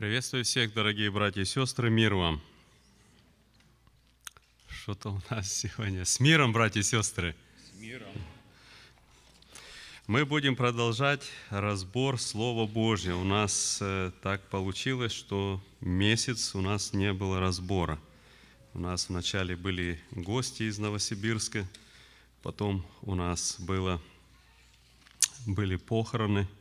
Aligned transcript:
Приветствую 0.00 0.44
всех, 0.44 0.72
дорогие 0.72 1.10
братья 1.10 1.42
и 1.42 1.44
сестры, 1.44 1.90
мир 1.90 2.14
вам. 2.14 2.40
Что-то 4.66 5.10
у 5.10 5.20
нас 5.28 5.52
сегодня. 5.52 6.06
С 6.06 6.20
миром, 6.20 6.54
братья 6.54 6.80
и 6.80 6.82
сестры. 6.82 7.36
С 7.62 7.78
миром. 7.78 8.08
Мы 10.06 10.24
будем 10.24 10.56
продолжать 10.56 11.20
разбор 11.50 12.18
Слова 12.18 12.66
Божьего. 12.66 13.18
У 13.18 13.24
нас 13.24 13.76
э, 13.82 14.10
так 14.22 14.48
получилось, 14.48 15.12
что 15.12 15.62
месяц 15.82 16.54
у 16.54 16.62
нас 16.62 16.94
не 16.94 17.12
было 17.12 17.38
разбора. 17.38 17.98
У 18.72 18.78
нас 18.78 19.10
вначале 19.10 19.54
были 19.54 20.00
гости 20.12 20.62
из 20.62 20.78
Новосибирска, 20.78 21.68
потом 22.42 22.86
у 23.02 23.14
нас 23.14 23.56
было, 23.60 24.00
были 25.46 25.76
похороны– 25.76 26.48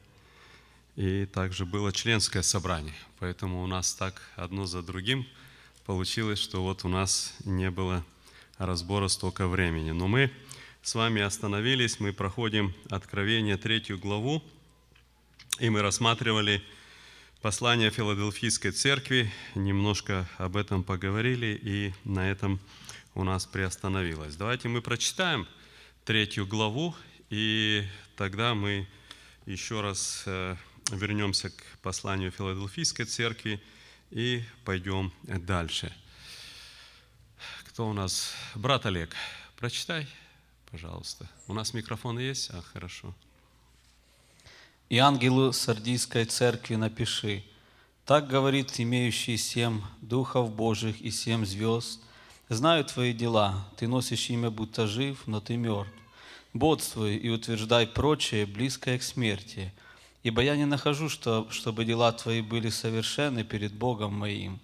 и 1.00 1.26
также 1.26 1.66
было 1.66 1.94
членское 1.94 2.42
собрание. 2.42 2.94
Поэтому 3.20 3.64
у 3.64 3.68
нас 3.68 3.94
так 3.94 4.22
одно 4.36 4.66
за 4.66 4.82
другим 4.84 5.26
получилось, 5.86 6.40
что 6.40 6.62
вот 6.62 6.84
у 6.84 6.90
нас 6.90 7.36
не 7.46 7.72
было 7.72 8.06
разбора 8.58 9.08
столько 9.08 9.48
времени. 9.48 9.92
Но 9.92 10.10
мы 10.10 10.30
с 10.82 10.96
вами 10.96 11.22
остановились, 11.22 12.02
мы 12.02 12.12
проходим 12.12 12.76
Откровение 12.90 13.56
третью 13.56 13.98
главу, 13.98 14.44
и 15.60 15.70
мы 15.70 15.82
рассматривали 15.82 16.62
послание 17.42 17.92
Филадельфийской 17.92 18.72
церкви, 18.72 19.32
немножко 19.56 20.28
об 20.38 20.58
этом 20.58 20.84
поговорили, 20.84 21.58
и 21.64 21.94
на 22.04 22.30
этом 22.30 22.60
у 23.16 23.24
нас 23.24 23.46
приостановилось. 23.46 24.36
Давайте 24.36 24.68
мы 24.68 24.82
прочитаем 24.82 25.48
третью 26.04 26.46
главу, 26.46 26.94
и 27.30 27.88
тогда 28.18 28.54
мы 28.54 28.86
еще 29.46 29.80
раз 29.80 30.24
э, 30.26 30.58
вернемся 30.98 31.50
к 31.50 31.64
посланию 31.82 32.32
Филадельфийской 32.32 33.06
церкви 33.06 33.62
и 34.12 34.44
пойдем 34.66 35.14
дальше. 35.24 35.94
Кто 37.66 37.88
у 37.88 37.94
нас? 37.94 38.34
Брат 38.56 38.86
Олег, 38.86 39.16
прочитай, 39.56 40.08
пожалуйста. 40.72 41.30
У 41.48 41.54
нас 41.54 41.74
микрофон 41.74 42.20
есть? 42.20 42.50
А, 42.52 42.62
хорошо. 42.62 43.14
«И 44.90 44.98
ангелу 44.98 45.54
Сардийской 45.54 46.26
церкви 46.26 46.76
напиши, 46.76 47.44
так 48.06 48.28
говорит 48.28 48.80
имеющий 48.80 49.38
семь 49.38 49.82
духов 50.02 50.52
Божьих 50.52 51.00
и 51.00 51.12
семь 51.12 51.46
звезд, 51.46 52.02
знаю 52.50 52.84
твои 52.86 53.14
дела, 53.14 53.68
ты 53.78 53.88
носишь 53.88 54.32
имя, 54.32 54.50
будто 54.50 54.88
жив, 54.88 55.28
но 55.28 55.42
ты 55.42 55.58
мертв. 55.58 55.94
Бодствуй 56.54 57.18
и 57.18 57.30
утверждай 57.30 57.86
прочее, 57.86 58.48
близкое 58.48 58.98
к 58.98 59.04
смерти– 59.04 59.72
Ибо 60.30 60.44
я 60.44 60.56
не 60.56 60.66
нахожу, 60.66 61.10
что, 61.10 61.48
чтобы 61.50 61.86
дела 61.86 62.12
твои 62.12 62.42
были 62.42 62.70
совершенны 62.70 63.44
перед 63.44 63.74
Богом 63.74 64.14
моим. 64.14 64.60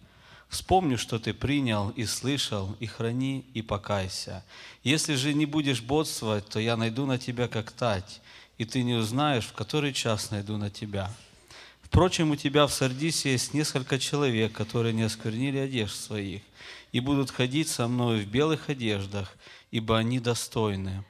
Вспомни, 0.48 0.96
что 0.96 1.18
ты 1.18 1.34
принял 1.34 1.90
и 1.90 2.06
слышал, 2.06 2.76
и 2.80 2.86
храни, 2.86 3.44
и 3.56 3.64
покайся. 3.64 4.46
Если 4.84 5.16
же 5.16 5.34
не 5.34 5.48
будешь 5.48 5.82
бодствовать, 5.82 6.48
то 6.50 6.60
я 6.60 6.78
найду 6.78 7.08
на 7.08 7.18
тебя 7.18 7.48
как 7.48 7.72
тать, 7.72 8.22
и 8.60 8.66
ты 8.66 8.84
не 8.84 8.94
узнаешь, 8.94 9.46
в 9.46 9.54
который 9.54 9.92
час 9.92 10.30
найду 10.30 10.58
на 10.58 10.70
тебя. 10.70 11.12
Впрочем, 11.82 12.30
у 12.30 12.36
тебя 12.36 12.68
в 12.68 12.72
Сардисе 12.72 13.32
есть 13.32 13.56
несколько 13.56 13.98
человек, 13.98 14.54
которые 14.54 14.94
не 14.94 15.02
осквернили 15.02 15.58
одежд 15.58 15.96
своих, 15.96 16.44
и 16.92 17.00
будут 17.00 17.32
ходить 17.32 17.70
со 17.70 17.88
мною 17.88 18.24
в 18.24 18.28
белых 18.28 18.70
одеждах, 18.70 19.36
ибо 19.72 19.98
они 19.98 20.20
достойны. 20.20 21.04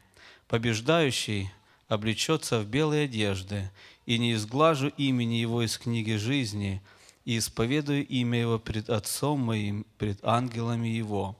Побеждающий 0.47 1.51
облечется 1.89 2.59
в 2.59 2.65
белые 2.67 3.03
одежды, 3.03 3.69
и 4.05 4.17
не 4.17 4.33
изглажу 4.33 4.87
имени 4.97 5.35
Его 5.35 5.63
из 5.63 5.77
книги 5.77 6.13
жизни, 6.13 6.81
и 7.25 7.37
исповедую 7.37 8.05
имя 8.07 8.39
Его 8.39 8.59
пред 8.59 8.89
Отцом 8.89 9.39
моим, 9.39 9.85
пред 9.97 10.19
ангелами 10.23 10.87
Его. 10.87 11.37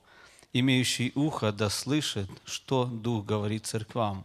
Имеющий 0.52 1.12
ухо 1.14 1.52
да 1.52 1.70
слышит, 1.70 2.28
что 2.44 2.86
Дух 2.86 3.24
говорит 3.24 3.66
церквам. 3.66 4.24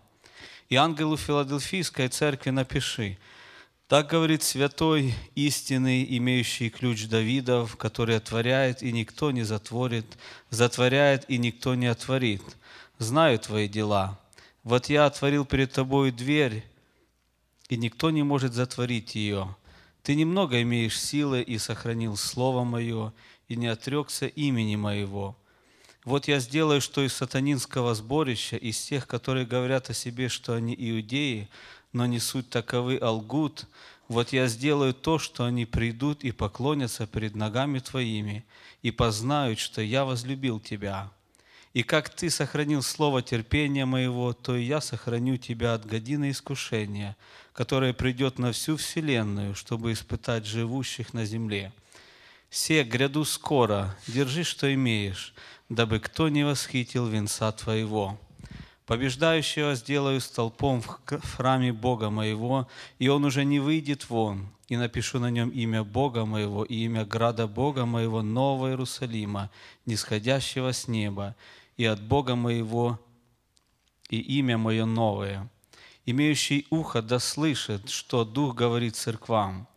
И 0.70 0.76
ангелу 0.76 1.18
Филадельфийской 1.18 2.08
церкви 2.08 2.50
напиши, 2.50 3.18
так 3.92 4.08
говорит 4.08 4.42
святой, 4.42 5.14
истинный, 5.36 6.06
имеющий 6.18 6.70
ключ 6.70 7.08
Давидов, 7.08 7.76
который 7.76 8.16
отворяет, 8.16 8.82
и 8.82 8.94
никто 8.94 9.32
не 9.32 9.44
затворит, 9.44 10.06
затворяет, 10.50 11.30
и 11.30 11.38
никто 11.38 11.76
не 11.76 11.88
отворит. 11.88 12.42
Знаю 13.00 13.38
твои 13.38 13.68
дела. 13.68 14.18
Вот 14.64 14.88
я 14.88 15.08
отворил 15.08 15.44
перед 15.44 15.74
тобой 15.74 16.12
дверь, 16.12 16.64
и 17.72 17.78
никто 17.78 18.12
не 18.12 18.22
может 18.22 18.54
затворить 18.54 19.16
ее. 19.16 19.56
Ты 20.04 20.16
немного 20.16 20.62
имеешь 20.62 21.00
силы 21.00 21.42
и 21.42 21.58
сохранил 21.58 22.18
Слово 22.18 22.66
Мое, 22.66 23.14
и 23.48 23.56
не 23.56 23.68
отрекся 23.68 24.28
имени 24.28 24.76
Моего. 24.76 25.38
Вот 26.04 26.28
я 26.28 26.40
сделаю, 26.40 26.82
что 26.82 27.02
из 27.02 27.14
сатанинского 27.14 27.96
сборища, 27.96 28.58
из 28.58 28.78
тех, 28.78 29.08
которые 29.08 29.46
говорят 29.46 29.90
о 29.90 29.94
себе, 29.94 30.28
что 30.28 30.54
они 30.54 30.76
иудеи, 30.78 31.48
но 31.94 32.06
не 32.06 32.20
суть 32.20 32.50
таковы, 32.50 32.98
а 33.02 33.12
лгут, 33.12 33.68
вот 34.10 34.34
я 34.34 34.48
сделаю 34.48 34.94
то, 34.94 35.18
что 35.18 35.46
они 35.46 35.66
придут 35.66 36.26
и 36.26 36.34
поклонятся 36.34 37.08
перед 37.08 37.36
ногами 37.36 37.80
Твоими, 37.80 38.44
и 38.82 38.92
познают, 38.92 39.60
что 39.60 39.82
я 39.82 40.04
возлюбил 40.04 40.60
Тебя. 40.60 41.10
И 41.74 41.84
как 41.84 42.10
Ты 42.10 42.30
сохранил 42.30 42.82
слово 42.82 43.22
терпения 43.22 43.86
моего, 43.86 44.34
то 44.34 44.56
и 44.56 44.64
я 44.64 44.82
сохраню 44.82 45.38
Тебя 45.38 45.74
от 45.74 45.86
годины 45.86 46.32
искушения, 46.32 47.16
которое 47.54 47.94
придет 47.94 48.40
на 48.40 48.52
всю 48.52 48.76
вселенную, 48.76 49.56
чтобы 49.56 49.94
испытать 49.94 50.46
живущих 50.46 51.14
на 51.14 51.26
земле. 51.26 51.72
Се, 52.50 52.84
гряду 52.84 53.24
скоро, 53.24 53.96
держи, 54.08 54.44
что 54.44 54.74
имеешь, 54.74 55.34
дабы 55.70 56.00
кто 56.00 56.28
не 56.28 56.44
восхитил 56.44 57.08
венца 57.08 57.50
Твоего. 57.54 58.20
Побеждающего 58.86 59.76
сделаю 59.76 60.20
столпом 60.20 60.82
в 60.82 61.36
храме 61.38 61.72
Бога 61.72 62.10
моего, 62.10 62.68
и 63.00 63.08
он 63.08 63.24
уже 63.24 63.46
не 63.46 63.62
выйдет 63.62 64.10
вон, 64.10 64.50
и 64.68 64.76
напишу 64.76 65.20
на 65.20 65.32
нем 65.32 65.50
имя 65.50 65.86
Бога 65.86 66.26
моего 66.26 66.66
и 66.66 66.76
имя 66.76 67.06
града 67.06 67.48
Бога 67.48 67.86
моего, 67.86 68.22
Нового 68.22 68.68
Иерусалима, 68.68 69.50
нисходящего 69.86 70.74
с 70.74 70.90
неба, 70.90 71.38
и 71.78 71.86
от 71.86 72.02
Бога 72.02 72.36
моего, 72.36 73.00
и 74.10 74.20
имя 74.20 74.58
мое 74.58 74.86
новое. 74.86 75.50
Имеющий 76.06 76.68
ухо 76.70 77.02
да 77.02 77.20
слышит, 77.20 77.90
что 77.90 78.26
Дух 78.26 78.56
говорит 78.56 78.96
церквам. 78.96 79.68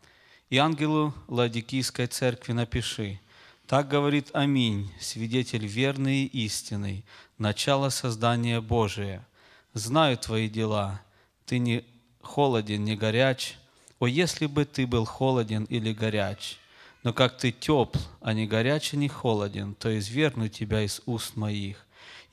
И 0.51 0.57
ангелу 0.57 1.15
Ладикийской 1.29 2.07
церкви 2.07 2.53
напиши, 2.53 3.21
так 3.67 3.89
говорит 3.89 4.31
Аминь, 4.35 4.93
свидетель 5.01 5.67
верный 5.67 6.25
и 6.25 6.45
истинный, 6.45 7.05
начало 7.39 7.89
создания 7.89 8.61
Божия. 8.61 9.27
Знаю 9.73 10.19
твои 10.19 10.49
дела, 10.49 11.01
ты 11.47 11.59
не 11.59 11.85
холоден, 12.23 12.85
не 12.85 12.97
горяч. 12.97 13.57
О, 13.99 14.07
если 14.07 14.47
бы 14.47 14.65
ты 14.65 14.87
был 14.87 15.05
холоден 15.05 15.65
или 15.65 15.93
горяч, 15.93 16.59
но 17.03 17.13
как 17.13 17.37
ты 17.39 17.53
тепл, 17.53 17.99
а 18.21 18.33
не 18.33 18.47
горяч 18.47 18.93
и 18.93 18.97
не 18.97 19.09
холоден, 19.09 19.75
то 19.75 19.97
изверну 19.99 20.49
тебя 20.49 20.83
из 20.83 21.01
уст 21.07 21.37
моих. 21.37 21.84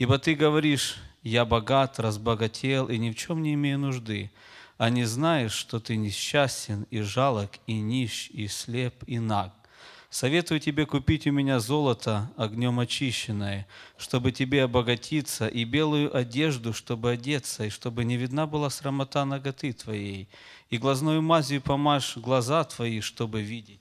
Ибо 0.01 0.17
ты 0.17 0.33
говоришь, 0.33 0.95
я 1.21 1.45
богат, 1.45 1.99
разбогател 1.99 2.87
и 2.87 2.97
ни 2.97 3.11
в 3.11 3.15
чем 3.15 3.43
не 3.43 3.53
имею 3.53 3.77
нужды, 3.77 4.31
а 4.79 4.89
не 4.89 5.03
знаешь, 5.03 5.51
что 5.51 5.79
ты 5.79 5.95
несчастен 5.95 6.87
и 6.89 7.01
жалок, 7.01 7.51
и 7.67 7.73
нищ, 7.73 8.31
и 8.31 8.47
слеп, 8.47 8.95
и 9.05 9.19
наг. 9.19 9.53
Советую 10.09 10.59
тебе 10.59 10.87
купить 10.87 11.27
у 11.27 11.31
меня 11.31 11.59
золото 11.59 12.31
огнем 12.35 12.79
очищенное, 12.79 13.67
чтобы 13.95 14.31
тебе 14.31 14.63
обогатиться, 14.63 15.47
и 15.47 15.65
белую 15.65 16.17
одежду, 16.17 16.73
чтобы 16.73 17.11
одеться, 17.11 17.65
и 17.65 17.69
чтобы 17.69 18.03
не 18.03 18.17
видна 18.17 18.47
была 18.47 18.71
срамота 18.71 19.23
ноготы 19.23 19.71
твоей, 19.71 20.27
и 20.71 20.79
глазную 20.79 21.21
мазью 21.21 21.61
помажь 21.61 22.17
глаза 22.17 22.63
твои, 22.63 23.01
чтобы 23.01 23.43
видеть. 23.43 23.79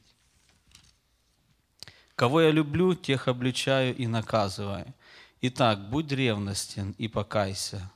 Кого 2.15 2.43
я 2.43 2.51
люблю, 2.51 2.95
тех 2.95 3.27
обличаю 3.27 3.97
и 3.97 4.07
наказываю. 4.07 4.93
Итак, 5.43 5.89
будь 5.89 6.13
ревностен 6.13 6.95
и 6.99 7.09
покайся. 7.09 7.91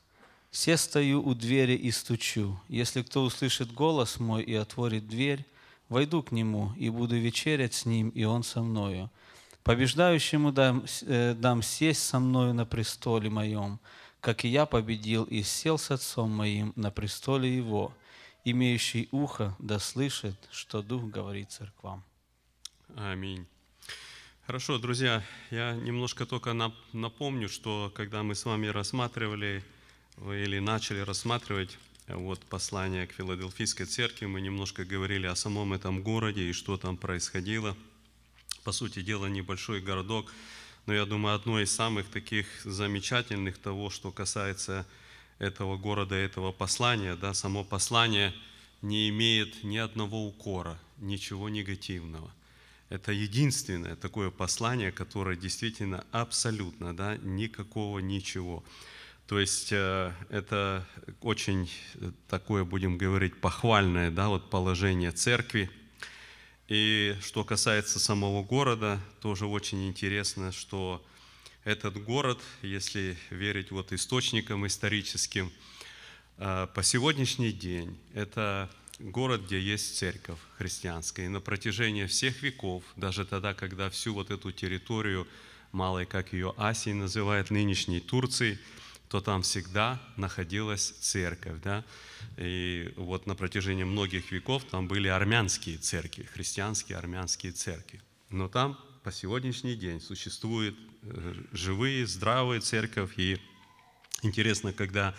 Все 0.51 0.79
стою 0.79 1.23
у 1.23 1.35
двери 1.35 1.75
и 1.75 1.91
стучу. 1.91 2.59
Если 2.69 3.03
кто 3.03 3.23
услышит 3.23 3.71
голос 3.71 4.19
мой 4.19 4.43
и 4.43 4.55
отворит 4.55 5.09
дверь, 5.09 5.45
войду 5.91 6.23
к 6.23 6.33
нему 6.33 6.73
и 6.79 6.89
буду 6.89 7.17
вечерять 7.17 7.75
с 7.75 7.85
ним, 7.85 8.09
и 8.09 8.25
он 8.25 8.45
со 8.45 8.63
мною. 8.63 9.11
Побеждающему 9.63 10.53
дам, 10.53 10.87
э, 11.03 11.35
дам 11.35 11.63
сесть 11.63 12.05
со 12.05 12.19
мною 12.19 12.55
на 12.55 12.65
престоле 12.65 13.29
моем, 13.29 13.79
как 14.21 14.47
и 14.47 14.49
я 14.49 14.65
победил 14.65 15.25
и 15.25 15.43
сел 15.43 15.77
с 15.77 15.91
отцом 15.91 16.31
моим 16.31 16.73
на 16.77 16.91
престоле 16.91 17.55
его. 17.55 17.93
Имеющий 18.47 19.09
ухо 19.11 19.55
да 19.59 19.79
слышит, 19.79 20.37
что 20.51 20.81
Дух 20.81 21.05
говорит 21.05 21.51
церквам. 21.51 22.05
Аминь. 22.97 23.47
Хорошо, 24.47 24.77
друзья, 24.77 25.25
я 25.51 25.73
немножко 25.73 26.27
только 26.27 26.53
напомню, 26.93 27.49
что 27.49 27.91
когда 27.95 28.23
мы 28.23 28.35
с 28.35 28.45
вами 28.45 28.67
рассматривали 28.67 29.65
или 30.19 30.59
начали 30.59 30.99
рассматривать 30.99 31.79
э, 32.09 32.15
вот 32.15 32.41
послание 32.41 33.07
к 33.07 33.13
Филадельфийской 33.13 33.87
церкви, 33.87 34.27
мы 34.27 34.43
немножко 34.43 34.85
говорили 34.85 35.27
о 35.27 35.35
самом 35.35 35.73
этом 35.73 36.03
городе 36.03 36.43
и 36.43 36.53
что 36.53 36.77
там 36.77 36.99
происходило. 36.99 37.75
по 38.65 38.73
сути 38.73 39.01
дела, 39.01 39.29
небольшой 39.29 39.81
городок, 39.81 40.31
но 40.85 40.93
я 40.93 41.07
думаю, 41.07 41.37
одно 41.37 41.59
из 41.59 41.75
самых 41.75 42.07
таких 42.09 42.47
замечательных 42.65 43.57
того, 43.57 43.89
что 43.89 44.13
касается 44.13 44.87
этого 45.39 45.79
города, 45.79 46.17
этого 46.17 46.53
послания, 46.53 47.17
да, 47.17 47.33
само 47.33 47.65
послание 47.65 48.35
не 48.83 49.09
имеет 49.09 49.65
ни 49.65 49.79
одного 49.79 50.27
укора, 50.27 50.79
ничего 50.99 51.49
негативного. 51.49 52.31
Это 52.95 53.11
единственное 53.11 53.97
такое 53.97 54.31
послание, 54.31 54.93
которое 54.93 55.35
действительно 55.35 56.07
абсолютно, 56.13 56.97
да, 56.97 57.17
никакого 57.17 57.99
ничего. 57.99 58.63
То 59.27 59.41
есть 59.41 59.73
э, 59.73 60.13
это 60.29 60.87
очень 61.21 61.69
такое, 62.29 62.63
будем 62.63 62.97
говорить, 62.97 63.41
похвальное 63.41 64.13
да, 64.13 64.29
вот 64.29 64.49
положение 64.49 65.11
церкви. 65.11 65.69
И 66.69 67.17
что 67.21 67.43
касается 67.43 67.99
самого 67.99 68.45
города, 68.45 69.01
тоже 69.21 69.47
очень 69.47 69.89
интересно, 69.89 70.53
что 70.53 71.05
этот 71.65 72.01
город, 72.01 72.39
если 72.63 73.19
верить 73.31 73.73
вот 73.73 73.93
источникам 73.93 74.69
историческим, 74.69 75.51
э, 76.37 76.69
по 76.73 76.85
сегодняшний 76.85 77.51
день 77.51 77.99
это 78.13 78.71
город, 78.99 79.43
где 79.47 79.61
есть 79.61 79.97
церковь 79.97 80.39
христианская. 80.57 81.27
И 81.27 81.29
на 81.29 81.41
протяжении 81.41 82.07
всех 82.07 82.43
веков, 82.43 82.85
даже 82.97 83.25
тогда, 83.25 83.55
когда 83.55 83.91
всю 83.91 84.15
вот 84.15 84.31
эту 84.31 84.53
территорию, 84.53 85.27
малой, 85.73 86.07
как 86.07 86.33
ее 86.33 86.55
Асии 86.57 86.93
называют, 86.93 87.51
нынешней 87.51 88.01
Турции– 88.01 88.59
то 89.15 89.21
там 89.21 89.43
всегда 89.43 90.03
находилась 90.17 90.91
церковь. 91.01 91.61
Да? 91.63 91.85
И 92.37 92.93
вот 92.97 93.27
на 93.27 93.37
протяжении 93.37 93.85
многих 93.85 94.33
веков 94.33 94.65
там 94.65 94.89
были 94.89 95.07
армянские 95.07 95.79
церкви, 95.79 96.25
христианские 96.25 96.99
армянские 96.99 97.53
церкви. 97.53 98.01
Но 98.31 98.49
там 98.49 98.77
по 99.05 99.13
сегодняшний 99.13 99.77
день 99.77 100.01
существуют 100.01 100.77
э, 101.03 101.35
живые, 101.53 102.09
здравые 102.09 102.61
церковь. 102.61 103.13
И 103.17 103.39
интересно, 104.23 104.73
когда 104.73 105.15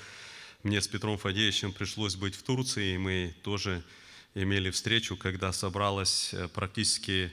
мне 0.66 0.82
с 0.82 0.88
Петром 0.90 1.18
Фадеевичем 1.18 1.72
пришлось 1.72 2.16
быть 2.16 2.36
в 2.36 2.44
Турции, 2.44 2.96
и 2.96 2.98
мы 2.98 3.34
тоже 3.44 3.82
имели 4.34 4.70
встречу, 4.70 5.16
когда 5.16 5.54
собралось 5.54 6.34
э, 6.34 6.50
практически, 6.50 7.32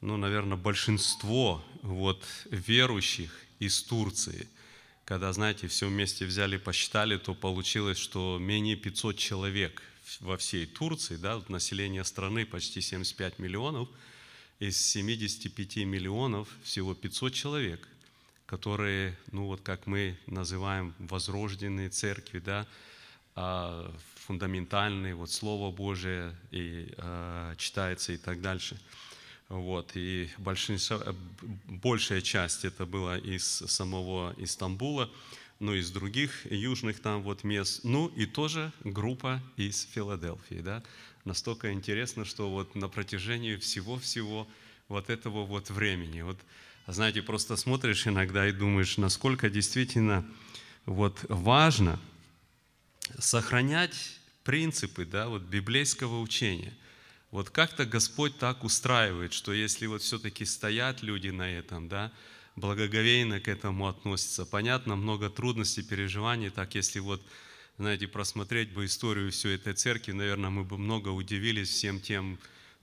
ну, 0.00 0.16
наверное, 0.16 0.56
большинство 0.56 1.64
вот 1.82 2.24
верующих 2.50 3.30
из 3.60 3.80
Турции– 3.84 4.48
когда, 5.04 5.32
знаете, 5.32 5.66
все 5.66 5.88
вместе 5.88 6.24
взяли, 6.24 6.56
посчитали, 6.56 7.18
то 7.18 7.34
получилось, 7.34 7.98
что 7.98 8.38
менее 8.40 8.76
500 8.76 9.18
человек 9.18 9.82
во 10.20 10.36
всей 10.36 10.64
Турции, 10.64 11.16
да, 11.16 11.42
население 11.48 12.04
страны 12.04 12.46
почти 12.46 12.80
75 12.80 13.38
миллионов, 13.38 13.88
из 14.60 14.76
75 14.80 15.76
миллионов 15.78 16.48
всего 16.62 16.94
500 16.94 17.34
человек, 17.34 17.88
которые, 18.52 19.16
ну 19.30 19.46
вот 19.46 19.62
как 19.62 19.86
мы 19.86 20.14
называем, 20.26 20.94
возрожденные 20.98 21.88
церкви, 21.88 22.38
да, 22.38 22.66
а, 23.34 23.90
фундаментальные, 24.26 25.14
вот 25.14 25.30
Слово 25.30 25.74
Божие 25.74 26.36
и 26.50 26.92
а, 26.98 27.56
читается 27.56 28.12
и 28.12 28.18
так 28.18 28.42
дальше– 28.42 28.78
вот, 29.52 29.90
и 29.96 30.30
большинство, 30.38 30.98
большая 31.66 32.22
часть 32.22 32.64
это 32.64 32.86
была 32.86 33.18
из 33.18 33.44
самого 33.44 34.34
Истамбула, 34.38 35.10
ну, 35.60 35.74
из 35.74 35.90
других 35.90 36.50
южных 36.50 37.00
там 37.00 37.22
вот 37.22 37.44
мест, 37.44 37.84
ну, 37.84 38.06
и 38.08 38.24
тоже 38.24 38.72
группа 38.82 39.42
из 39.58 39.86
Филадельфии, 39.92 40.62
да. 40.62 40.82
Настолько 41.26 41.70
интересно, 41.70 42.24
что 42.24 42.50
вот 42.50 42.74
на 42.74 42.88
протяжении 42.88 43.56
всего-всего 43.56 44.48
вот 44.88 45.10
этого 45.10 45.44
вот 45.44 45.68
времени, 45.68 46.22
вот, 46.22 46.38
знаете, 46.86 47.22
просто 47.22 47.56
смотришь 47.56 48.06
иногда 48.06 48.48
и 48.48 48.52
думаешь, 48.52 48.96
насколько 48.98 49.50
действительно 49.50 50.24
вот 50.86 51.24
важно 51.28 51.98
сохранять 53.18 54.18
принципы, 54.44 55.04
да, 55.04 55.28
вот 55.28 55.42
библейского 55.42 56.20
учения– 56.20 56.72
вот 57.32 57.48
как-то 57.48 57.86
Господь 57.86 58.36
так 58.36 58.62
устраивает, 58.62 59.32
что 59.32 59.54
если 59.54 59.86
вот 59.86 60.02
все-таки 60.02 60.44
стоят 60.44 61.02
люди 61.02 61.28
на 61.28 61.50
этом, 61.50 61.88
да, 61.88 62.12
благоговейно 62.56 63.40
к 63.40 63.48
этому 63.48 63.88
относятся. 63.88 64.44
Понятно, 64.44 64.96
много 64.96 65.30
трудностей, 65.30 65.82
переживаний. 65.82 66.50
Так, 66.50 66.74
если 66.74 66.98
вот, 66.98 67.22
знаете, 67.78 68.06
просмотреть 68.06 68.72
бы 68.72 68.84
историю 68.84 69.32
всей 69.32 69.54
этой 69.56 69.72
церкви, 69.72 70.12
наверное, 70.12 70.50
мы 70.50 70.62
бы 70.62 70.76
много 70.76 71.08
удивились 71.08 71.70
всем 71.70 72.00
тем 72.00 72.38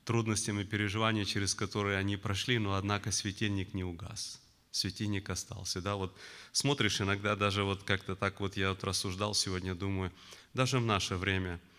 трудностям 0.10 0.60
и 0.60 0.64
переживаниям, 0.64 1.26
через 1.26 1.54
которые 1.56 1.98
они 1.98 2.18
прошли, 2.18 2.60
но 2.60 2.74
однако 2.74 3.12
светильник 3.12 3.74
не 3.74 3.84
угас. 3.84 4.42
Светильник 4.72 5.30
остался. 5.30 5.82
Да? 5.82 5.96
Вот 5.96 6.18
смотришь 6.52 7.00
иногда 7.02 7.36
даже 7.36 7.64
вот 7.64 7.84
как-то 7.84 8.16
так 8.16 8.40
вот 8.40 8.58
я 8.58 8.70
вот 8.70 8.84
рассуждал 8.84 9.34
сегодня, 9.34 9.76
думаю, 9.76 10.12
даже 10.54 10.80
в 10.80 10.86
наше 10.86 11.16
время– 11.16 11.60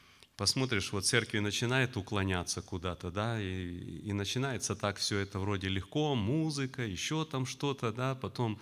посмотришь, 0.40 0.92
вот 0.92 1.04
церкви 1.04 1.40
начинает 1.40 1.98
уклоняться 1.98 2.62
куда-то, 2.62 3.10
да, 3.10 3.38
и, 3.38 4.00
и 4.08 4.12
начинается 4.14 4.74
так 4.74 4.96
все 4.96 5.18
это 5.18 5.38
вроде 5.38 5.68
легко, 5.68 6.14
музыка, 6.14 6.80
еще 6.80 7.26
там 7.26 7.44
что-то, 7.44 7.92
да, 7.92 8.14
потом 8.14 8.58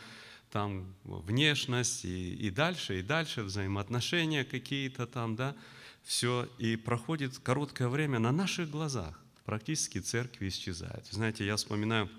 там 0.50 0.92
внешность 1.04 2.04
и, 2.04 2.34
и 2.34 2.50
дальше, 2.50 2.98
и 2.98 3.02
дальше 3.02 3.44
взаимоотношения 3.44 4.44
какие-то 4.44 5.06
там, 5.06 5.36
да, 5.36 5.54
все, 6.02 6.48
и 6.58 6.74
проходит 6.74 7.38
короткое 7.38 7.86
время 7.86 8.18
на 8.18 8.32
наших 8.32 8.68
глазах, 8.70 9.22
практически 9.48 9.96
церкви 9.96 10.48
исчезает. 10.48 11.06
Знаете, 11.10 11.46
я 11.46 11.56
вспоминаю 11.56 12.10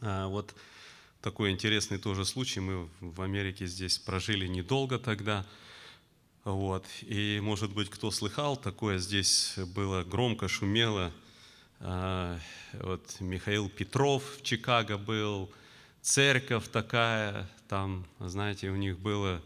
а, 0.00 0.26
вот 0.26 0.52
такой 1.22 1.52
интересный 1.52 1.96
тоже 1.96 2.24
случай, 2.24 2.58
мы 2.58 2.88
в 3.00 3.22
Америке 3.22 3.68
здесь 3.68 3.98
прожили 3.98 4.48
недолго 4.48 4.98
тогда, 4.98 5.46
вот. 6.42 6.86
И, 7.02 7.38
может 7.40 7.72
быть, 7.72 7.88
кто 7.88 8.10
слыхал, 8.10 8.56
такое 8.56 8.98
здесь 8.98 9.54
было 9.76 10.02
громко, 10.02 10.48
шумело. 10.48 11.12
А, 11.78 12.40
вот 12.72 13.20
Михаил 13.20 13.68
Петров 13.68 14.24
в 14.38 14.42
Чикаго 14.42 14.98
был, 14.98 15.54
церковь 16.02 16.66
такая, 16.66 17.48
там, 17.68 18.04
знаете, 18.18 18.70
у 18.70 18.76
них 18.76 18.98
было 18.98 19.40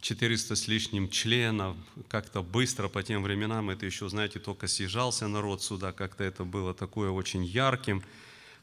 400 0.00 0.56
с 0.56 0.68
лишним 0.68 1.08
членов, 1.08 1.76
как-то 2.08 2.42
быстро 2.42 2.88
по 2.88 3.02
тем 3.02 3.22
временам, 3.22 3.70
это 3.70 3.86
еще, 3.86 4.08
знаете, 4.08 4.38
только 4.38 4.66
съезжался 4.66 5.28
народ 5.28 5.62
сюда, 5.62 5.92
как-то 5.92 6.24
это 6.24 6.44
было 6.44 6.74
такое 6.74 7.10
очень 7.10 7.44
ярким, 7.44 8.02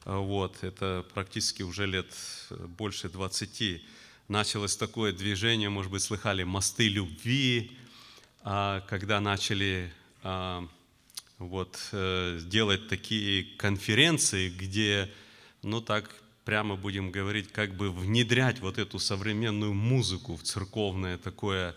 вот, 0.05 0.63
это 0.63 1.05
практически 1.13 1.63
уже 1.63 1.85
лет 1.85 2.07
больше 2.49 3.09
20 3.09 3.81
началось 4.27 4.75
такое 4.75 5.13
движение, 5.13 5.69
может 5.69 5.91
быть, 5.91 6.01
слыхали, 6.01 6.43
«Мосты 6.43 6.87
любви», 6.87 7.71
а, 8.43 8.81
когда 8.81 9.19
начали 9.19 9.91
а, 10.23 10.67
вот, 11.37 11.77
э, 11.91 12.39
делать 12.43 12.87
такие 12.87 13.43
конференции, 13.57 14.49
где, 14.49 15.11
ну 15.61 15.81
так 15.81 16.09
прямо 16.47 16.77
будем 16.77 17.11
говорить, 17.11 17.51
как 17.51 17.75
бы 17.75 17.91
внедрять 17.91 18.61
вот 18.61 18.77
эту 18.77 18.99
современную 18.99 19.73
музыку 19.73 20.35
в 20.35 20.43
церковное 20.43 21.17
такое, 21.17 21.75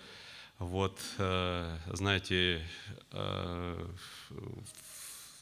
вот, 0.60 0.96
э, 1.18 1.76
знаете, 1.92 2.64
э, 3.10 3.86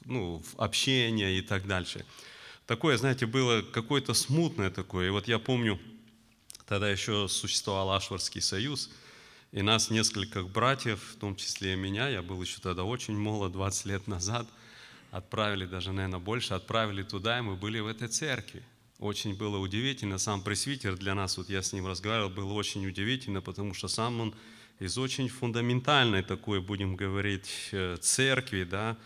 ну, 0.06 0.42
общение 0.56 1.38
и 1.38 1.42
так 1.42 1.66
дальше. 1.66 2.04
Такое, 2.66 2.96
знаете, 2.96 3.26
было 3.26 3.60
какое-то 3.60 4.14
смутное 4.14 4.70
такое. 4.70 5.08
И 5.08 5.10
вот 5.10 5.28
я 5.28 5.38
помню, 5.38 5.78
Тогда 6.68 6.90
еще 6.90 7.28
существовал 7.28 7.92
Ашварский 7.92 8.42
союз, 8.42 8.90
и 9.52 9.62
нас 9.62 9.88
несколько 9.88 10.42
братьев, 10.42 11.00
в 11.14 11.18
том 11.18 11.34
числе 11.34 11.72
и 11.72 11.76
меня, 11.76 12.08
я 12.08 12.20
был 12.20 12.42
еще 12.42 12.60
тогда 12.60 12.84
очень 12.84 13.16
молод, 13.16 13.52
20 13.52 13.86
лет 13.86 14.06
назад, 14.06 14.46
отправили, 15.10 15.64
даже, 15.64 15.92
наверное, 15.92 16.18
больше, 16.18 16.52
отправили 16.52 17.02
туда, 17.02 17.38
и 17.38 17.40
мы 17.40 17.56
были 17.56 17.80
в 17.80 17.86
этой 17.86 18.08
церкви. 18.08 18.62
Очень 18.98 19.34
было 19.34 19.58
удивительно. 19.58 20.18
Сам 20.18 20.42
пресвитер 20.42 20.96
для 20.96 21.14
нас, 21.14 21.36
вот 21.36 21.48
я 21.48 21.62
с 21.62 21.72
ним 21.72 21.86
разговаривал, 21.86 22.30
было 22.30 22.52
очень 22.52 22.86
удивительно, 22.86 23.40
потому 23.40 23.74
что 23.74 23.88
сам 23.88 24.20
он 24.20 24.34
из 24.80 24.98
очень 24.98 25.28
фундаментальной 25.28 26.22
такой, 26.22 26.60
будем 26.60 26.96
говорить, 26.96 27.50
э, 27.72 27.96
церкви, 28.00 28.64
да, 28.64 28.96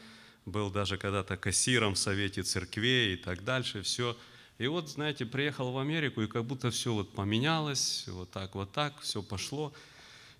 был 0.46 0.70
даже 0.70 0.96
когда-то 0.96 1.37
кассиром 1.37 1.94
в 1.94 1.99
Совете 1.99 2.42
церквей 2.42 3.14
и 3.14 3.16
так 3.16 3.44
дальше, 3.44 3.82
все– 3.82 4.16
и 4.62 4.68
вот, 4.68 4.88
знаете, 4.88 5.26
приехал 5.26 5.72
в 5.72 5.78
Америку, 5.78 6.22
и 6.22 6.28
как 6.28 6.44
будто 6.44 6.70
все 6.70 6.92
вот 6.92 7.12
поменялось, 7.14 8.04
вот 8.06 8.30
так, 8.30 8.54
вот 8.54 8.70
так, 8.70 9.00
все 9.00 9.20
пошло. 9.20 9.72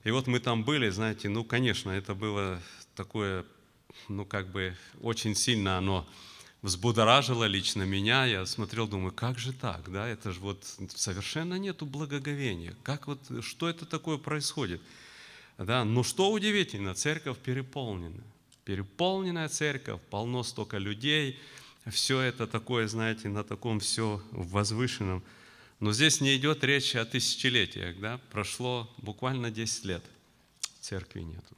И 0.05 0.13
вот 0.13 0.29
мы 0.29 0.39
там 0.39 0.63
были, 0.63 0.91
знаете, 0.91 1.29
ну, 1.29 1.43
конечно, 1.45 1.91
это 1.91 2.15
было 2.15 2.61
такое, 2.95 3.45
ну, 4.09 4.25
как 4.25 4.53
бы 4.53 4.77
очень 5.01 5.35
сильно 5.35 5.77
оно 5.77 6.07
взбудоражило 6.63 7.45
лично 7.45 7.83
меня. 7.83 8.25
Я 8.25 8.47
смотрел, 8.47 8.89
думаю, 8.89 9.13
как 9.13 9.39
же 9.39 9.53
так, 9.53 9.91
да, 9.91 10.09
это 10.09 10.33
же 10.33 10.41
вот 10.41 10.65
совершенно 10.95 11.59
нету 11.59 11.87
благоговения. 11.87 12.75
Как 12.83 13.07
вот, 13.07 13.21
что 13.43 13.69
это 13.69 13.85
такое 13.85 14.17
происходит? 14.19 14.81
Да, 15.59 15.85
но 15.85 16.03
что 16.03 16.33
удивительно, 16.33 16.95
церковь 16.95 17.39
переполнена. 17.39 18.23
Переполненная 18.65 19.49
церковь, 19.49 20.01
полно 20.11 20.43
столько 20.43 20.79
людей– 20.79 21.39
все 21.91 22.21
это 22.21 22.47
такое, 22.47 22.87
знаете, 22.87 23.29
на 23.29 23.43
таком 23.43 23.81
все 23.81 24.23
возвышенном. 24.31 25.23
Но 25.81 25.93
здесь 25.93 26.21
не 26.21 26.37
идет 26.37 26.63
речь 26.63 26.95
о 26.95 27.05
тысячелетиях, 27.05 27.99
да? 27.99 28.21
Прошло 28.31 28.89
буквально 28.99 29.51
10 29.51 29.85
лет, 29.85 30.05
церкви 30.81 31.23
нету. 31.23 31.57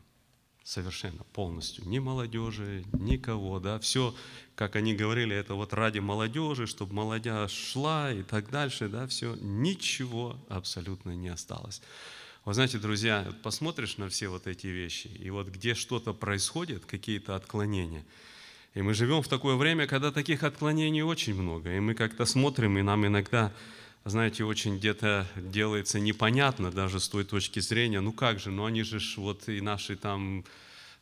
Совершенно, 0.64 1.22
полностью. 1.34 1.86
Ни 1.86 1.98
молодежи, 1.98 2.84
никого, 2.94 3.60
да? 3.60 3.78
Все, 3.78 4.14
как 4.54 4.76
они 4.76 4.94
говорили, 4.94 5.36
это 5.36 5.54
вот 5.54 5.74
ради 5.74 5.98
молодежи, 5.98 6.66
чтобы 6.66 6.94
молодежь 6.94 7.52
шла 7.52 8.10
и 8.10 8.22
так 8.22 8.50
дальше, 8.50 8.88
да? 8.88 9.06
Все, 9.06 9.36
ничего 9.40 10.36
абсолютно 10.48 11.10
не 11.10 11.28
осталось. 11.28 11.82
Вы 12.46 12.54
знаете, 12.54 12.78
друзья, 12.78 13.26
посмотришь 13.42 13.98
на 13.98 14.08
все 14.08 14.28
вот 14.28 14.46
эти 14.46 14.66
вещи, 14.66 15.08
и 15.08 15.30
вот 15.30 15.48
где 15.48 15.74
что-то 15.74 16.14
происходит, 16.14 16.86
какие-то 16.86 17.36
отклонения– 17.36 18.04
и 18.74 18.82
мы 18.82 18.92
живем 18.92 19.22
в 19.22 19.28
такое 19.28 19.54
время, 19.54 19.86
когда 19.86 20.10
таких 20.10 20.42
отклонений 20.42 21.02
очень 21.02 21.34
много. 21.34 21.74
И 21.76 21.80
мы 21.80 21.94
как-то 21.94 22.24
смотрим, 22.24 22.76
и 22.76 22.82
нам 22.82 23.06
иногда, 23.06 23.52
знаете, 24.04 24.44
очень 24.44 24.76
где-то 24.76 25.26
делается 25.36 25.98
непонятно 25.98 26.70
даже 26.70 27.00
с 27.00 27.08
той 27.08 27.24
точки 27.24 27.60
зрения, 27.60 28.00
ну 28.00 28.12
как 28.12 28.38
же, 28.38 28.50
ну 28.50 28.66
они 28.66 28.82
же 28.82 29.00
ж 29.00 29.16
вот 29.16 29.48
и 29.48 29.62
наши 29.62 29.96
там 29.96 30.44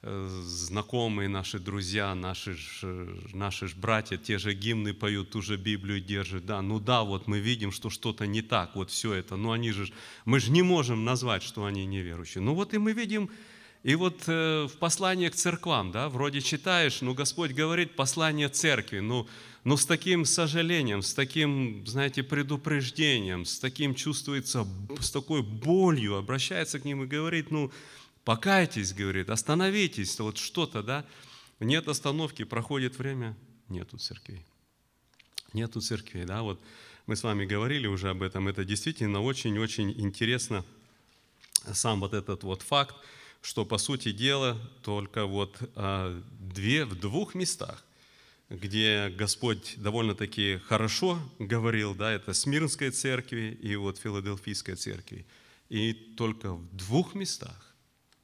э, 0.03 0.29
знакомые, 0.45 1.29
наши 1.29 1.59
друзья, 1.59 2.15
наши 2.15 2.55
ж, 2.55 2.85
наши 3.33 3.67
ж 3.67 3.75
братья, 3.75 4.17
те 4.17 4.39
же 4.39 4.55
гимны 4.55 4.95
поют, 4.95 5.31
ту 5.31 5.43
же 5.43 5.57
Библию 5.57 6.01
держат, 6.01 6.47
да, 6.47 6.63
ну 6.63 6.79
да, 6.79 7.03
вот 7.03 7.27
мы 7.27 7.41
видим, 7.41 7.73
что 7.73 7.91
что-то 7.91 8.25
не 8.27 8.41
так, 8.41 8.77
вот 8.77 8.91
все 8.91 9.15
это, 9.15 9.35
но 9.35 9.51
они 9.51 9.73
же, 9.73 9.93
мы 10.25 10.39
же 10.39 10.53
не 10.53 10.63
можем 10.63 11.05
назвать, 11.05 11.43
что 11.43 11.65
они 11.65 11.85
неверующие. 11.87 12.41
Ну 12.41 12.55
вот 12.55 12.73
и 12.73 12.79
мы 12.79 12.93
видим, 12.93 13.31
и 13.83 13.97
вот 13.97 14.23
э, 14.29 14.69
в 14.73 14.79
послании 14.79 15.29
к 15.29 15.35
церквам, 15.35 15.91
да, 15.91 16.09
вроде 16.09 16.41
читаешь, 16.41 17.01
ну 17.01 17.15
Господь 17.15 17.51
говорит 17.51 17.97
послание 17.97 18.49
церкви, 18.49 19.01
ну, 19.01 19.27
ну 19.65 19.77
с 19.77 19.87
таким 19.87 20.25
сожалением, 20.25 21.03
с 21.03 21.15
таким, 21.15 21.87
знаете, 21.87 22.23
предупреждением, 22.23 23.45
с 23.45 23.59
таким 23.59 23.95
чувствуется, 23.95 24.67
с 25.01 25.11
такой 25.11 25.43
болью 25.43 26.17
обращается 26.17 26.81
к 26.81 26.85
ним 26.85 27.05
и 27.05 27.07
говорит, 27.07 27.51
ну 27.51 27.71
покайтесь, 28.25 28.93
говорит, 28.93 29.31
остановитесь, 29.31 30.19
вот 30.19 30.39
что-то, 30.39 30.83
да. 30.83 31.05
Нет 31.61 31.87
остановки, 31.87 32.43
проходит 32.43 32.99
время, 32.99 33.37
нету 33.69 33.97
церквей. 33.99 34.45
Нету 35.53 35.81
церквей, 35.81 36.25
да, 36.25 36.43
вот 36.43 36.61
мы 37.07 37.15
с 37.15 37.23
вами 37.23 37.45
говорили 37.45 37.87
уже 37.87 38.11
об 38.11 38.23
этом, 38.23 38.49
это 38.49 38.65
действительно 38.65 39.21
очень-очень 39.21 39.93
интересно, 40.01 40.65
сам 41.73 42.01
вот 42.01 42.15
этот 42.15 42.43
вот 42.43 42.63
факт, 42.63 42.97
что, 43.43 43.65
по 43.65 43.79
сути 43.79 44.13
дела, 44.13 44.59
только 44.83 45.27
вот 45.27 45.59
а, 45.77 46.21
две, 46.41 46.85
в 46.85 46.99
двух 46.99 47.35
местах, 47.35 47.85
где 48.53 49.09
Господь 49.09 49.75
довольно-таки 49.79 50.59
хорошо 50.67 51.19
говорил, 51.39 51.95
да, 51.95 52.13
это 52.13 52.35
Смирнской 52.35 52.91
церкви 52.91 53.59
и 53.63 53.77
вот 53.77 53.99
Филадельфийской 53.99 54.75
церкви. 54.75 55.27
И 55.71 55.93
только 55.93 56.53
в 56.53 56.77
двух 56.77 57.15
местах 57.15 57.75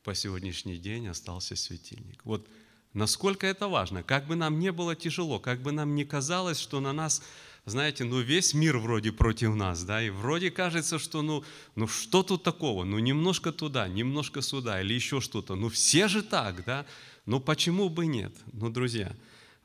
по 0.05 0.15
сегодняшний 0.15 0.77
день 0.77 1.09
остался 1.09 1.57
светильник. 1.57 2.25
Вот 2.25 2.47
насколько 2.93 3.47
это 3.47 3.69
важно, 3.69 4.03
как 4.03 4.27
бы 4.27 4.37
нам 4.37 4.59
не 4.59 4.71
было 4.71 4.95
тяжело, 4.95 5.39
как 5.39 5.63
бы 5.63 5.73
нам 5.73 5.95
не 5.95 6.05
казалось, 6.05 6.61
что 6.61 6.81
на 6.81 6.93
нас 6.93 7.23
знаете, 7.65 8.05
ну 8.05 8.21
весь 8.21 8.55
мир 8.55 8.79
вроде 8.79 9.13
против 9.13 9.55
нас, 9.55 9.85
да, 9.85 10.03
и 10.03 10.09
вроде 10.09 10.51
кажется, 10.51 10.99
что 10.99 11.23
ну, 11.23 11.45
ну 11.75 11.87
что 11.87 12.23
тут 12.23 12.43
такого, 12.43 12.85
ну 12.85 12.99
немножко 12.99 13.53
туда, 13.53 13.89
немножко 13.89 14.41
сюда 14.43 14.81
или 14.81 14.95
еще 14.95 15.21
что-то, 15.21 15.55
ну 15.55 15.69
все 15.69 16.09
же 16.09 16.23
так, 16.23 16.65
да, 16.65 16.87
ну 17.27 17.41
почему 17.41 17.91
бы 17.91 18.07
нет? 18.07 18.33
Ну, 18.53 18.71
друзья, 18.71 19.15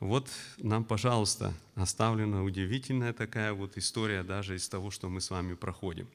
вот 0.03 0.29
нам, 0.57 0.83
пожалуйста, 0.83 1.53
оставлена 1.75 2.43
удивительная 2.43 3.13
такая 3.13 3.53
вот 3.53 3.77
история 3.77 4.23
даже 4.23 4.55
из 4.55 4.67
того, 4.69 4.91
что 4.91 5.09
мы 5.09 5.21
с 5.21 5.29
вами 5.29 5.53
проходим. 5.55 6.07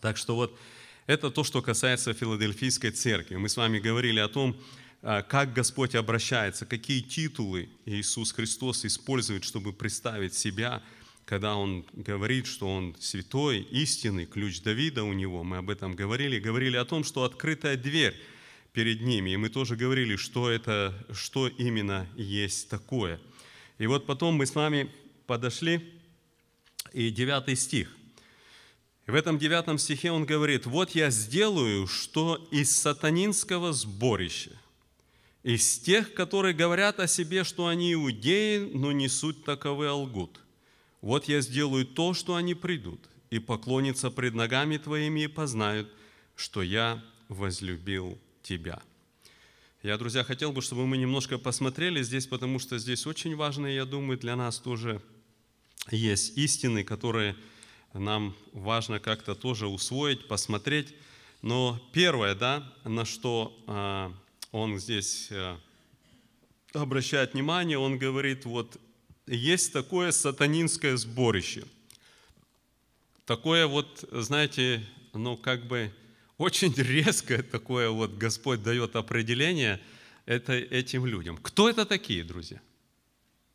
Так 0.00 0.16
что 0.16 0.36
вот 0.36 0.58
это 1.06 1.30
то, 1.30 1.44
что 1.44 1.62
касается 1.62 2.12
Филадельфийской 2.12 2.90
церкви. 2.90 3.36
Мы 3.36 3.48
с 3.48 3.56
вами 3.56 3.78
говорили 3.78 4.20
о 4.20 4.28
том, 4.28 4.56
а, 5.02 5.22
как 5.22 5.52
Господь 5.52 5.94
обращается, 5.94 6.66
какие 6.66 7.00
титулы 7.00 7.68
Иисус 7.84 8.32
Христос 8.32 8.84
использует, 8.84 9.44
чтобы 9.44 9.72
представить 9.72 10.34
себя– 10.34 10.82
когда 11.26 11.56
он 11.56 11.84
говорит, 11.92 12.46
что 12.46 12.72
он 12.72 12.96
святой, 13.00 13.60
истинный, 13.72 14.26
ключ 14.26 14.62
Давида 14.62 15.02
у 15.02 15.12
него, 15.12 15.42
мы 15.42 15.58
об 15.58 15.70
этом 15.70 15.94
говорили, 15.94 16.38
говорили 16.38 16.76
о 16.76 16.84
том, 16.84 17.02
что 17.02 17.24
открытая 17.24 17.76
дверь 17.76 18.16
перед 18.76 19.00
ними, 19.00 19.30
и 19.30 19.36
мы 19.38 19.48
тоже 19.48 19.74
говорили, 19.74 20.16
что 20.16 20.50
это, 20.50 20.92
что 21.10 21.48
именно 21.48 22.06
есть 22.14 22.68
такое. 22.68 23.18
И 23.78 23.86
вот 23.86 24.04
потом 24.04 24.34
мы 24.34 24.44
с 24.44 24.54
вами 24.54 24.92
подошли, 25.26 25.94
и 26.92 27.10
девятый 27.10 27.56
стих. 27.56 27.96
И 29.06 29.10
в 29.10 29.14
этом 29.14 29.38
девятом 29.38 29.78
стихе 29.78 30.10
он 30.10 30.26
говорит, 30.26 30.66
«Вот 30.66 30.90
я 30.90 31.08
сделаю, 31.08 31.86
что 31.86 32.46
из 32.50 32.70
сатанинского 32.76 33.72
сборища, 33.72 34.52
из 35.42 35.78
тех, 35.78 36.12
которые 36.12 36.52
говорят 36.52 37.00
о 37.00 37.06
себе, 37.06 37.44
что 37.44 37.68
они 37.68 37.94
иудеи, 37.94 38.58
но 38.58 38.92
не 38.92 39.08
суть 39.08 39.42
таковы, 39.42 39.88
а 39.88 39.94
лгут. 39.94 40.38
Вот 41.00 41.28
я 41.28 41.40
сделаю 41.40 41.86
то, 41.86 42.12
что 42.12 42.34
они 42.34 42.52
придут, 42.52 43.00
и 43.30 43.38
поклонятся 43.38 44.10
пред 44.10 44.34
ногами 44.34 44.76
Твоими 44.76 45.20
и 45.20 45.28
познают, 45.28 45.90
что 46.34 46.62
я 46.62 47.02
возлюбил 47.30 48.18
Тебя». 48.46 48.80
Я, 49.82 49.98
друзья, 49.98 50.22
хотел 50.22 50.52
бы, 50.52 50.62
чтобы 50.62 50.86
мы 50.86 50.96
немножко 50.96 51.36
посмотрели 51.36 52.00
здесь, 52.04 52.28
потому 52.28 52.60
что 52.60 52.78
здесь 52.78 53.04
очень 53.04 53.34
важно, 53.34 53.66
я 53.66 53.84
думаю, 53.84 54.18
для 54.18 54.36
нас 54.36 54.60
тоже 54.60 55.02
есть 55.90 56.38
истины, 56.38 56.84
которые 56.84 57.34
нам 57.92 58.36
важно 58.52 59.00
как-то 59.00 59.34
тоже 59.34 59.66
усвоить, 59.66 60.28
посмотреть. 60.28 60.94
Но 61.42 61.80
первое, 61.92 62.36
да, 62.36 62.72
на 62.84 63.04
что 63.04 63.52
а, 63.66 64.12
он 64.52 64.78
здесь 64.78 65.26
а, 65.32 65.58
обращает 66.72 67.34
внимание, 67.34 67.78
он 67.78 67.98
говорит, 67.98 68.44
вот 68.44 68.80
есть 69.26 69.72
такое 69.72 70.12
сатанинское 70.12 70.96
сборище. 70.96 71.64
Такое 73.24 73.66
вот, 73.66 74.08
знаете, 74.12 74.86
ну 75.14 75.36
как 75.36 75.66
бы 75.66 75.92
очень 76.38 76.72
резкое 76.76 77.42
такое 77.42 77.90
вот 77.90 78.16
Господь 78.16 78.62
дает 78.62 78.96
определение 78.96 79.80
это, 80.26 80.54
этим 80.54 81.06
людям. 81.06 81.36
Кто 81.38 81.68
это 81.68 81.84
такие, 81.84 82.24
друзья? 82.24 82.60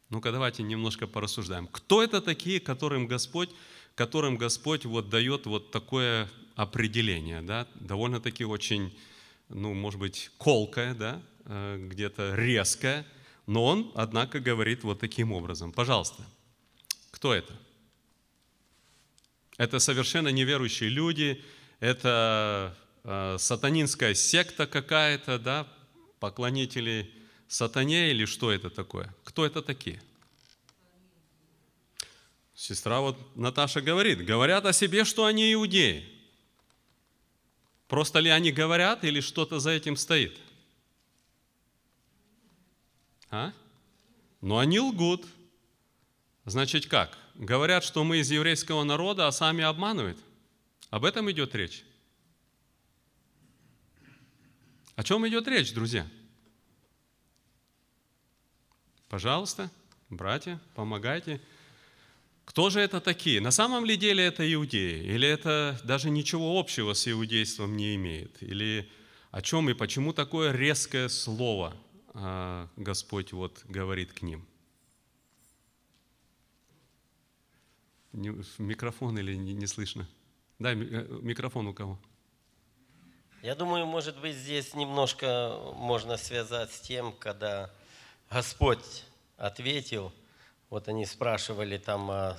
Ну-ка 0.09 0.31
давайте 0.31 0.63
немножко 0.63 1.07
порассуждаем. 1.07 1.67
Кто 1.67 2.03
это 2.03 2.21
такие, 2.21 2.59
которым 2.59 3.07
Господь, 3.07 3.49
которым 3.95 4.37
Господь 4.37 4.85
вот 4.85 5.09
дает 5.09 5.45
вот 5.45 5.71
такое 5.71 6.29
определение, 6.55 7.41
да, 7.41 7.67
довольно-таки 7.75 8.43
очень, 8.43 8.97
ну, 9.49 9.73
может 9.73 9.99
быть, 9.99 10.31
колкое, 10.37 10.93
да, 10.93 11.21
э, 11.45 11.77
где-то 11.89 12.35
резкое– 12.35 13.05
но 13.51 13.65
он, 13.65 13.91
однако, 13.95 14.39
говорит 14.39 14.83
вот 14.83 14.99
таким 14.99 15.31
образом. 15.31 15.71
Пожалуйста, 15.71 16.23
кто 17.11 17.33
это? 17.33 17.53
Это 19.57 19.79
совершенно 19.79 20.29
неверующие 20.29 20.89
люди, 20.89 21.43
это 21.81 22.77
э, 23.03 23.35
сатанинская 23.37 24.13
секта 24.13 24.67
какая-то, 24.67 25.39
да, 25.39 25.67
поклонители 26.19 27.11
сатане 27.47 28.11
или 28.11 28.25
что 28.25 28.51
это 28.51 28.69
такое? 28.69 29.13
Кто 29.25 29.45
это 29.45 29.61
такие? 29.61 30.01
Сестра 32.53 33.01
вот 33.01 33.17
Наташа 33.35 33.81
говорит, 33.81 34.23
говорят 34.23 34.65
о 34.67 34.73
себе, 34.73 35.03
что 35.03 35.25
они 35.25 35.51
иудеи. 35.51 36.07
Просто 37.87 38.19
ли 38.19 38.29
они 38.29 38.51
говорят 38.51 39.03
или 39.03 39.19
что-то 39.19 39.59
за 39.59 39.71
этим 39.71 39.97
стоит? 39.97 40.37
А? 43.31 43.51
Но 44.39 44.59
они 44.59 44.79
лгут. 44.79 45.25
Значит 46.45 46.85
как? 46.85 47.17
Говорят, 47.33 47.83
что 47.83 48.03
мы 48.03 48.17
из 48.17 48.29
еврейского 48.29 48.83
народа, 48.83 49.27
а 49.27 49.31
сами 49.31 49.63
обманывают. 49.63 50.19
Об 50.91 51.03
этом 51.03 51.31
идет 51.31 51.55
речь. 51.55 51.83
О 54.95 55.03
чем 55.03 55.27
идет 55.27 55.47
речь, 55.47 55.73
друзья? 55.73 56.07
Пожалуйста, 59.09 59.71
братья, 60.09 60.61
помогайте. 60.75 61.41
Кто 62.45 62.69
же 62.69 62.79
это 62.79 63.01
такие? 63.01 63.41
На 63.41 63.49
самом 63.49 63.85
ли 63.85 63.97
деле 63.97 64.23
это 64.23 64.53
иудеи? 64.53 65.03
Или 65.03 65.27
это 65.27 65.81
даже 65.83 66.11
ничего 66.11 66.59
общего 66.59 66.93
с 66.93 67.07
иудейством 67.07 67.75
не 67.75 67.95
имеет? 67.95 68.43
Или 68.43 68.87
о 69.31 69.41
чем 69.41 69.67
и 69.71 69.73
почему 69.73 70.13
такое 70.13 70.51
резкое 70.51 71.09
слово– 71.09 71.75
а, 72.13 72.67
Господь 72.75 73.31
вот 73.31 73.63
говорит 73.67 74.11
к 74.13 74.21
ним. 74.21 74.45
Микрофон 78.57 79.17
или 79.17 79.35
не, 79.35 79.53
не 79.53 79.67
слышно? 79.67 80.07
Да, 80.61 80.73
э, 80.73 80.75
микрофон 80.75 81.65
у 81.65 81.73
кого? 81.73 81.97
Я 83.41 83.55
думаю, 83.55 83.87
может 83.87 84.19
быть, 84.19 84.35
здесь 84.35 84.75
немножко 84.75 85.57
можно 85.73 86.17
связать 86.17 86.71
с 86.71 86.79
тем, 86.81 87.13
когда 87.13 87.71
Господь 88.29 89.03
ответил 89.37 90.13
Вот 90.69 90.87
они 90.87 91.07
спрашивали 91.07 91.79
там 91.79 92.11
о, 92.11 92.37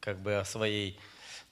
как 0.00 0.20
бы 0.20 0.34
о 0.34 0.44
своей 0.44 1.00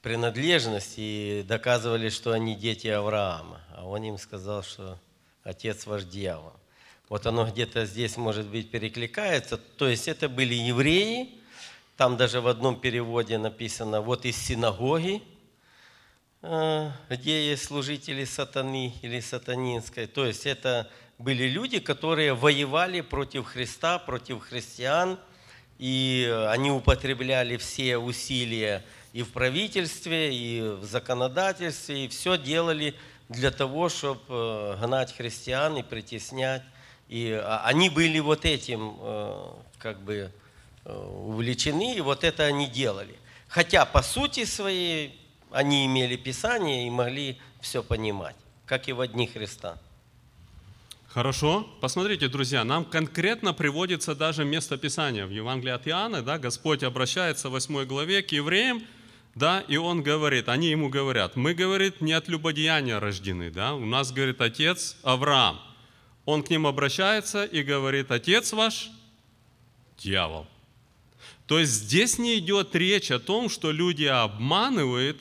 принадлежности 0.03 1.01
и 1.01 1.45
доказывали, 1.45 2.11
что 2.11 2.33
они 2.33 2.57
дети 2.57 2.89
Авраама. 2.89 3.63
А 3.75 3.89
он 3.89 4.03
им 4.03 4.19
сказал, 4.19 4.63
что 4.63 4.99
отец 5.45 5.87
ваш 5.87 6.05
дьявол. 6.05 6.53
Вот 7.09 7.27
оно 7.27 7.49
где-то 7.49 7.87
здесь, 7.87 8.19
может 8.19 8.47
быть, 8.49 8.71
перекликается. 8.71 9.57
То 9.57 9.89
есть 9.89 10.09
это 10.09 10.29
были 10.29 10.53
евреи, 10.53 11.31
там 11.97 12.19
даже 12.19 12.43
в 12.43 12.49
одном 12.49 12.79
переводе 12.79 13.39
написано, 13.39 14.03
вот 14.03 14.27
из 14.27 14.37
синагоги, 14.37 15.23
где 16.43 17.51
есть 17.51 17.65
служители 17.65 18.25
сатаны 18.25 18.95
или 19.03 19.21
сатанинской. 19.21 20.07
То 20.07 20.27
есть 20.27 20.45
это 20.45 20.91
были 21.19 21.45
люди, 21.45 21.79
которые 21.79 22.35
воевали 22.35 23.01
против 23.01 23.47
Христа, 23.47 23.99
против 24.01 24.41
христиан, 24.41 25.21
и 25.79 26.29
они 26.49 26.71
употребляли 26.71 27.57
все 27.57 27.97
усилия 27.97 28.85
и 29.13 29.23
в 29.23 29.31
правительстве, 29.31 30.35
и 30.35 30.61
в 30.61 30.85
законодательстве, 30.85 32.07
и 32.07 32.09
все 32.09 32.39
делали 32.39 32.95
для 33.29 33.51
того, 33.51 33.89
чтобы 33.89 34.21
э, 34.29 34.77
гнать 34.81 35.15
христиан 35.15 35.77
и 35.77 35.83
притеснять. 35.83 36.63
И 37.09 37.31
а, 37.33 37.63
они 37.65 37.91
были 37.91 38.21
вот 38.21 38.45
этим 38.45 38.97
э, 38.99 39.51
как 39.79 40.01
бы 40.01 40.33
э, 40.85 40.93
увлечены, 40.95 41.95
и 41.95 42.01
вот 42.01 42.25
это 42.25 42.45
они 42.45 42.67
делали. 42.67 43.17
Хотя 43.49 43.85
по 43.85 44.03
сути 44.03 44.45
своей 44.45 45.21
они 45.53 45.87
имели 45.87 46.17
Писание 46.17 46.87
и 46.87 46.91
могли 46.91 47.39
все 47.61 47.83
понимать, 47.83 48.37
как 48.67 48.89
и 48.89 48.93
в 48.93 49.07
дни 49.07 49.27
Христа. 49.27 49.79
Хорошо. 51.09 51.69
Посмотрите, 51.81 52.29
друзья, 52.29 52.65
нам 52.65 52.87
конкретно 52.87 53.53
приводится 53.53 54.15
даже 54.15 54.45
место 54.45 54.79
Писания. 54.79 55.27
В 55.27 55.31
Евангелии 55.31 55.73
от 55.73 55.87
Иоанна, 55.87 56.23
да, 56.23 56.39
Господь 56.39 56.83
обращается 56.83 57.49
в 57.49 57.53
8 57.53 57.85
главе 57.85 58.23
к 58.23 58.33
евреям, 58.33 58.83
да, 59.35 59.61
и 59.69 59.77
он 59.77 60.03
говорит, 60.03 60.49
они 60.49 60.69
ему 60.69 60.89
говорят, 60.89 61.37
мы, 61.37 61.53
говорит, 61.53 62.01
не 62.01 62.13
от 62.13 62.29
любодеяния 62.29 62.99
рождены, 62.99 63.51
да, 63.51 63.75
у 63.75 63.85
нас, 63.85 64.11
говорит, 64.11 64.41
отец 64.41 64.97
Авраам. 65.03 65.61
Он 66.25 66.43
к 66.43 66.51
ним 66.51 66.67
обращается 66.67 67.45
и 67.45 67.63
говорит, 67.63 68.11
отец 68.11 68.53
ваш– 68.53 68.91
дьявол. 69.99 70.47
То 71.47 71.59
есть 71.59 71.73
здесь 71.73 72.19
не 72.19 72.39
идет 72.39 72.75
речь 72.75 73.11
о 73.11 73.19
том, 73.19 73.49
что 73.49 73.73
люди 73.73 74.05
обманывают, 74.05 75.21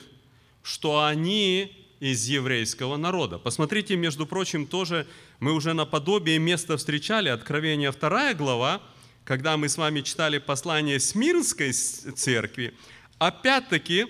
что 0.62 1.04
они 1.04 1.82
из 2.00 2.26
еврейского 2.26 2.96
народа. 2.96 3.38
Посмотрите, 3.38 3.96
между 3.96 4.26
прочим, 4.26 4.66
тоже 4.66 5.06
мы 5.38 5.52
уже 5.52 5.72
наподобие 5.72 6.38
места 6.38 6.76
встречали, 6.76 7.28
Откровение 7.28 7.92
2 7.92 8.34
глава, 8.34 8.82
когда 9.24 9.56
мы 9.56 9.68
с 9.68 9.76
вами 9.76 10.00
читали 10.00 10.38
послание 10.38 10.98
Смирнской 10.98 11.72
церкви, 11.72 12.74
опять-таки, 13.18 14.06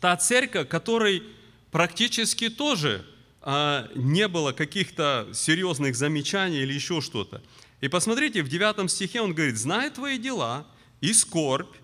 та 0.00 0.16
церковь, 0.16 0.68
которой 0.68 1.22
практически 1.70 2.48
тоже 2.48 3.04
а, 3.42 3.90
не 3.94 4.26
было 4.28 4.52
каких-то 4.52 5.28
серьезных 5.34 5.96
замечаний 5.96 6.58
или 6.58 6.72
еще 6.72 7.02
что-то. 7.02 7.42
И 7.82 7.88
посмотрите, 7.88 8.42
в 8.42 8.48
9 8.48 8.90
стихе 8.90 9.20
он 9.20 9.34
говорит, 9.34 9.58
«Знай 9.58 9.90
твои 9.90 10.16
дела, 10.16 10.66
и 11.02 11.12
скорбь, 11.12 11.74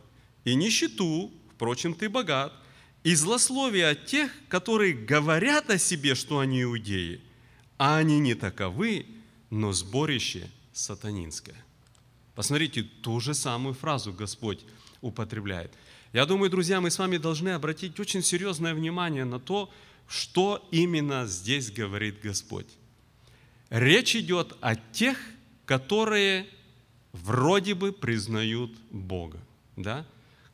и 0.45 0.55
нищету, 0.55 1.31
впрочем, 1.55 1.93
ты 1.93 2.09
богат, 2.09 2.55
и 3.03 3.15
злословие 3.15 3.89
от 3.89 4.07
тех, 4.07 4.31
которые 4.49 4.93
говорят 4.93 5.71
о 5.71 5.79
себе, 5.79 6.15
что 6.15 6.39
они 6.39 6.63
иудеи, 6.63 7.21
а 7.79 7.97
они 7.97 8.19
не 8.19 8.35
таковы, 8.35 9.07
но 9.51 9.73
сборище 9.73 10.51
сатанинское». 10.73 11.57
Посмотрите, 12.35 12.83
ту 12.83 13.21
же 13.21 13.35
самую 13.35 13.75
фразу 13.75 14.13
Господь 14.13 14.61
употребляет– 15.01 15.73
я 16.13 16.27
думаю, 16.27 16.51
друзья, 16.51 16.81
мы 16.81 16.91
с 16.91 16.99
вами 16.99 17.19
должны 17.19 17.51
обратить 17.51 18.01
очень 18.01 18.23
серьезное 18.23 18.75
внимание 18.75 19.25
на 19.25 19.39
то, 19.39 19.71
что 20.09 20.67
именно 20.73 21.27
здесь 21.27 21.71
говорит 21.71 22.21
Господь. 22.21 22.67
Речь 23.69 24.17
идет 24.17 24.57
о 24.61 24.75
тех, 24.75 25.17
которые 25.67 26.49
вроде 27.13 27.75
бы 27.75 27.93
признают 27.93 28.73
Бога, 28.91 29.39
да? 29.77 30.05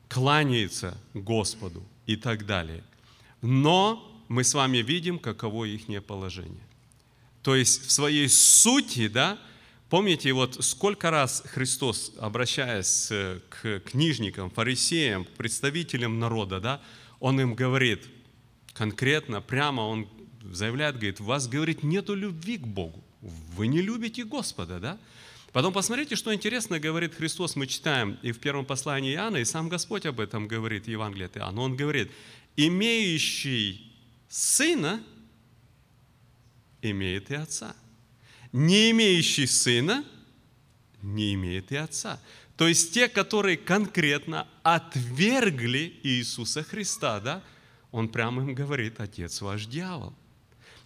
кланяются 0.08 0.96
Господу 1.14 1.82
и 2.06 2.16
так 2.16 2.46
далее. 2.46 2.82
Но 3.42 4.24
мы 4.28 4.44
с 4.44 4.54
вами 4.54 4.78
видим, 4.78 5.18
каково 5.18 5.64
их 5.64 5.86
положение. 6.06 6.66
То 7.42 7.54
есть 7.54 7.86
в 7.86 7.90
своей 7.90 8.28
сути, 8.28 9.08
да, 9.08 9.38
Помните, 9.88 10.32
вот 10.32 10.64
сколько 10.64 11.12
раз 11.12 11.44
Христос, 11.46 12.12
обращаясь 12.18 13.06
к 13.48 13.80
книжникам, 13.80 14.50
фарисеям, 14.50 15.24
к 15.24 15.28
представителям 15.28 16.18
народа, 16.18 16.58
да, 16.58 16.80
Он 17.20 17.40
им 17.40 17.54
говорит 17.54 18.02
конкретно, 18.72 19.40
прямо 19.40 19.82
Он 19.82 20.08
заявляет, 20.42 20.96
говорит, 20.96 21.20
у 21.20 21.24
вас, 21.24 21.46
говорит, 21.46 21.84
нету 21.84 22.14
любви 22.14 22.58
к 22.58 22.66
Богу, 22.66 23.02
вы 23.20 23.68
не 23.68 23.80
любите 23.80 24.24
Господа, 24.24 24.80
да? 24.80 24.98
Потом 25.56 25.72
посмотрите, 25.72 26.16
что 26.16 26.34
интересно 26.34 26.78
говорит 26.78 27.14
Христос, 27.14 27.56
мы 27.56 27.66
читаем 27.66 28.18
и 28.20 28.32
в 28.32 28.40
первом 28.40 28.66
послании 28.66 29.14
Иоанна, 29.14 29.38
и 29.38 29.46
сам 29.46 29.70
Господь 29.70 30.04
об 30.04 30.20
этом 30.20 30.48
говорит, 30.48 30.86
Евангелие 30.86 31.24
от 31.28 31.38
Иоанна. 31.38 31.62
Он 31.62 31.74
говорит, 31.74 32.12
имеющий 32.56 33.90
сына, 34.28 35.02
имеет 36.82 37.30
и 37.30 37.36
отца 37.36 37.74
не 38.52 38.90
имеющий 38.90 39.46
сына, 39.46 40.04
не 41.00 41.32
имеет 41.32 41.72
и 41.72 41.76
отца. 41.76 42.20
То 42.58 42.68
есть 42.68 42.92
те, 42.92 43.08
которые 43.08 43.56
конкретно 43.56 44.46
отвергли 44.62 45.98
Иисуса 46.02 46.62
Христа, 46.64 47.18
да, 47.20 47.42
он 47.92 48.10
прямо 48.10 48.42
им 48.42 48.54
говорит, 48.54 49.00
отец 49.00 49.40
ваш 49.40 49.64
дьявол. 49.64 50.12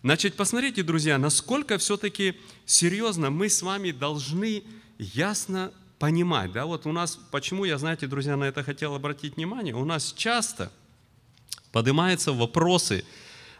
Значит, 0.03 0.35
посмотрите, 0.35 0.83
друзья, 0.83 1.19
насколько 1.19 1.79
все-таки 1.79 2.35
серьезно 2.65 3.31
мы 3.31 3.49
с 3.49 3.63
вами 3.63 3.91
должны 3.91 4.65
ясно 4.99 5.73
понимать. 5.99 6.53
Да? 6.53 6.67
Вот 6.67 6.87
у 6.87 6.93
нас, 6.93 7.19
почему 7.31 7.65
я, 7.65 7.77
знаете, 7.79 8.07
друзья, 8.07 8.37
на 8.37 8.45
это 8.45 8.63
хотел 8.63 8.95
обратить 8.95 9.37
внимание, 9.37 9.75
у 9.75 9.85
нас 9.85 10.15
часто 10.17 10.73
поднимаются 11.73 12.33
вопросы, 12.33 13.05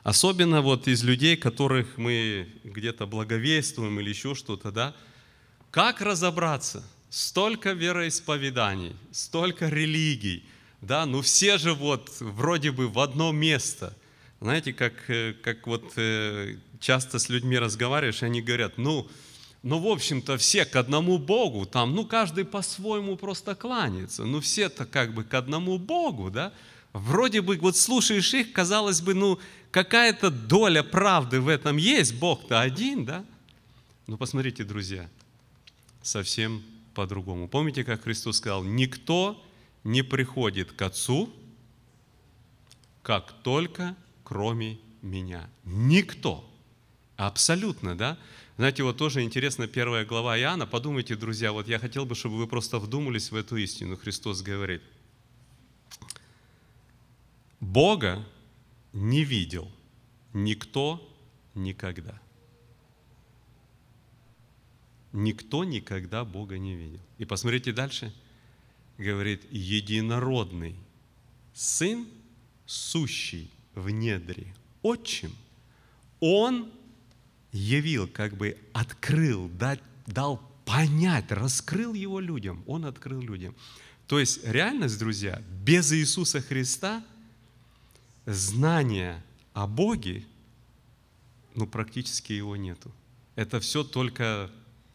Особенно 0.03 0.63
вот 0.63 0.89
из 0.89 1.05
людей, 1.05 1.37
которых 1.37 1.99
мы 1.99 2.49
где-то 2.65 3.07
благовествуем 3.07 4.01
или 4.01 4.09
еще 4.09 4.35
что-то, 4.35 4.71
да? 4.73 4.97
Как 5.71 6.01
разобраться? 6.01 6.83
Столько 7.11 7.73
вероисповеданий, 7.73 8.97
столько 9.13 9.69
религий, 9.69 10.49
да? 10.81 11.05
Ну 11.05 11.21
все 11.21 11.59
же 11.59 11.75
вот 11.75 12.11
вроде 12.21 12.71
бы 12.71 12.89
в 12.89 12.99
одно 12.99 13.31
место. 13.31 13.95
Знаете, 14.41 14.73
как, 14.73 14.95
э, 15.09 15.35
как 15.35 15.67
вот 15.67 15.93
э, 15.97 16.57
часто 16.81 17.19
с 17.19 17.29
людьми 17.29 17.59
разговариваешь, 17.59 18.23
они 18.23 18.41
говорят, 18.41 18.79
ну, 18.79 19.07
ну, 19.63 19.79
в 19.79 19.87
общем-то, 19.87 20.39
все 20.39 20.65
к 20.65 20.77
одному 20.77 21.19
Богу, 21.19 21.67
там, 21.67 21.95
ну, 21.95 22.07
каждый 22.07 22.47
по-своему 22.47 23.17
просто 23.17 23.55
кланяется, 23.55 24.25
ну, 24.25 24.41
все-то 24.41 24.87
как 24.87 25.13
бы 25.13 25.25
к 25.25 25.35
одному 25.35 25.79
Богу, 25.79 26.31
да? 26.31 26.55
Вроде 26.95 27.43
бы, 27.43 27.59
вот 27.59 27.77
слушаешь 27.77 28.33
их, 28.33 28.53
казалось 28.53 29.03
бы, 29.03 29.13
ну, 29.13 29.39
какая-то 29.71 30.31
доля 30.31 30.83
правды 30.83 31.41
в 31.41 31.49
этом 31.49 31.77
есть, 31.77 32.15
Бог-то 32.19 32.63
один, 32.63 33.05
да? 33.05 33.25
Но 34.07 34.17
посмотрите, 34.17 34.65
друзья, 34.65 35.11
совсем 36.03 36.63
по-другому. 36.95 37.47
Помните, 37.47 37.85
как 37.85 38.05
Христос 38.05 38.39
сказал, 38.39 38.65
никто 38.65 39.41
не 39.85 40.03
приходит 40.03 40.73
к 40.73 40.81
Отцу, 40.81 41.31
как 43.03 43.33
только 43.43 43.95
кроме 44.31 44.79
меня. 45.03 45.51
Никто. 45.65 46.49
Абсолютно, 47.17 47.99
да? 47.99 48.17
Знаете, 48.57 48.85
вот 48.85 48.97
тоже 48.97 49.23
интересно 49.23 49.67
первая 49.67 50.05
глава 50.05 50.39
Иоанна. 50.39 50.69
Подумайте, 50.69 51.17
друзья, 51.17 51.51
вот 51.51 51.67
я 51.67 51.81
хотел 51.81 52.07
бы, 52.07 52.15
чтобы 52.15 52.37
вы 52.37 52.47
просто 52.47 52.79
вдумались 52.79 53.33
в 53.33 53.35
эту 53.35 53.57
истину. 53.57 53.97
Христос 53.97 54.43
говорит, 54.43 54.83
Бога 57.59 58.25
не 58.93 59.25
видел 59.25 59.69
никто 60.33 61.03
никогда. 61.57 62.17
Никто 65.13 65.65
никогда 65.65 66.25
Бога 66.25 66.57
не 66.57 66.77
видел. 66.77 67.01
И 67.19 67.25
посмотрите 67.25 67.73
дальше. 67.73 68.15
Говорит, 68.97 69.43
единородный 69.51 70.77
Сын, 71.53 72.07
сущий 72.65 73.51
в 73.75 73.91
недре, 73.91 74.55
отчим, 74.83 75.33
Он 76.21 76.71
явил, 77.53 78.09
как 78.09 78.37
бы 78.37 78.57
открыл, 78.73 79.51
дал 80.07 80.41
понять, 80.65 81.31
раскрыл 81.33 81.95
его 81.95 82.21
людям. 82.21 82.63
Он 82.67 82.85
открыл 82.85 83.21
людям. 83.21 83.55
То 84.07 84.19
есть 84.19 84.45
реальность, 84.45 84.99
друзья, 84.99 85.43
без 85.65 85.93
Иисуса 85.93 86.41
Христа– 86.41 87.05
знания 88.27 89.23
о 89.53 89.67
Боге, 89.67 90.25
ну, 91.55 91.67
практически 91.67 92.33
его 92.33 92.57
нету. 92.57 92.91
Это 93.35 93.61
все 93.61 93.85
только 93.85 94.51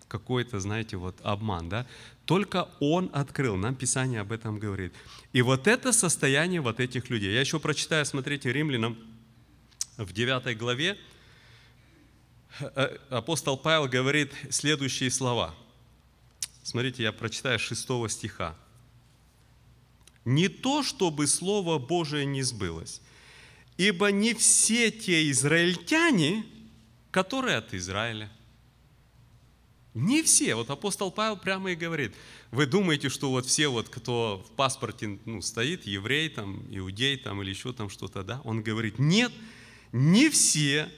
какой-то, 0.08 0.60
знаете, 0.60 0.98
вот 0.98 1.20
обман, 1.24 1.70
да? 1.70 1.88
Только 2.26 2.70
Он 2.80 3.10
открыл, 3.14 3.56
нам 3.56 3.76
Писание 3.76 4.22
об 4.22 4.32
этом 4.32 4.58
говорит. 4.58 4.94
И 5.32 5.42
вот 5.42 5.68
это 5.68 5.94
состояние 5.94 6.60
вот 6.60 6.80
этих 6.80 7.10
людей. 7.10 7.34
Я 7.34 7.42
еще 7.42 7.60
прочитаю, 7.60 8.06
смотрите, 8.06 8.52
римлянам 8.52 8.98
в 9.98 10.12
9 10.12 10.58
главе, 10.58 10.98
э, 12.60 12.98
апостол 13.10 13.58
Павел 13.58 13.88
говорит 13.88 14.34
следующие 14.50 15.12
слова. 15.12 15.54
Смотрите, 16.64 17.04
я 17.04 17.12
прочитаю 17.12 17.60
6 17.60 18.10
стиха. 18.10 18.56
«Не 20.26 20.48
то, 20.48 20.82
чтобы 20.82 21.28
Слово 21.28 21.78
Божие 21.78 22.26
не 22.26 22.42
сбылось, 22.42 23.02
ибо 23.78 24.12
не 24.12 24.34
все 24.34 24.90
те 24.90 25.30
израильтяне, 25.30 26.44
которые 27.12 27.58
от 27.58 27.76
Израиля, 27.76 28.32
не 29.96 30.22
все. 30.24 30.56
Вот 30.56 30.70
апостол 30.70 31.10
Павел 31.10 31.38
прямо 31.38 31.72
и 31.72 31.76
говорит, 31.76 32.14
вы 32.52 32.66
думаете, 32.66 33.08
что 33.10 33.32
вот 33.32 33.46
все, 33.46 33.70
вот, 33.70 33.88
кто 33.88 34.46
в 34.46 34.52
паспорте 34.52 35.18
ну, 35.26 35.42
стоит, 35.42 35.88
еврей, 35.88 36.28
там, 36.30 36.66
иудей 36.70 37.18
там, 37.18 37.42
или 37.42 37.50
еще 37.50 37.72
там 37.72 37.90
что-то, 37.90 38.22
да? 38.24 38.42
Он 38.44 38.62
говорит, 38.62 39.00
нет, 39.00 39.32
не 39.94 40.30
все 40.30 40.92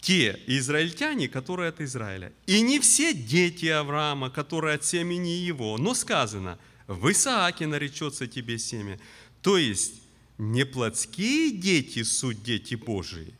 те 0.00 0.40
израильтяне, 0.46 1.28
которые 1.28 1.68
от 1.68 1.82
Израиля. 1.82 2.32
И 2.46 2.62
не 2.62 2.80
все 2.80 3.12
дети 3.12 3.66
Авраама, 3.66 4.30
которые 4.30 4.76
от 4.76 4.84
семени 4.84 5.28
его. 5.28 5.76
Но 5.76 5.92
сказано, 5.92 6.58
в 6.86 7.12
Исааке 7.12 7.66
наречется 7.66 8.26
тебе 8.26 8.58
семя. 8.58 8.98
То 9.42 9.58
есть, 9.58 10.02
не 10.38 10.64
плотские 10.64 11.50
дети 11.50 12.02
суть 12.02 12.42
дети 12.42 12.76
Божии, 12.76 13.34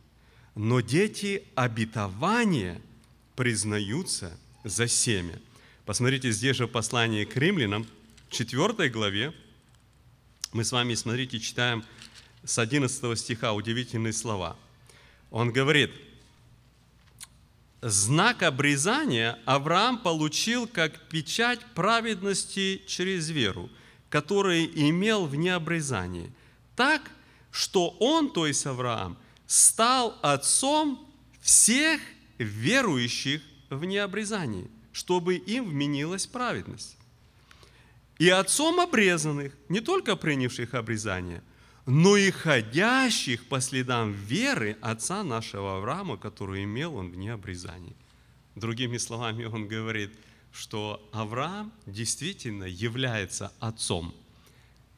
но 0.55 0.81
дети 0.81 1.45
обетования– 1.55 2.83
признаются 3.37 4.37
за 4.65 4.89
семя. 4.89 5.39
Посмотрите, 5.85 6.31
здесь 6.31 6.57
же 6.57 6.69
послание 6.69 7.27
к 7.27 7.37
римлянам, 7.37 7.87
в 8.29 8.33
4 8.33 8.89
главе, 8.89 9.35
мы 10.53 10.65
с 10.65 10.73
вами, 10.73 10.95
смотрите, 10.95 11.41
читаем 11.41 11.85
с 12.45 12.59
11 12.59 13.19
стиха 13.19 13.53
удивительные 13.53 14.13
слова. 14.13 14.57
Он 15.31 15.53
говорит, 15.53 15.91
знак 17.81 18.43
обрезания 18.43 19.39
Авраам 19.45 19.99
получил 19.99 20.67
как 20.67 21.09
печать 21.09 21.61
праведности 21.75 22.83
через 22.87 23.31
веру, 23.31 23.71
который 24.09 24.67
имел 24.67 25.27
в 25.27 25.35
необрезании, 25.37 26.33
так, 26.77 27.11
что 27.51 27.91
он, 27.99 28.31
то 28.33 28.47
есть 28.47 28.67
Авраам, 28.67 29.19
стал 29.47 30.19
отцом 30.23 31.09
всех 31.41 32.01
верующих 32.43 33.43
в 33.71 33.85
необрезании, 33.85 34.71
чтобы 34.93 35.37
им 35.37 35.69
вменилась 35.69 36.27
праведность. 36.27 36.97
И 38.19 38.29
отцом 38.29 38.81
обрезанных, 38.81 39.53
не 39.69 39.81
только 39.81 40.17
принявших 40.17 40.75
обрезание, 40.75 41.43
но 41.87 42.17
и 42.17 42.31
ходящих 42.31 43.45
по 43.49 43.61
следам 43.61 44.13
веры 44.13 44.77
отца 44.81 45.25
нашего 45.25 45.79
Авраама, 45.79 46.17
который 46.17 46.65
имел 46.65 46.95
он 46.95 47.11
в 47.11 47.17
необрезании. 47.17 47.97
Другими 48.55 48.99
словами, 48.99 49.45
он 49.45 49.67
говорит, 49.67 50.13
что 50.53 51.09
Авраам 51.13 51.73
действительно 51.87 52.65
является 52.65 53.53
отцом, 53.59 54.15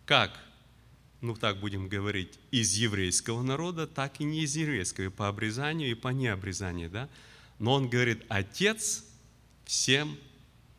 как, 0.05 0.39
ну 1.21 1.35
так 1.35 1.61
будем 1.61 1.89
говорить, 1.89 2.39
из 2.51 2.75
еврейского 2.75 3.43
народа, 3.43 3.87
так 3.87 4.21
и 4.21 4.25
не 4.25 4.43
из 4.43 4.57
еврейского, 4.57 5.07
и 5.07 5.09
по 5.09 5.29
обрезанию, 5.29 5.91
и 5.91 5.95
по 5.95 6.09
необрезанию, 6.09 6.91
да? 6.91 7.09
Но 7.59 7.75
он 7.75 7.89
говорит, 7.89 8.25
Отец 8.29 9.05
всем 9.65 10.17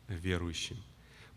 верующим. 0.08 0.76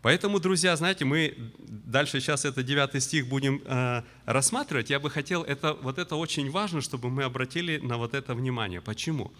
Поэтому, 0.02 0.40
друзья, 0.40 0.74
знаете, 0.76 1.04
мы 1.04 1.36
дальше 1.58 2.20
сейчас 2.20 2.46
это 2.46 2.62
9 2.62 3.02
стих 3.02 3.28
будем 3.28 3.60
э, 3.64 4.02
рассматривать. 4.24 4.88
Я 4.88 4.98
бы 4.98 5.10
хотел, 5.10 5.42
это, 5.42 5.74
вот 5.74 5.98
это 5.98 6.16
очень 6.16 6.50
важно, 6.50 6.80
чтобы 6.80 7.10
мы 7.10 7.24
обратили 7.24 7.76
на 7.78 7.98
вот 7.98 8.14
это 8.14 8.34
внимание. 8.34 8.80
Почему? 8.80 9.30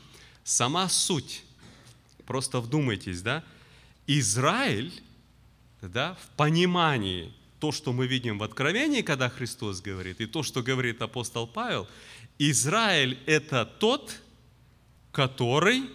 Сама 0.44 0.88
суть, 0.88 1.44
просто 2.26 2.60
вдумайтесь, 2.60 3.22
да, 3.22 3.42
Израиль, 4.06 4.92
да, 5.80 6.14
в 6.14 6.36
понимании 6.36 7.32
то, 7.58 7.72
что 7.72 7.92
мы 7.92 8.06
видим 8.06 8.38
в 8.38 8.42
Откровении, 8.42 9.02
когда 9.02 9.28
Христос 9.28 9.80
говорит, 9.80 10.20
и 10.20 10.26
то, 10.26 10.42
что 10.42 10.62
говорит 10.62 11.00
апостол 11.00 11.46
Павел, 11.46 11.88
Израиль– 12.38 13.18
это 13.26 13.64
тот, 13.64 14.20
который 15.12 15.90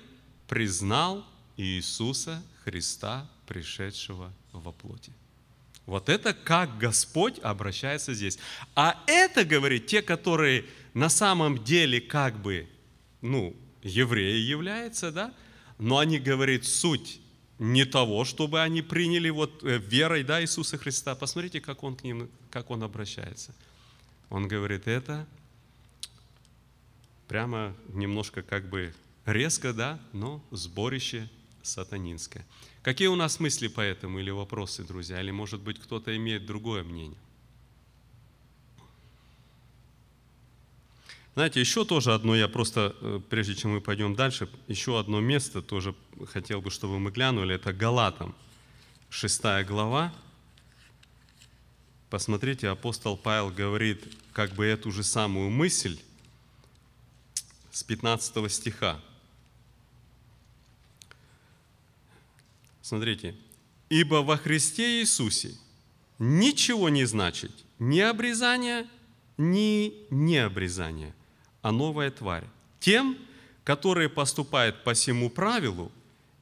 признал 0.47 1.25
Иисуса 1.57 2.43
Христа, 2.63 3.29
пришедшего 3.47 4.33
во 4.51 4.71
плоти. 4.71 5.13
Вот 5.85 6.09
это 6.09 6.33
как 6.33 6.77
Господь 6.79 7.39
обращается 7.39 8.13
здесь. 8.13 8.39
А 8.75 8.99
это, 9.05 9.45
говорит, 9.45 9.85
те, 9.85 10.01
которые 10.01 10.65
на 10.93 11.09
самом 11.09 11.63
деле 11.63 12.01
как 12.01 12.39
бы, 12.39 12.67
ну, 13.21 13.55
евреи 13.83 14.39
являются, 14.39 15.11
да, 15.11 15.33
но 15.77 15.99
они, 15.99 16.17
говорит, 16.17 16.65
суть 16.65 17.19
не 17.59 17.85
того, 17.85 18.25
чтобы 18.25 18.61
они 18.61 18.81
приняли 18.81 19.29
вот 19.29 19.63
э, 19.63 19.77
верой, 19.77 20.23
да, 20.23 20.41
Иисуса 20.41 20.77
Христа. 20.77 21.15
Посмотрите, 21.15 21.61
как 21.61 21.83
он 21.83 21.95
к 21.95 22.03
ним, 22.03 22.29
как 22.49 22.71
он 22.71 22.83
обращается. 22.83 23.53
Он 24.29 24.47
говорит, 24.47 24.87
это 24.87 25.27
прямо 27.27 27.75
немножко 27.89 28.41
как 28.41 28.67
бы 28.67 28.93
Резко, 29.25 29.73
да, 29.73 29.99
но 30.13 30.43
сборище 30.51 31.29
сатанинское. 31.63 32.45
Какие 32.83 33.07
у 33.07 33.15
нас 33.15 33.39
мысли 33.39 33.67
по 33.67 33.81
этому 33.81 34.19
или 34.19 34.29
вопросы, 34.29 34.83
друзья? 34.83 35.19
Или, 35.19 35.31
может 35.31 35.61
быть, 35.61 35.79
кто-то 35.79 36.15
имеет 36.15 36.45
другое 36.45 36.83
мнение? 36.83 37.17
Знаете, 41.33 41.59
еще 41.59 41.83
тоже 41.83 42.13
одно, 42.13 42.35
я 42.35 42.47
просто, 42.47 42.95
э, 43.01 43.19
прежде 43.29 43.55
чем 43.55 43.71
мы 43.71 43.81
пойдем 43.81 44.15
дальше, 44.15 44.47
еще 44.67 44.97
одно 44.97 45.19
место 45.19 45.61
тоже 45.61 45.93
хотел 46.31 46.61
бы, 46.61 46.69
чтобы 46.69 46.97
мы 46.97 47.11
глянули, 47.11 47.55
это 47.55 47.73
Галатам, 47.73 48.33
шестая 49.09 49.65
глава. 49.65 50.13
Посмотрите, 52.09 52.69
апостол 52.69 53.17
Павел 53.17 53.49
говорит 53.49 54.15
как 54.31 54.53
бы 54.53 54.65
эту 54.65 54.91
же 54.91 55.03
самую 55.03 55.49
мысль 55.49 55.99
с 57.71 57.83
15 57.83 58.49
стиха. 58.49 59.01
Смотрите. 62.85 63.33
«Ибо 63.89 64.21
во 64.21 64.37
Христе 64.37 64.99
Иисусе 64.99 65.55
ничего 66.19 66.89
не 66.89 67.05
значит 67.05 67.51
ни 67.79 67.99
обрезание, 67.99 68.85
ни 69.37 69.91
необрезание, 70.11 71.15
а 71.63 71.71
новая 71.71 72.11
тварь. 72.11 72.43
Тем, 72.79 73.17
которые 73.63 74.07
поступают 74.07 74.83
по 74.83 74.93
всему 74.93 75.31
правилу, 75.31 75.91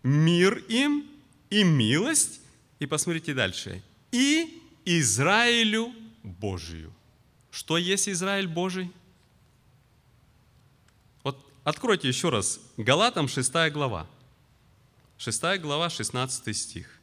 мир 0.03 0.57
им 0.67 1.05
и 1.49 1.63
милость, 1.63 2.41
и 2.79 2.87
посмотрите 2.87 3.33
дальше, 3.33 3.81
и 4.11 4.61
Израилю 4.83 5.93
Божию. 6.23 6.91
Что 7.51 7.77
есть 7.77 8.09
Израиль 8.09 8.47
Божий? 8.47 8.91
Вот 11.23 11.37
откройте 11.63 12.09
еще 12.09 12.27
раз, 12.27 12.59
Галатам 12.75 13.29
6 13.29 13.71
глава. 13.71 14.09
6 15.23 15.61
глава, 15.61 15.89
16 15.89 16.53
стих. 16.53 16.99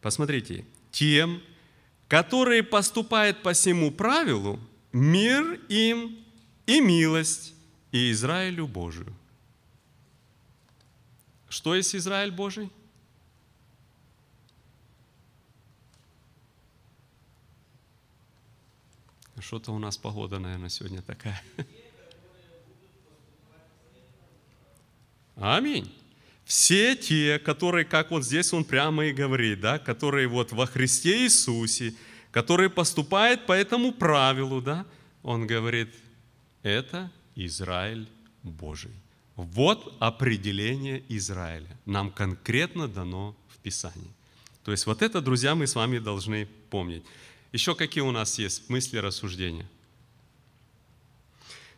Посмотрите. 0.00 0.64
«Тем, 0.90 1.40
которые 2.08 2.64
поступают 2.64 3.42
по 3.42 3.52
всему 3.52 3.92
правилу, 3.92 4.58
мир 4.92 5.60
им 5.68 6.18
и 6.66 6.80
милость, 6.80 7.54
и 7.92 8.10
Израилю 8.10 8.66
Божию». 8.66 9.14
Что 11.48 11.76
есть 11.76 11.94
Израиль 11.94 12.32
Божий? 12.32 12.70
Что-то 19.38 19.72
у 19.72 19.78
нас 19.78 19.96
погода, 19.96 20.40
наверное, 20.40 20.68
сегодня 20.68 21.00
такая. 21.00 21.40
Аминь. 25.36 25.97
Все 26.48 26.96
те, 26.96 27.38
которые, 27.38 27.84
как 27.84 28.10
вот 28.10 28.24
здесь 28.24 28.54
он 28.54 28.64
прямо 28.64 29.04
и 29.04 29.12
говорит, 29.12 29.60
да, 29.60 29.78
которые 29.78 30.28
вот 30.28 30.50
во 30.50 30.64
Христе 30.64 31.24
Иисусе, 31.24 31.94
которые 32.30 32.70
поступают 32.70 33.44
по 33.44 33.52
этому 33.52 33.92
правилу, 33.92 34.62
да, 34.62 34.86
он 35.22 35.46
говорит, 35.46 35.94
это 36.62 37.12
Израиль 37.36 38.08
Божий. 38.42 38.92
Вот 39.36 39.94
определение 39.98 41.02
Израиля. 41.10 41.68
Нам 41.84 42.10
конкретно 42.10 42.88
дано 42.88 43.36
в 43.50 43.58
Писании. 43.58 44.10
То 44.64 44.70
есть 44.70 44.86
вот 44.86 45.02
это, 45.02 45.20
друзья, 45.20 45.54
мы 45.54 45.66
с 45.66 45.74
вами 45.74 45.98
должны 45.98 46.48
помнить. 46.70 47.04
Еще 47.52 47.74
какие 47.74 48.02
у 48.02 48.10
нас 48.10 48.38
есть 48.38 48.70
мысли, 48.70 48.96
рассуждения? 48.96 49.68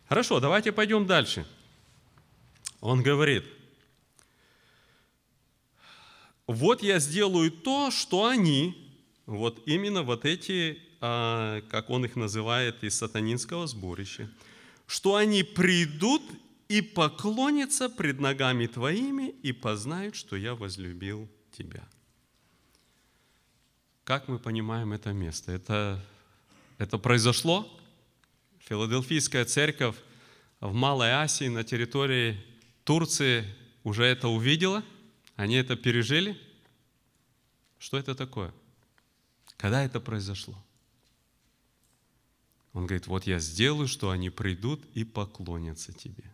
Хорошо, 0.07 0.39
давайте 0.39 0.71
пойдем 0.71 1.05
дальше. 1.07 1.45
Он 2.79 3.03
говорит– 3.03 3.43
вот 6.51 6.83
я 6.83 6.99
сделаю 6.99 7.51
то, 7.51 7.91
что 7.91 8.25
они, 8.25 8.75
вот 9.25 9.61
именно 9.65 10.03
вот 10.03 10.25
эти, 10.25 10.79
а, 10.99 11.61
как 11.69 11.89
он 11.89 12.05
их 12.05 12.15
называет 12.15 12.83
из 12.83 12.95
сатанинского 12.95 13.67
сборища, 13.67 14.29
что 14.87 15.15
они 15.15 15.43
придут 15.43 16.21
и 16.67 16.81
поклонятся 16.81 17.89
пред 17.89 18.19
ногами 18.19 18.65
твоими 18.65 19.29
и 19.43 19.51
познают, 19.51 20.15
что 20.15 20.35
я 20.35 20.55
возлюбил 20.55 21.29
тебя. 21.57 21.87
Как 24.03 24.27
мы 24.27 24.39
понимаем 24.39 24.93
это 24.93 25.13
место? 25.13 25.51
Это, 25.51 26.03
это 26.77 26.97
произошло? 26.97 27.67
Филадельфийская 28.59 29.45
церковь 29.45 29.95
в 30.59 30.73
Малой 30.73 31.11
Асии 31.11 31.49
на 31.49 31.63
территории 31.63 32.37
Турции 32.83 33.45
уже 33.83 34.05
это 34.05 34.27
увидела? 34.27 34.83
Они 35.41 35.55
это 35.55 35.75
пережили? 35.75 36.39
Что 37.79 37.97
это 37.97 38.13
такое? 38.13 38.53
Когда 39.57 39.83
это 39.83 39.99
произошло? 39.99 40.55
Он 42.73 42.85
говорит, 42.85 43.07
вот 43.07 43.25
я 43.25 43.39
сделаю, 43.39 43.87
что 43.87 44.11
они 44.11 44.29
придут 44.29 44.85
и 44.93 45.03
поклонятся 45.03 45.93
тебе. 45.93 46.31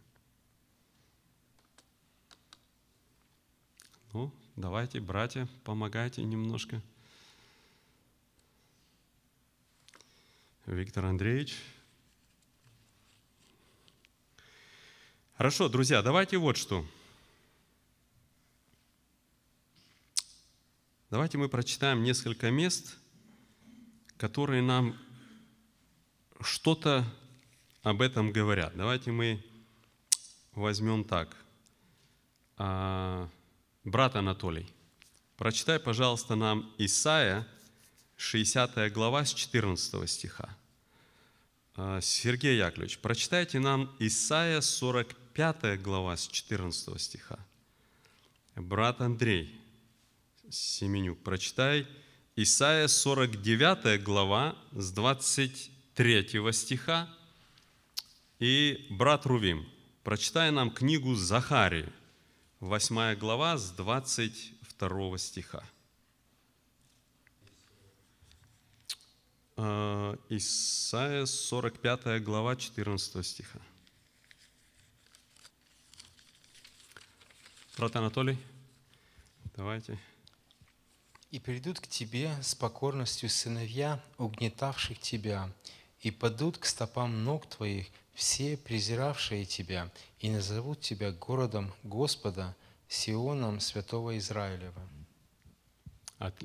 Ну, 4.12 4.34
давайте, 4.58 5.00
братья, 5.00 5.48
помогайте 5.64 6.22
немножко. 6.26 6.82
Виктор 10.66 11.06
Андреевич. 11.06 11.56
Хорошо, 15.38 15.70
друзья, 15.70 16.02
давайте 16.02 16.38
вот 16.38 16.58
что. 16.58 16.86
Давайте 21.10 21.38
мы 21.38 21.48
прочитаем 21.48 22.04
несколько 22.04 22.52
мест, 22.52 22.98
которые 24.18 24.62
нам 24.62 24.98
что-то 26.42 27.06
об 27.82 28.02
этом 28.02 28.34
говорят. 28.34 28.76
Давайте 28.76 29.12
мы 29.12 29.42
возьмем 30.52 31.06
так. 31.06 31.34
А, 32.58 33.30
брат 33.86 34.18
Анатолий, 34.18 34.68
прочитай, 35.38 35.80
пожалуйста, 35.80 36.36
нам 36.36 36.74
Исаия, 36.78 37.48
60 38.18 38.92
глава 38.92 39.24
с 39.24 39.34
14 39.34 40.10
стиха. 40.10 40.58
А, 41.76 42.02
Сергей 42.02 42.58
Яковлевич, 42.58 43.00
прочитайте 43.00 43.60
нам 43.60 43.96
Исаия, 44.00 44.60
45 44.60 45.82
глава 45.82 46.18
с 46.18 46.28
14 46.28 47.00
стиха. 47.00 47.40
Брат 48.58 49.00
Андрей 49.00 49.58
Семенюк, 50.52 51.24
прочитай 51.24 51.88
Исаия, 52.36 52.88
49 52.88 54.04
глава 54.04 54.56
с 54.74 54.92
23 54.92 55.78
3 55.98 56.52
стиха. 56.54 57.08
И 58.40 58.88
брат 58.92 59.26
Рувим, 59.26 59.66
прочитай 60.04 60.52
нам 60.52 60.70
книгу 60.70 61.16
Захарии, 61.16 61.90
8 62.62 63.16
глава 63.16 63.58
с 63.58 63.72
22 63.72 65.18
стиха. 65.18 65.64
А, 69.56 70.16
Исайя 70.30 71.26
45 71.26 72.20
глава 72.24 72.56
14 72.56 73.26
стиха. 73.26 73.60
Брат 77.78 77.96
Анатолий, 77.96 78.38
давайте. 79.56 79.98
«И 81.30 81.40
придут 81.40 81.80
к 81.80 81.88
тебе 81.88 82.32
с 82.42 82.56
покорностью 82.56 83.30
сыновья, 83.30 84.02
угнетавших 84.18 85.00
тебя, 85.00 85.52
и 86.02 86.12
падут 86.12 86.58
к 86.58 86.66
стопам 86.66 87.24
ног 87.24 87.46
твоих 87.48 87.88
все 88.14 88.58
презиравшие 88.58 89.46
тебя, 89.46 89.92
и 90.20 90.30
назовут 90.30 90.82
тебя 90.82 91.12
городом 91.12 91.74
Господа, 91.84 92.56
Сионом 92.88 93.60
Святого 93.60 94.18
Израилева». 94.18 94.82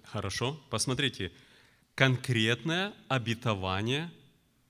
Хорошо. 0.05 0.61
Посмотрите, 0.69 1.33
конкретное 1.95 2.93
обетование 3.09 4.11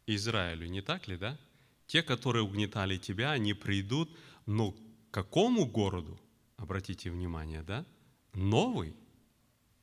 Израилю, 0.07 0.69
не 0.69 0.81
так 0.81 1.09
ли, 1.09 1.17
да? 1.17 1.39
Те, 1.87 2.03
которые 2.03 2.43
угнетали 2.43 2.97
тебя, 2.97 3.33
они 3.33 3.55
придут, 3.55 4.11
но 4.47 4.73
к 4.73 4.77
какому 5.11 5.67
городу? 5.67 6.21
Обратите 6.57 7.11
внимание, 7.11 7.63
да? 7.63 7.85
Новый, 8.33 8.95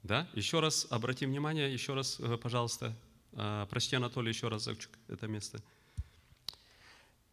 да? 0.04 0.28
Еще 0.34 0.60
раз 0.60 0.88
обратим 0.90 1.30
внимание, 1.30 1.72
еще 1.72 1.94
раз, 1.94 2.20
э, 2.20 2.38
пожалуйста, 2.38 2.96
а, 3.34 3.66
Прочти, 3.68 3.96
Анатолий, 3.96 4.30
еще 4.30 4.48
разочек 4.48 4.90
это 5.08 5.28
место. 5.28 5.62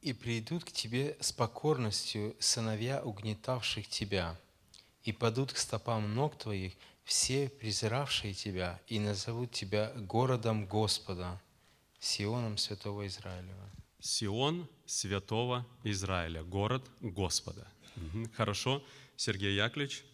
«И 0.02 0.12
придут 0.12 0.64
к 0.64 0.70
тебе 0.70 1.16
с 1.20 1.32
покорностью 1.32 2.36
сыновья 2.38 3.02
угнетавших 3.02 3.88
тебя, 3.88 4.38
и 5.02 5.12
падут 5.12 5.52
к 5.52 5.56
стопам 5.56 6.14
ног 6.14 6.36
твоих 6.36 6.74
все 7.04 7.48
презиравшие 7.48 8.34
тебя, 8.34 8.80
и 8.88 8.98
назовут 8.98 9.52
тебя 9.52 9.92
городом 9.94 10.66
Господа, 10.66 11.40
Сионом 11.98 12.58
Святого 12.58 13.06
Израилева». 13.06 13.70
Сион 14.00 14.68
Святого 14.84 15.66
Израиля, 15.82 16.44
город 16.44 16.84
Господа. 17.00 17.66
Хорошо. 18.36 18.84
Сергей 19.16 19.56
Яковлевич. 19.56 20.04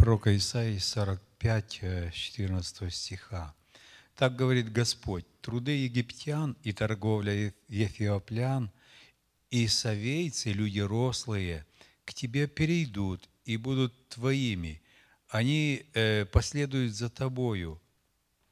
Пророка 0.00 0.34
Исаии 0.34 0.78
40 0.78 1.20
5, 1.38 1.80
14 2.10 2.82
э, 2.82 2.90
стиха. 2.90 3.54
Так 4.16 4.34
говорит 4.34 4.72
Господь, 4.72 5.26
труды 5.42 5.72
египтян 5.72 6.56
и 6.62 6.72
торговля 6.72 7.52
ефиоплян 7.68 8.70
и 9.50 9.68
совейцы, 9.68 10.52
люди 10.52 10.80
рослые, 10.80 11.66
к 12.06 12.14
тебе 12.14 12.46
перейдут 12.46 13.28
и 13.44 13.58
будут 13.58 13.92
твоими. 14.08 14.80
Они 15.28 15.84
э, 15.92 16.24
последуют 16.24 16.94
за 16.94 17.10
тобою, 17.10 17.78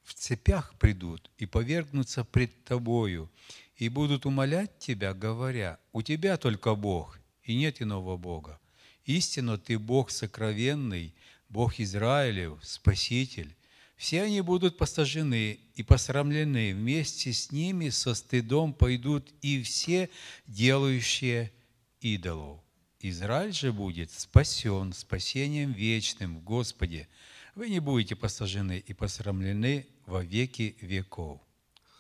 в 0.04 0.12
цепях 0.12 0.74
придут 0.74 1.30
и 1.38 1.46
повергнутся 1.46 2.24
пред 2.24 2.62
тобою, 2.64 3.32
и 3.76 3.88
будут 3.88 4.26
умолять 4.26 4.78
тебя, 4.78 5.14
говоря, 5.14 5.78
у 5.94 6.02
тебя 6.02 6.36
только 6.36 6.74
Бог, 6.74 7.18
и 7.42 7.56
нет 7.56 7.80
иного 7.80 8.18
Бога. 8.18 8.60
Истинно 9.06 9.56
ты 9.56 9.78
Бог 9.78 10.10
сокровенный, 10.10 11.14
Бог 11.48 11.80
Израилев, 11.80 12.58
Спаситель, 12.62 13.54
все 13.96 14.22
они 14.22 14.42
будут 14.42 14.76
посажены 14.78 15.58
и 15.74 15.82
посрамлены, 15.82 16.72
вместе 16.72 17.32
с 17.32 17.50
ними 17.50 17.88
со 17.88 18.14
стыдом 18.14 18.72
пойдут 18.72 19.32
и 19.42 19.62
все 19.62 20.08
делающие 20.46 21.52
идолов. 22.00 22.60
Израиль 23.00 23.52
же 23.52 23.72
будет 23.72 24.10
спасен 24.12 24.92
спасением 24.92 25.72
вечным 25.72 26.38
в 26.38 26.44
Господе. 26.44 27.08
Вы 27.54 27.70
не 27.70 27.80
будете 27.80 28.14
посажены 28.14 28.78
и 28.86 28.92
посрамлены 28.92 29.86
во 30.06 30.22
веки 30.22 30.76
веков. 30.80 31.40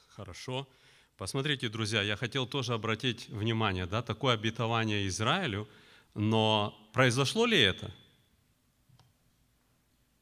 Хорошо. 0.08 0.68
Посмотрите, 1.16 1.68
друзья, 1.68 2.02
я 2.02 2.16
хотел 2.16 2.46
тоже 2.46 2.74
обратить 2.74 3.28
внимание, 3.28 3.86
да, 3.86 4.02
такое 4.02 4.34
обетование 4.34 5.08
Израилю, 5.08 5.68
но 6.14 6.76
произошло 6.92 7.44
ли 7.44 7.58
это? 7.58 7.92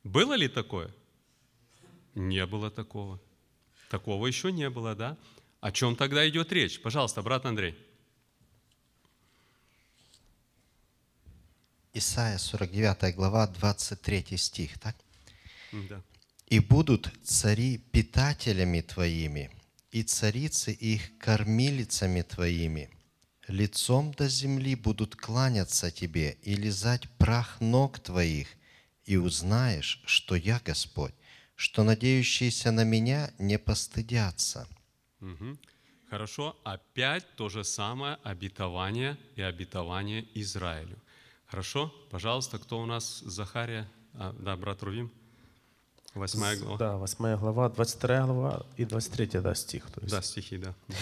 Было 0.07 0.35
ли 0.35 0.47
такое? 0.47 0.95
Не 2.15 2.47
было 2.47 2.71
такого. 2.71 3.21
Такого 3.91 4.29
еще 4.29 4.53
не 4.53 4.71
было, 4.71 4.95
да? 4.95 5.17
О 5.61 5.73
чем 5.73 5.97
тогда 5.97 6.29
идет 6.29 6.53
речь? 6.53 6.81
Пожалуйста, 6.81 7.23
брат 7.23 7.45
Андрей. 7.45 7.77
Исайя 11.93 12.39
49 12.39 13.17
глава, 13.17 13.49
23 13.49 14.37
стих, 14.37 14.79
так? 14.79 14.97
Да. 15.73 16.01
«И 16.47 16.61
будут 16.61 17.13
цари 17.25 17.79
питателями 17.79 18.83
твоими, 18.83 19.51
и 19.91 20.05
царицы 20.05 20.71
их 20.71 21.19
кормилицами 21.19 22.23
твоими. 22.23 22.91
Лицом 23.49 24.13
до 24.13 24.29
земли 24.29 24.77
будут 24.77 25.17
кланяться 25.17 25.91
тебе 25.91 26.37
и 26.43 26.55
лизать 26.55 27.11
прах 27.19 27.61
ног 27.61 27.99
твоих, 27.99 28.47
и 29.07 29.17
узнаешь, 29.17 30.03
что 30.05 30.35
я 30.35 30.61
Господь, 30.65 31.15
что 31.55 31.85
надеющиеся 31.85 32.73
на 32.73 32.85
меня 32.85 33.31
не 33.39 33.59
постыдятся». 33.59 34.69
Угу. 35.21 35.59
Хорошо, 36.11 36.57
опять 36.63 37.25
то 37.35 37.49
же 37.49 37.65
самое 37.65 38.19
обетование 38.23 39.19
и 39.35 39.43
обетование 39.43 40.27
Израилю. 40.35 40.99
Хорошо, 41.47 41.93
пожалуйста, 42.11 42.59
кто 42.59 42.81
у 42.81 42.87
нас 42.87 43.21
Захария? 43.21 43.89
А, 44.15 44.33
да, 44.39 44.57
брат 44.57 44.83
Рувим. 44.83 45.11
Восьмая 46.15 46.57
глава. 46.57 46.79
Да, 46.79 46.97
восьмая 46.97 47.37
глава, 47.37 47.69
22 47.69 48.27
глава 48.27 48.67
и 48.77 48.85
23 48.85 49.41
да, 49.41 49.55
стих. 49.55 49.91
То 49.91 50.01
есть. 50.01 50.15
Да, 50.15 50.23
стихи, 50.23 50.59
да. 50.59 50.75
Угу. 50.89 50.97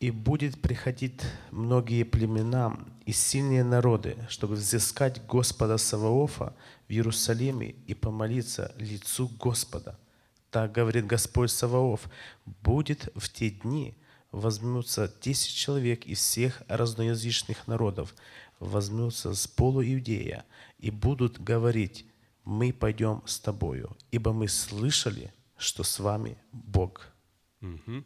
«И 0.00 0.10
будет 0.10 0.60
приходить 0.60 1.22
многие 1.50 2.02
племена 2.02 2.76
и 3.06 3.12
сильные 3.12 3.64
народы, 3.64 4.16
чтобы 4.28 4.54
взыскать 4.54 5.24
Господа 5.26 5.78
Саваофа 5.78 6.54
в 6.88 6.90
Иерусалиме 6.90 7.74
и 7.86 7.94
помолиться 7.94 8.74
лицу 8.78 9.28
Господа. 9.40 9.98
Так 10.50 10.72
говорит 10.72 11.06
Господь 11.06 11.50
Саваоф, 11.50 12.08
будет 12.62 13.08
в 13.14 13.28
те 13.28 13.50
дни, 13.50 13.94
возьмутся 14.30 15.12
десять 15.20 15.54
человек 15.54 16.06
из 16.06 16.18
всех 16.18 16.62
разноязычных 16.68 17.66
народов, 17.66 18.14
возьмутся 18.58 19.34
с 19.34 19.46
полуиудея 19.46 20.44
и 20.78 20.90
будут 20.90 21.40
говорить, 21.40 22.06
мы 22.44 22.72
пойдем 22.72 23.22
с 23.26 23.38
тобою, 23.38 23.96
ибо 24.10 24.32
мы 24.32 24.48
слышали, 24.48 25.32
что 25.56 25.82
с 25.82 25.98
вами 25.98 26.36
Бог. 26.52 27.08
Мгм. 27.60 28.04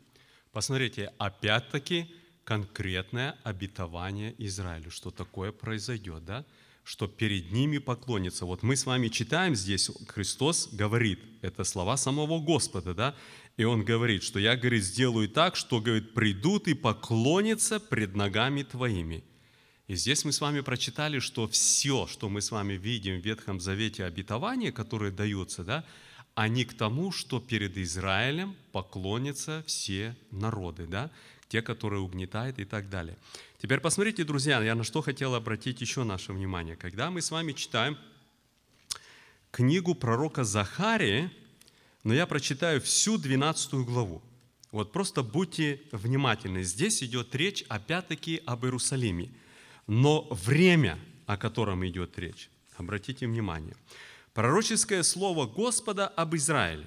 Посмотрите, 0.52 1.12
опять-таки 1.18 2.10
конкретное 2.48 3.36
обетование 3.44 4.34
Израилю, 4.38 4.90
что 4.90 5.10
такое 5.10 5.52
произойдет, 5.52 6.24
да? 6.24 6.46
Что 6.82 7.06
перед 7.06 7.52
ними 7.52 7.76
поклонится. 7.76 8.46
Вот 8.46 8.62
мы 8.62 8.74
с 8.74 8.86
вами 8.86 9.08
читаем 9.08 9.54
здесь, 9.54 9.90
Христос 10.08 10.70
говорит, 10.72 11.20
это 11.42 11.62
слова 11.64 11.98
самого 11.98 12.40
Господа, 12.40 12.94
да? 12.94 13.14
И 13.58 13.64
Он 13.64 13.84
говорит, 13.84 14.22
что 14.22 14.38
я, 14.38 14.56
говорит, 14.56 14.82
сделаю 14.82 15.28
так, 15.28 15.56
что, 15.56 15.82
говорит, 15.82 16.14
придут 16.14 16.68
и 16.68 16.72
поклонятся 16.72 17.80
пред 17.80 18.16
ногами 18.16 18.62
твоими. 18.62 19.22
И 19.86 19.94
здесь 19.94 20.24
мы 20.24 20.32
с 20.32 20.40
вами 20.40 20.62
прочитали, 20.62 21.18
что 21.18 21.48
все, 21.48 22.06
что 22.06 22.30
мы 22.30 22.40
с 22.40 22.50
вами 22.50 22.78
видим 22.78 23.20
в 23.20 23.24
Ветхом 23.26 23.60
Завете 23.60 24.06
обетования, 24.06 24.72
которые 24.72 25.12
даются, 25.12 25.64
да, 25.64 25.84
они 26.34 26.64
к 26.64 26.72
тому, 26.72 27.12
что 27.12 27.40
перед 27.40 27.76
Израилем 27.76 28.56
поклонятся 28.72 29.62
все 29.66 30.16
народы, 30.30 30.86
да, 30.86 31.10
те, 31.48 31.62
которые 31.62 32.00
угнетают 32.00 32.58
и 32.58 32.64
так 32.64 32.88
далее. 32.90 33.16
Теперь 33.60 33.80
посмотрите, 33.80 34.24
друзья, 34.24 34.62
я 34.62 34.74
на 34.74 34.84
что 34.84 35.02
хотел 35.02 35.34
обратить 35.34 35.80
еще 35.80 36.04
наше 36.04 36.32
внимание. 36.32 36.76
Когда 36.76 37.10
мы 37.10 37.22
с 37.22 37.30
вами 37.30 37.52
читаем 37.52 37.98
книгу 39.50 39.94
пророка 39.94 40.44
Захарии, 40.44 41.30
но 42.04 42.14
я 42.14 42.26
прочитаю 42.26 42.80
всю 42.80 43.18
12 43.18 43.74
главу. 43.74 44.22
Вот 44.70 44.92
просто 44.92 45.22
будьте 45.22 45.80
внимательны. 45.92 46.62
Здесь 46.62 47.02
идет 47.02 47.34
речь 47.34 47.64
опять-таки 47.68 48.42
об 48.44 48.64
Иерусалиме. 48.64 49.30
Но 49.86 50.28
время, 50.30 50.98
о 51.26 51.38
котором 51.38 51.86
идет 51.86 52.18
речь, 52.18 52.50
обратите 52.76 53.26
внимание. 53.26 53.74
Пророческое 54.34 55.02
слово 55.02 55.46
Господа 55.46 56.06
об 56.06 56.36
Израиле. 56.36 56.86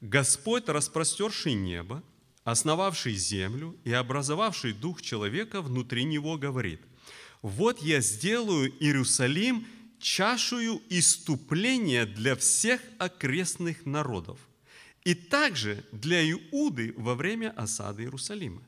Господь, 0.00 0.68
распростерший 0.68 1.52
небо, 1.54 2.02
основавший 2.50 3.14
землю 3.14 3.76
и 3.84 3.92
образовавший 3.92 4.72
дух 4.72 5.02
человека 5.02 5.60
внутри 5.60 6.04
него, 6.04 6.38
говорит, 6.38 6.80
«Вот 7.42 7.82
я 7.82 8.00
сделаю 8.00 8.72
Иерусалим 8.80 9.66
чашую 10.00 10.80
иступления 10.88 12.06
для 12.06 12.36
всех 12.36 12.80
окрестных 12.98 13.84
народов, 13.84 14.38
и 15.04 15.14
также 15.14 15.84
для 15.92 16.22
Иуды 16.30 16.94
во 16.96 17.14
время 17.14 17.50
осады 17.50 18.04
Иерусалима. 18.04 18.62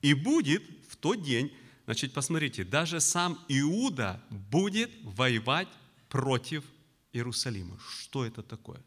И 0.00 0.14
будет 0.14 0.62
в 0.88 0.96
тот 0.96 1.22
день, 1.22 1.52
значит, 1.84 2.14
посмотрите, 2.14 2.64
даже 2.64 3.00
сам 3.00 3.38
Иуда 3.48 4.22
будет 4.30 4.90
воевать 5.02 5.68
против 6.08 6.64
Иерусалима. 7.12 7.78
Что 8.00 8.24
это 8.24 8.42
такое? 8.42 8.80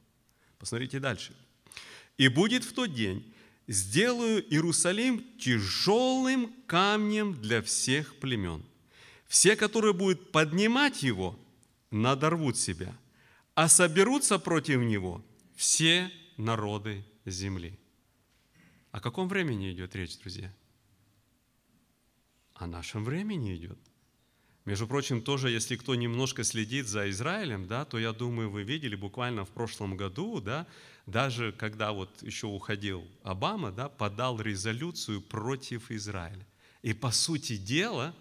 Посмотрите 0.57 0.99
дальше. 0.99 1.35
И 2.17 2.27
будет 2.27 2.63
в 2.63 2.73
тот 2.73 2.93
день, 2.93 3.23
сделаю 3.69 4.43
Иерусалим 4.51 5.23
тяжелым 5.37 6.51
камнем 6.65 7.39
для 7.39 7.61
всех 7.61 8.15
племен. 8.15 8.65
Все, 9.27 9.55
которые 9.55 9.93
будут 9.93 10.31
поднимать 10.31 11.03
его, 11.03 11.39
надорвут 11.91 12.57
себя, 12.57 12.97
а 13.53 13.69
соберутся 13.69 14.39
против 14.39 14.81
него 14.81 15.23
все 15.55 16.11
народы 16.35 17.05
земли. 17.25 17.77
О 18.91 18.99
каком 18.99 19.29
времени 19.29 19.71
идет 19.71 19.95
речь, 19.95 20.17
друзья? 20.17 20.51
О 22.55 22.65
нашем 22.65 23.05
времени 23.05 23.55
идет. 23.55 23.77
Между 24.65 24.87
прочим, 24.87 25.21
тоже, 25.21 25.49
если 25.49 25.75
кто 25.75 25.95
немножко 25.95 26.43
следит 26.43 26.87
за 26.87 27.09
Израилем, 27.09 27.67
да, 27.67 27.85
то 27.85 27.97
я 27.97 28.13
думаю, 28.13 28.49
вы 28.49 28.63
видели 28.63 28.95
буквально 28.95 29.45
в 29.45 29.49
прошлом 29.49 29.95
году, 29.95 30.41
да, 30.41 30.67
даже 31.11 31.51
когда 31.51 31.91
вот 31.91 32.21
еще 32.21 32.47
уходил 32.47 33.07
Обама, 33.23 33.71
да, 33.71 33.89
подал 33.89 34.39
резолюцию 34.39 35.21
против 35.21 35.91
Израиля. 35.91 36.45
И 36.81 36.93
по 36.93 37.11
сути 37.11 37.57
дела, 37.57 38.15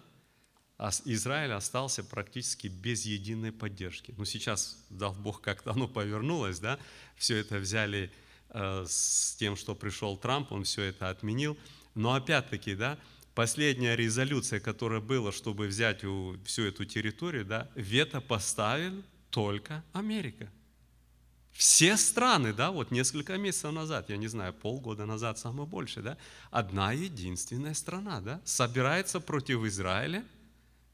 Израиль 1.05 1.51
остался 1.51 2.03
практически 2.03 2.67
без 2.67 3.05
единой 3.05 3.51
поддержки. 3.51 4.13
Ну, 4.17 4.25
сейчас, 4.25 4.77
дал 4.89 5.13
Бог, 5.13 5.41
как-то 5.41 5.71
оно 5.71 5.87
повернулось, 5.87 6.59
да, 6.59 6.79
все 7.17 7.37
это 7.37 7.57
взяли 7.57 8.11
э, 8.49 8.85
с 8.87 9.35
тем, 9.37 9.55
что 9.55 9.75
пришел 9.75 10.17
Трамп, 10.17 10.51
он 10.51 10.63
все 10.63 10.83
это 10.83 11.09
отменил. 11.09 11.57
Но 11.95 12.13
опять-таки, 12.13 12.75
да, 12.75 12.97
последняя 13.35 13.95
резолюция, 13.95 14.59
которая 14.61 15.01
была, 15.01 15.31
чтобы 15.33 15.67
взять 15.67 16.03
у- 16.05 16.37
всю 16.45 16.63
эту 16.63 16.85
территорию, 16.85 17.45
да, 17.45 17.69
вето 17.75 18.21
поставил 18.21 19.03
только 19.31 19.83
Америка. 19.91 20.49
Все 21.51 21.97
страны, 21.97 22.53
да, 22.53 22.71
вот 22.71 22.91
несколько 22.91 23.37
месяцев 23.37 23.71
назад, 23.71 24.09
я 24.09 24.17
не 24.17 24.27
знаю, 24.27 24.53
полгода 24.53 25.05
назад, 25.05 25.39
самое 25.39 25.67
больше, 25.67 26.01
да, 26.01 26.17
одна 26.51 26.93
единственная 26.93 27.73
страна, 27.73 28.21
да, 28.21 28.41
собирается 28.45 29.19
против 29.19 29.63
Израиля, 29.65 30.23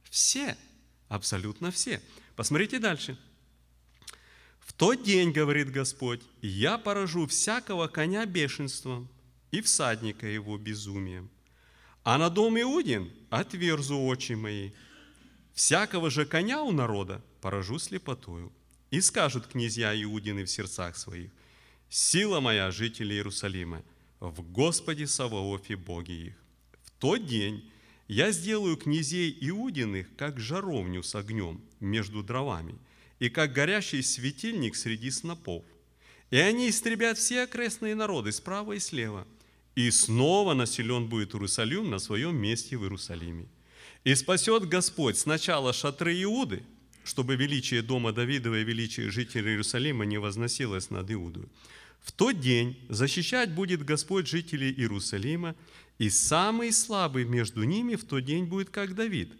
все, 0.10 0.58
абсолютно 1.08 1.72
все. 1.72 2.02
Посмотрите 2.36 2.80
дальше. 2.80 3.18
В 4.60 4.74
тот 4.74 5.04
день, 5.04 5.32
говорит 5.32 5.72
Господь, 5.72 6.22
я 6.42 6.78
поражу 6.78 7.28
всякого 7.28 7.88
коня 7.88 8.26
бешенством 8.26 9.08
и 9.52 9.62
всадника 9.62 10.26
его 10.26 10.58
безумием. 10.58 11.30
А 12.04 12.18
на 12.18 12.30
дом 12.30 12.60
Иудин 12.60 13.12
отверзу 13.30 14.00
очи 14.00 14.34
мои. 14.34 14.72
Всякого 15.54 16.10
же 16.10 16.26
коня 16.26 16.62
у 16.62 16.72
народа 16.72 17.24
поражу 17.42 17.80
слепотою. 17.80 18.52
И 18.96 19.02
скажут 19.02 19.48
князья 19.48 19.94
Иудины 20.04 20.46
в 20.46 20.50
сердцах 20.50 20.96
своих, 20.96 21.30
сила 21.90 22.40
моя, 22.40 22.72
жители 22.72 23.14
Иерусалима, 23.14 23.84
в 24.22 24.42
Господе 24.42 25.06
Саваофе 25.06 25.76
Боге 25.76 26.28
их. 26.28 26.34
В 26.82 26.92
тот 26.92 27.26
день 27.26 27.70
я 28.08 28.32
сделаю 28.32 28.78
князей 28.78 29.38
Иудиных, 29.42 30.08
как 30.16 30.40
жаровню 30.40 31.04
с 31.04 31.14
огнем 31.14 31.62
между 31.82 32.24
дровами, 32.24 32.76
и 33.20 33.28
как 33.28 33.52
горящий 33.52 34.02
светильник 34.02 34.78
среди 34.78 35.12
снопов. 35.12 35.66
И 36.32 36.38
они 36.38 36.70
истребят 36.70 37.18
все 37.18 37.42
окрестные 37.42 37.96
народы 37.96 38.32
справа 38.32 38.72
и 38.72 38.80
слева. 38.80 39.28
И 39.76 39.92
снова 39.92 40.54
населен 40.54 41.10
будет 41.10 41.36
Иерусалим 41.36 41.90
на 41.90 42.00
своем 42.00 42.38
месте 42.38 42.78
в 42.78 42.84
Иерусалиме. 42.84 43.50
И 44.06 44.16
спасет 44.16 44.70
Господь 44.70 45.18
сначала 45.18 45.74
шатры 45.74 46.24
Иуды, 46.24 46.64
чтобы 47.06 47.36
величие 47.36 47.84
дома 47.84 48.12
Давидова 48.12 48.60
и 48.60 48.64
величие 48.64 49.12
жителей 49.12 49.52
Иерусалима 49.52 50.06
не 50.06 50.18
возносилось 50.18 50.90
над 50.90 51.12
Иудою. 51.12 51.48
В 52.02 52.12
тот 52.12 52.40
день 52.40 52.78
защищать 52.90 53.54
будет 53.54 53.86
Господь 53.86 54.28
жителей 54.28 54.72
Иерусалима, 54.72 55.56
и 56.00 56.10
самый 56.10 56.72
слабый 56.74 57.24
между 57.24 57.64
ними 57.64 57.96
в 57.96 58.04
тот 58.04 58.26
день 58.26 58.46
будет 58.46 58.70
как 58.70 58.96
Давид, 58.96 59.32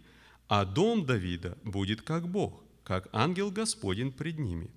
а 0.48 0.64
дом 0.64 1.04
Давида 1.04 1.58
будет 1.64 2.02
как 2.02 2.28
Бог, 2.28 2.62
как 2.84 3.08
ангел 3.12 3.50
Господень 3.50 4.12
пред 4.12 4.38
ними. 4.38 4.70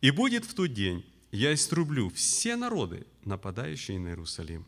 И 0.00 0.10
будет 0.10 0.44
в 0.44 0.54
тот 0.54 0.72
день, 0.72 1.04
я 1.32 1.52
иструблю 1.52 2.08
все 2.10 2.56
народы, 2.56 3.04
нападающие 3.24 3.98
на 3.98 4.08
Иерусалим, 4.08 4.64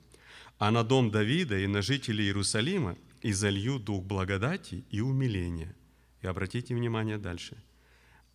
а 0.59 0.71
на 0.71 0.83
дом 0.83 1.11
Давида 1.11 1.59
и 1.59 1.67
на 1.67 1.83
жителей 1.83 2.25
Иерусалима 2.25 2.97
и 3.23 3.33
залью 3.33 3.79
дух 3.79 4.05
благодати 4.05 4.85
и 4.91 5.01
умиления. 5.01 5.75
И 6.23 6.27
обратите 6.27 6.75
внимание 6.75 7.19
дальше. 7.19 7.57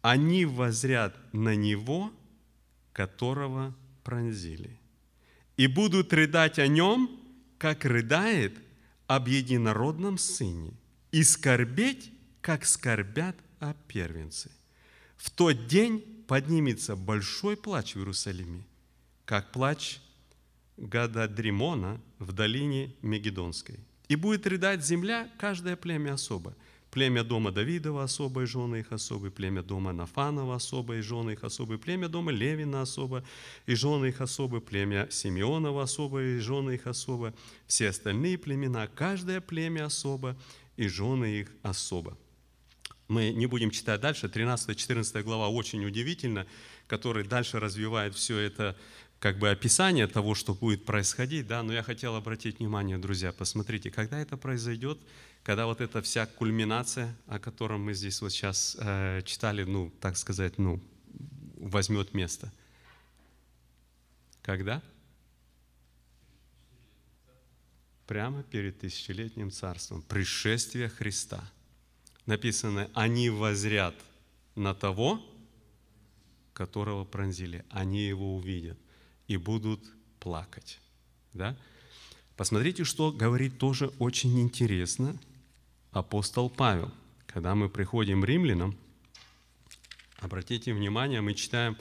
Они 0.07 0.45
возрят 0.45 1.17
на 1.33 1.55
него, 1.55 2.13
которого 2.93 3.75
пронзили, 4.03 4.79
и 5.57 5.65
будут 5.65 6.13
рыдать 6.13 6.59
о 6.59 6.67
нем, 6.67 7.09
как 7.57 7.85
рыдает 7.85 8.55
об 9.07 9.27
единородном 9.27 10.19
сыне, 10.19 10.73
и 11.11 11.23
скорбеть, 11.23 12.11
как 12.41 12.65
скорбят 12.65 13.35
о 13.59 13.73
первенце. 13.87 14.51
В 15.17 15.31
тот 15.31 15.65
день 15.65 16.23
поднимется 16.27 16.95
большой 16.95 17.57
плач 17.57 17.95
в 17.95 17.97
Иерусалиме, 17.97 18.63
как 19.25 19.51
плач 19.51 19.99
Гададримона 20.77 21.99
в 22.19 22.31
долине 22.31 22.93
Мегедонской. 23.01 23.79
И 24.07 24.15
будет 24.15 24.45
рыдать 24.45 24.85
земля, 24.85 25.27
каждое 25.39 25.75
племя 25.75 26.13
особо. 26.13 26.55
Племя 26.95 27.25
дома 27.25 27.51
Давидова 27.51 28.03
особо 28.03 28.45
жены 28.45 28.77
их 28.79 28.93
особы, 28.93 29.29
племя 29.29 29.61
дома 29.61 29.91
Нафанова 29.91 30.55
особо 30.55 31.01
жены 31.01 31.31
их 31.31 31.43
особы, 31.43 31.77
племя 31.77 32.07
дома 32.07 32.31
Левина 32.31 32.81
особо 32.81 33.25
и 33.65 33.75
жены 33.75 34.05
их 34.05 34.21
особы, 34.21 34.61
племя 34.61 35.09
Симеонова 35.11 35.83
особо 35.83 36.21
и 36.21 36.39
жены 36.39 36.75
их 36.75 36.87
особо, 36.87 37.33
все 37.67 37.89
остальные 37.89 38.37
племена, 38.37 38.87
каждое 38.87 39.41
племя 39.41 39.87
особо, 39.87 40.37
и 40.77 40.87
жены 40.87 41.41
их 41.41 41.51
особо. 41.63 42.17
Мы 43.09 43.33
не 43.33 43.45
будем 43.45 43.71
читать 43.71 43.99
дальше, 43.99 44.27
13-14 44.27 45.21
глава 45.23 45.49
очень 45.49 45.83
удивительно, 45.83 46.47
который 46.87 47.25
дальше 47.25 47.59
развивает 47.59 48.15
все 48.15 48.37
это 48.37 48.77
как 49.19 49.37
бы 49.37 49.49
описание 49.49 50.07
того, 50.07 50.33
что 50.33 50.53
будет 50.53 50.85
происходить, 50.85 51.45
да, 51.45 51.61
но 51.61 51.73
я 51.73 51.83
хотел 51.83 52.15
обратить 52.15 52.59
внимание, 52.59 52.97
друзья, 52.97 53.33
посмотрите, 53.33 53.91
когда 53.91 54.17
это 54.19 54.37
произойдет, 54.37 54.97
когда 55.45 55.67
вот 55.67 55.79
эта 55.79 56.01
вся 56.01 56.25
кульминация, 56.25 57.15
о 57.27 57.37
котором 57.37 57.81
мы 57.81 57.93
здесь 57.93 58.19
вот 58.19 58.31
сейчас 58.31 58.75
э, 58.79 59.21
читали, 59.25 59.63
ну, 59.63 59.91
так 60.01 60.17
сказать, 60.17 60.57
ну, 60.57 60.81
возьмет 61.57 62.15
место. 62.15 62.51
Когда? 64.41 64.81
Прямо 68.07 68.41
перед 68.41 68.79
тысячелетним 68.79 69.51
царством, 69.51 70.01
пришествие 70.01 70.89
Христа. 70.89 71.47
Написано, 72.25 72.89
они 72.95 73.29
возрят 73.29 73.95
на 74.55 74.73
того, 74.73 75.23
которого 76.53 77.05
пронзили, 77.05 77.63
они 77.69 78.07
его 78.07 78.35
увидят 78.35 78.79
и 79.27 79.37
будут 79.37 79.85
плакать. 80.19 80.79
Да? 81.33 81.55
Посмотрите, 82.35 82.83
что 82.83 83.11
говорит 83.11 83.59
тоже 83.59 83.93
очень 83.99 84.41
интересно 84.41 85.19
апостол 85.95 86.49
Павел. 86.49 86.91
Когда 87.25 87.55
мы 87.55 87.69
приходим 87.69 88.21
к 88.21 88.25
римлянам, 88.25 88.77
обратите 90.17 90.73
внимание, 90.73 91.21
мы 91.21 91.33
читаем 91.33 91.77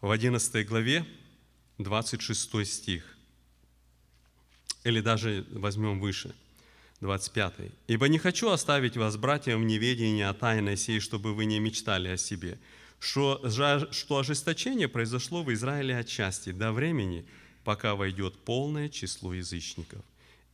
в 0.00 0.10
11 0.10 0.66
главе 0.66 1.06
26 1.78 2.66
стих. 2.66 3.16
Или 4.84 5.00
даже 5.00 5.46
возьмем 5.50 6.00
выше, 6.00 6.34
25. 7.00 7.54
«Ибо 7.86 8.08
не 8.08 8.18
хочу 8.18 8.50
оставить 8.50 8.96
вас, 8.96 9.16
братья, 9.16 9.56
в 9.56 9.64
неведении 9.64 10.22
о 10.22 10.34
тайной 10.34 10.76
сей, 10.76 11.00
чтобы 11.00 11.34
вы 11.34 11.46
не 11.46 11.58
мечтали 11.58 12.08
о 12.08 12.16
себе, 12.18 12.58
что, 12.98 13.42
что 13.90 14.18
ожесточение 14.18 14.88
произошло 14.88 15.42
в 15.42 15.52
Израиле 15.52 15.96
отчасти 15.96 16.52
до 16.52 16.72
времени, 16.72 17.26
пока 17.64 17.94
войдет 17.94 18.38
полное 18.44 18.90
число 18.90 19.32
язычников. 19.32 20.04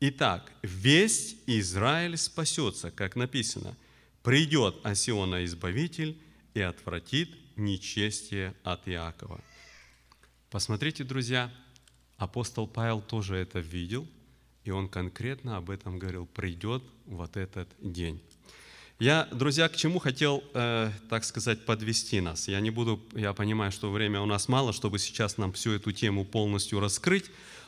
Итак, 0.02 0.50
весь 0.62 1.36
Израиль 1.46 2.16
спасется, 2.16 2.90
как 2.90 3.16
написано, 3.16 3.76
придет 4.22 4.76
Осиона 4.82 5.44
Избавитель 5.44 6.18
и 6.54 6.60
отвратит 6.62 7.28
нечестие 7.56 8.54
от 8.64 8.88
Иакова. 8.88 9.42
Посмотрите, 10.50 11.04
друзья, 11.04 11.52
апостол 12.16 12.66
Павел 12.66 13.02
тоже 13.02 13.36
это 13.36 13.58
видел, 13.58 14.08
и 14.64 14.70
он 14.70 14.88
конкретно 14.88 15.58
об 15.58 15.68
этом 15.68 15.98
говорил, 15.98 16.24
придет 16.24 16.82
вот 17.04 17.36
этот 17.36 17.68
день. 17.78 18.22
Я, 18.98 19.28
друзья, 19.32 19.68
к 19.68 19.76
чему 19.76 19.98
хотел, 19.98 20.42
э, 20.54 20.92
так 21.10 21.24
сказать, 21.24 21.66
подвести 21.66 22.22
нас. 22.22 22.48
Я 22.48 22.60
не 22.60 22.70
буду, 22.70 23.02
я 23.14 23.34
понимаю, 23.34 23.70
что 23.70 23.90
время 23.90 24.22
у 24.22 24.26
нас 24.26 24.48
мало, 24.48 24.72
чтобы 24.72 24.98
сейчас 24.98 25.36
нам 25.36 25.52
всю 25.52 25.72
эту 25.72 25.92
тему 25.92 26.24
полностью 26.24 26.80
раскрыть, 26.80 27.26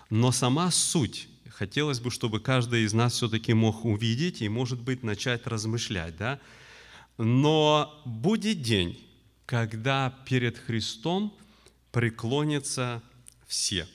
но 0.08 0.32
сама 0.32 0.70
суть, 0.70 1.28
хотелось 1.54 2.00
бы, 2.00 2.10
чтобы 2.10 2.40
каждый 2.40 2.84
из 2.84 2.92
нас 2.92 3.14
все-таки 3.14 3.54
мог 3.54 3.84
увидеть 3.84 4.42
и, 4.42 4.48
может 4.48 4.80
быть, 4.80 5.02
начать 5.02 5.46
размышлять, 5.46 6.16
да? 6.16 6.40
Но 7.18 8.02
будет 8.04 8.62
день, 8.62 8.98
когда 9.46 10.14
перед 10.26 10.56
Христом 10.58 11.36
преклонятся 11.90 13.02
все. 13.46 13.86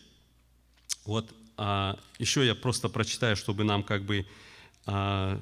Вот 1.05 1.33
а, 1.57 1.99
еще 2.19 2.45
я 2.45 2.53
просто 2.53 2.89
прочитаю, 2.89 3.35
чтобы 3.35 3.63
нам 3.63 3.83
как 3.83 4.03
бы 4.03 4.25
а, 4.85 5.41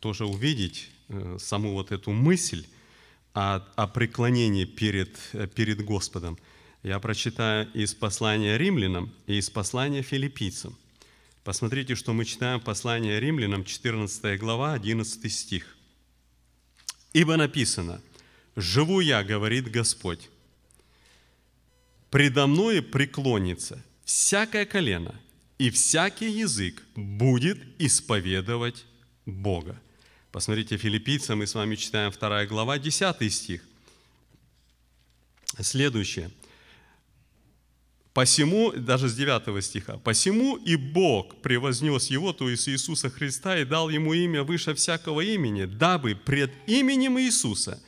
тоже 0.00 0.24
увидеть 0.24 0.88
э, 1.08 1.36
саму 1.40 1.72
вот 1.72 1.90
эту 1.90 2.12
мысль 2.12 2.66
о, 3.34 3.56
о 3.76 3.86
преклонении 3.86 4.64
перед, 4.64 5.18
перед 5.54 5.84
Господом. 5.84 6.38
Я 6.82 6.98
прочитаю 7.00 7.70
из 7.72 7.94
послания 7.94 8.56
римлянам 8.56 9.12
и 9.26 9.38
из 9.38 9.50
послания 9.50 10.02
филиппийцам. 10.02 10.76
Посмотрите, 11.46 11.94
что 11.94 12.12
мы 12.12 12.24
читаем 12.24 12.60
послание 12.60 13.20
римлянам, 13.20 13.64
14 13.64 14.36
глава, 14.36 14.72
11 14.72 15.32
стих. 15.32 15.76
«Ибо 17.12 17.36
написано, 17.36 18.02
«Живу 18.56 18.98
я, 18.98 19.22
говорит 19.22 19.70
Господь, 19.70 20.28
предо 22.10 22.48
мною 22.48 22.82
преклонится 22.82 23.80
всякое 24.04 24.66
колено, 24.66 25.14
и 25.56 25.70
всякий 25.70 26.30
язык 26.30 26.82
будет 26.96 27.58
исповедовать 27.78 28.84
Бога». 29.24 29.80
Посмотрите, 30.32 30.76
филиппийцам 30.76 31.38
мы 31.38 31.46
с 31.46 31.54
вами 31.54 31.76
читаем 31.76 32.10
2 32.10 32.46
глава, 32.46 32.76
10 32.80 33.32
стих. 33.32 33.62
Следующее. 35.60 36.32
Посему, 38.16 38.72
даже 38.72 39.10
с 39.10 39.14
9 39.14 39.62
стиха, 39.62 39.98
«Посему 39.98 40.56
и 40.56 40.76
Бог 40.76 41.36
превознес 41.42 42.06
его, 42.06 42.32
то 42.32 42.48
есть 42.48 42.66
Иисуса 42.66 43.10
Христа, 43.10 43.58
и 43.58 43.66
дал 43.66 43.90
ему 43.90 44.14
имя 44.14 44.42
выше 44.42 44.74
всякого 44.74 45.20
имени, 45.20 45.66
дабы 45.66 46.14
пред 46.14 46.50
именем 46.66 47.18
Иисуса 47.18 47.78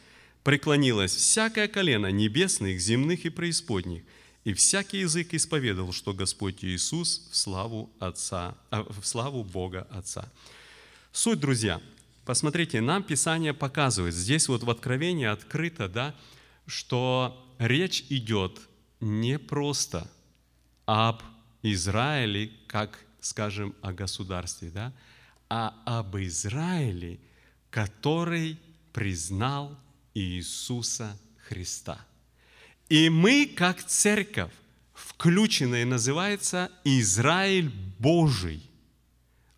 преклонилось 0.45 1.16
всякое 1.16 1.66
колено 1.66 2.09
небесных, 2.09 2.79
земных 2.79 3.24
и 3.24 3.31
преисподних, 3.31 4.03
и 4.45 4.53
всякий 4.53 4.99
язык 4.99 5.33
исповедовал, 5.33 5.95
что 5.95 6.12
Господь 6.12 6.62
Иисус 6.62 7.26
в 7.31 7.35
славу, 7.35 7.91
Отца, 7.99 8.55
а, 8.68 8.83
в 8.83 9.07
славу 9.07 9.45
Бога 9.45 9.87
Отца». 9.91 10.31
Суть, 11.11 11.41
друзья– 11.41 11.81
Посмотрите, 12.26 12.83
нам 12.83 13.03
Писание 13.03 13.55
показывает, 13.55 14.12
здесь 14.12 14.49
вот 14.49 14.62
в 14.62 14.68
Откровении 14.68 15.24
открыто, 15.24 15.89
да, 15.89 16.14
что 16.66 17.51
речь 17.59 18.05
идет 18.11 18.61
не 19.01 19.39
просто 19.39 20.07
об 20.89 21.20
Израиле, 21.62 22.51
как, 22.66 22.99
скажем, 23.20 23.74
о 23.82 23.93
государстве, 23.93 24.70
да, 24.70 24.95
а 25.51 25.74
об 25.84 26.16
Израиле, 26.16 27.20
который 27.68 28.59
признал 28.95 29.78
Иисуса 30.14 31.14
Христа. 31.47 31.99
И 32.89 33.11
мы, 33.11 33.45
как 33.55 33.84
церковь, 33.84 34.51
включенная 34.95 35.84
называется 35.84 36.70
Израиль 36.84 37.70
Божий. 37.99 38.62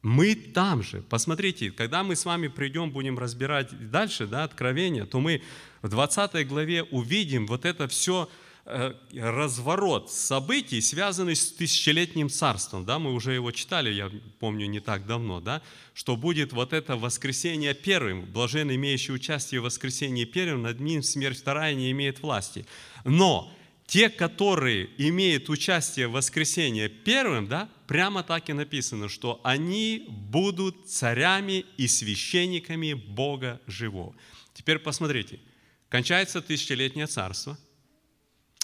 Мы 0.03 0.35
там 0.35 0.83
же. 0.83 1.01
Посмотрите, 1.01 1.71
когда 1.71 2.03
мы 2.03 2.17
с 2.17 2.25
вами 2.25 2.49
придем, 2.49 2.91
будем 2.91 3.17
разбирать 3.17 3.91
дальше, 3.93 4.27
да, 4.27 4.43
Откровение, 4.43 5.07
то 5.07 5.21
мы 5.21 5.43
в 5.81 5.89
20 5.89 6.49
главе 6.49 6.83
увидим 6.83 7.47
вот 7.47 7.65
это 7.65 7.87
все 7.87 8.29
разворот 8.65 10.11
событий, 10.13 10.81
связанный 10.81 11.35
с 11.35 11.53
тысячелетним 11.53 12.29
царством. 12.29 12.85
Да, 12.85 12.99
мы 12.99 13.13
уже 13.13 13.33
его 13.33 13.51
читали, 13.51 13.93
я 13.93 14.11
помню, 14.39 14.67
не 14.67 14.81
так 14.81 15.07
давно, 15.07 15.41
да, 15.41 15.63
что 15.95 16.17
будет 16.17 16.53
вот 16.53 16.73
это 16.73 16.97
воскресение 16.97 17.75
первым, 17.75 18.27
блажен 18.27 18.71
имеющий 18.71 19.13
участие 19.13 19.61
в 19.61 19.65
воскресении 19.65 20.25
первым, 20.25 20.63
над 20.63 20.81
ним 20.81 21.03
смерть 21.03 21.39
вторая 21.39 21.75
не 21.75 21.91
имеет 21.91 22.21
власти. 22.21 22.67
Но 23.05 23.53
те, 23.87 24.09
которые 24.09 24.89
имеют 24.99 25.49
участие 25.49 26.07
в 26.07 26.13
воскресении 26.13 26.87
первым, 26.87 27.49
да, 27.49 27.69
прямо 27.89 28.23
так 28.23 28.49
и 28.49 28.53
написано, 28.53 29.09
что 29.09 29.41
они 29.43 30.07
будут 30.09 30.89
царями 30.89 31.65
и 31.77 31.89
священниками 31.89 32.93
Бога 32.93 33.61
живого. 33.67 34.15
Теперь 34.55 34.79
посмотрите, 34.79 35.41
кончается 35.89 36.41
тысячелетнее 36.41 37.09
царство, 37.09 37.59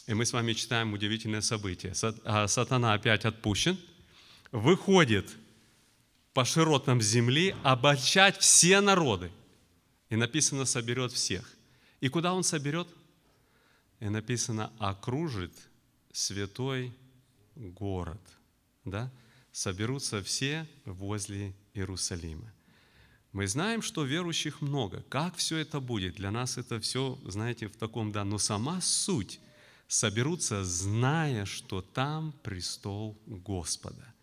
и 0.07 0.15
мы 0.15 0.25
с 0.25 0.33
вами 0.33 0.53
читаем 0.53 0.93
удивительное 0.93 1.41
событие. 1.41 1.93
А, 2.25 2.47
сатана 2.47 2.95
опять 2.95 3.25
отпущен, 3.25 3.77
выходит 4.53 5.37
по 6.33 6.45
широтам 6.45 7.01
земли 7.01 7.57
обольщать 7.65 8.39
все 8.39 8.81
народы. 8.81 9.33
И 10.09 10.17
написано, 10.17 10.65
соберет 10.65 11.11
всех. 11.11 11.51
И 12.01 12.09
куда 12.09 12.33
он 12.35 12.45
соберет? 12.45 12.89
И 13.99 14.09
написано, 14.09 14.73
окружит 14.79 15.53
святой 16.13 16.93
город. 17.57 18.21
Да? 18.85 19.11
Соберутся 19.51 20.23
все 20.23 20.69
возле 20.85 21.53
Иерусалима. 21.75 22.53
Мы 23.33 23.49
знаем, 23.49 23.83
что 23.83 24.05
верующих 24.05 24.61
много. 24.61 25.03
Как 25.09 25.37
все 25.37 25.57
это 25.57 25.81
будет? 25.81 26.15
Для 26.15 26.31
нас 26.31 26.59
это 26.59 26.79
все, 26.79 27.19
знаете, 27.25 27.67
в 27.67 27.77
таком, 27.77 28.13
да, 28.13 28.25
но 28.25 28.39
сама 28.39 28.81
суть 28.81 29.41
соберутся, 29.89 30.65
зная, 30.65 31.45
что 31.45 31.83
там 31.83 32.33
престол 32.43 33.17
Господа. 33.27 34.15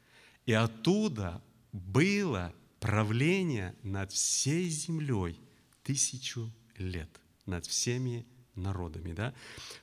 И 0.46 0.54
оттуда 0.54 1.42
было 1.72 2.54
правление 2.80 3.76
над 3.84 4.12
всей 4.12 4.70
землей 4.70 5.40
тысячу 5.84 6.52
лет, 6.78 7.10
над 7.46 7.66
всеми 7.66 8.26
народами. 8.56 9.14
Да? 9.14 9.34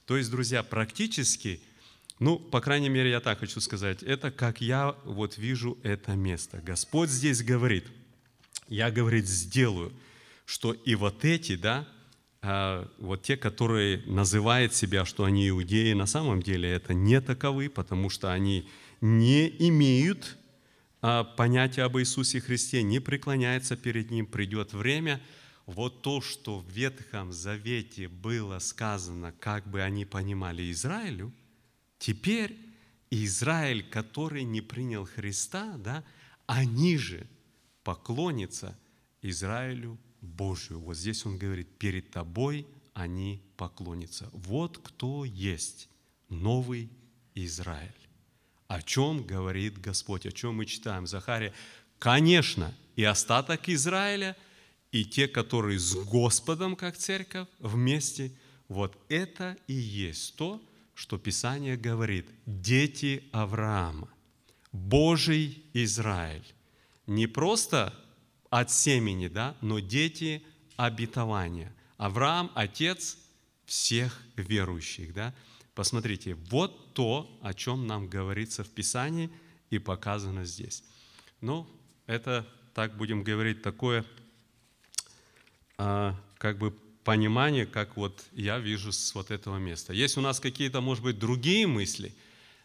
То 0.06 0.16
есть, 0.16 0.30
друзья, 0.30 0.62
практически, 0.62 1.62
ну, 2.18 2.38
по 2.38 2.60
крайней 2.60 2.88
мере, 2.88 3.10
я 3.10 3.20
так 3.20 3.38
хочу 3.38 3.60
сказать, 3.60 4.02
это 4.02 4.30
как 4.30 4.60
я 4.60 4.94
вот 5.04 5.38
вижу 5.38 5.78
это 5.82 6.12
место. 6.12 6.60
Господь 6.60 7.08
здесь 7.08 7.42
говорит, 7.42 7.86
я, 8.68 8.90
говорит, 8.90 9.26
сделаю, 9.26 9.92
что 10.44 10.72
и 10.72 10.94
вот 10.94 11.24
эти, 11.24 11.56
да, 11.56 11.88
вот 12.42 13.22
те, 13.22 13.36
которые 13.36 14.02
называют 14.06 14.74
себя, 14.74 15.04
что 15.04 15.24
они 15.24 15.48
иудеи, 15.50 15.92
на 15.92 16.06
самом 16.06 16.42
деле 16.42 16.70
это 16.70 16.94
не 16.94 17.20
таковы, 17.20 17.68
потому 17.68 18.08
что 18.08 18.32
они 18.32 18.66
не 19.00 19.48
имеют 19.68 20.38
а, 21.02 21.24
понятия 21.24 21.82
об 21.82 21.98
Иисусе 21.98 22.40
Христе, 22.40 22.82
не 22.82 23.00
преклоняются 23.00 23.76
перед 23.76 24.10
Ним. 24.10 24.26
Придет 24.26 24.72
время, 24.72 25.20
вот 25.66 26.02
то, 26.02 26.20
что 26.20 26.58
в 26.58 26.68
Ветхом 26.70 27.32
Завете 27.32 28.08
было 28.08 28.58
сказано, 28.58 29.32
как 29.38 29.66
бы 29.68 29.82
они 29.82 30.04
понимали 30.04 30.70
Израилю, 30.72 31.32
теперь 31.98 32.56
Израиль, 33.10 33.82
который 33.88 34.44
не 34.44 34.60
принял 34.60 35.06
Христа, 35.06 35.76
да, 35.78 36.04
они 36.46 36.98
же 36.98 37.26
поклонятся 37.82 38.78
Израилю 39.22 39.98
Божию. 40.20 40.80
Вот 40.80 40.96
здесь 40.96 41.24
он 41.26 41.38
говорит, 41.38 41.68
перед 41.78 42.10
тобой 42.10 42.66
они 42.94 43.42
поклонятся. 43.56 44.28
Вот 44.32 44.78
кто 44.78 45.24
есть 45.24 45.88
новый 46.28 46.90
Израиль. 47.34 47.94
О 48.68 48.82
чем 48.82 49.24
говорит 49.24 49.80
Господь, 49.80 50.26
о 50.26 50.32
чем 50.32 50.56
мы 50.56 50.66
читаем 50.66 51.06
Захария. 51.06 51.52
Конечно, 51.98 52.74
и 52.96 53.04
остаток 53.04 53.68
Израиля, 53.68 54.36
и 54.92 55.04
те, 55.04 55.28
которые 55.28 55.78
с 55.78 55.94
Господом, 55.94 56.76
как 56.76 56.96
церковь, 56.96 57.48
вместе, 57.58 58.32
вот 58.68 58.96
это 59.08 59.56
и 59.66 59.74
есть 59.74 60.36
то, 60.36 60.62
что 60.94 61.18
Писание 61.18 61.76
говорит. 61.76 62.26
Дети 62.46 63.24
Авраама, 63.32 64.08
Божий 64.72 65.64
Израиль. 65.72 66.46
Не 67.06 67.26
просто 67.26 67.94
от 68.50 68.70
семени, 68.70 69.28
да, 69.28 69.56
но 69.60 69.78
дети 69.78 70.44
обетования. 70.76 71.72
Авраам– 71.96 72.50
отец 72.54 73.18
всех 73.64 74.20
верующих, 74.36 75.14
да. 75.14 75.34
Посмотрите, 75.74 76.34
вот 76.34 76.92
то, 76.92 77.38
о 77.42 77.54
чем 77.54 77.86
нам 77.86 78.08
говорится 78.08 78.64
в 78.64 78.70
Писании 78.70 79.30
и 79.70 79.78
показано 79.78 80.44
здесь. 80.44 80.82
Ну, 81.40 81.66
это, 82.06 82.46
так 82.74 82.96
будем 82.96 83.22
говорить, 83.22 83.62
такое, 83.62 84.04
а, 85.78 86.18
как 86.38 86.58
бы 86.58 86.72
понимание, 87.04 87.66
как 87.66 87.96
вот 87.96 88.24
я 88.32 88.58
вижу 88.58 88.92
с 88.92 89.14
вот 89.14 89.30
этого 89.30 89.58
места. 89.58 89.92
Есть 89.92 90.18
у 90.18 90.20
нас 90.20 90.40
какие-то, 90.40 90.80
может 90.80 91.04
быть, 91.04 91.18
другие 91.18 91.66
мысли 91.66 92.14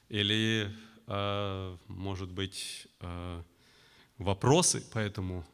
или, 0.10 0.76
а, 1.06 1.78
может 1.88 2.32
быть, 2.32 2.88
а, 3.00 3.44
вопросы 4.18 4.82
по 4.92 4.98
этому 4.98 5.46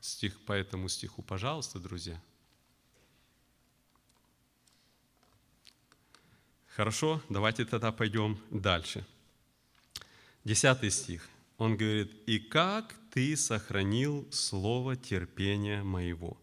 стих, 0.00 0.38
по 0.40 0.52
этому 0.52 0.88
стиху, 0.88 1.22
пожалуйста, 1.22 1.78
друзья. 1.78 2.20
Хорошо, 6.68 7.20
давайте 7.28 7.64
тогда 7.64 7.90
пойдем 7.90 8.38
дальше. 8.50 9.04
Десятый 10.44 10.90
стих. 10.90 11.28
Он 11.56 11.76
говорит, 11.76 12.12
«И 12.26 12.38
как 12.38 12.94
ты 13.10 13.36
сохранил 13.36 14.28
слово 14.30 14.94
терпения 14.94 15.82
моего, 15.82 16.40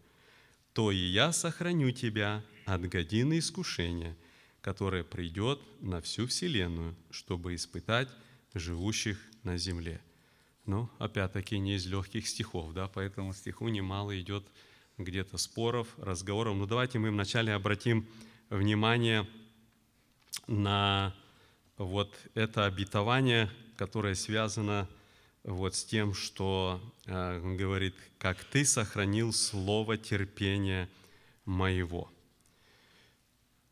то 0.74 0.92
и 0.92 0.96
я 0.98 1.32
сохраню 1.32 1.90
тебя 1.90 2.44
от 2.66 2.86
годины 2.86 3.38
искушения, 3.38 4.14
которое 4.60 5.04
придет 5.04 5.58
на 5.80 6.02
всю 6.02 6.26
вселенную, 6.26 6.94
чтобы 7.10 7.54
испытать 7.54 8.10
живущих 8.52 9.18
на 9.42 9.56
земле». 9.56 10.02
Ну, 10.66 10.90
опять-таки, 10.98 11.58
не 11.58 11.76
из 11.76 11.86
легких 11.86 12.26
стихов, 12.26 12.72
да, 12.72 12.88
по 12.88 12.98
этому 12.98 13.32
стиху 13.32 13.68
немало 13.68 14.20
идет 14.20 14.44
где-то 14.98 15.38
споров, 15.38 15.88
разговоров. 15.96 16.56
Но 16.56 16.66
давайте 16.66 16.98
мы 16.98 17.10
вначале 17.10 17.54
обратим 17.54 18.06
внимание 18.50 19.28
на 20.48 21.14
вот 21.78 22.14
это 22.34 22.66
обетование, 22.66 23.48
которое 23.76 24.16
связано 24.16 24.88
вот 25.44 25.76
с 25.76 25.84
тем, 25.84 26.14
что 26.14 26.80
э, 27.04 27.40
он 27.40 27.56
говорит, 27.56 27.94
как 28.18 28.42
ты 28.42 28.64
сохранил 28.64 29.32
слово 29.32 29.96
терпения 29.96 30.88
моего. 31.44 32.10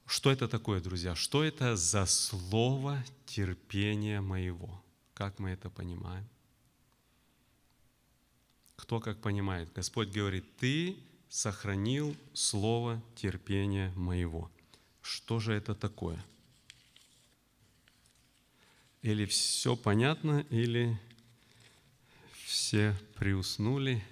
Что 0.07 0.31
это 0.31 0.47
такое, 0.47 0.81
друзья? 0.81 1.17
Что 1.17 1.43
это 1.43 1.75
за 1.77 2.07
слово 2.07 3.03
терпения 3.27 4.21
моего? 4.21 4.81
Как 5.15 5.41
мы 5.41 5.51
это 5.51 5.71
понимаем? 5.71 6.29
Кто 8.77 9.01
как 9.01 9.21
понимает? 9.21 9.73
Господь 9.73 10.09
говорит, 10.09 10.45
ты 10.57 10.97
сохранил 11.29 12.17
слово 12.33 13.03
терпения 13.17 13.93
моего. 13.97 14.51
Что 15.03 15.41
же 15.41 15.53
это 15.53 15.75
такое? 15.75 16.23
Или 19.03 19.27
все 19.27 19.77
понятно, 19.77 20.47
или 20.49 20.99
все 22.47 22.97
приуснули, 23.17 24.03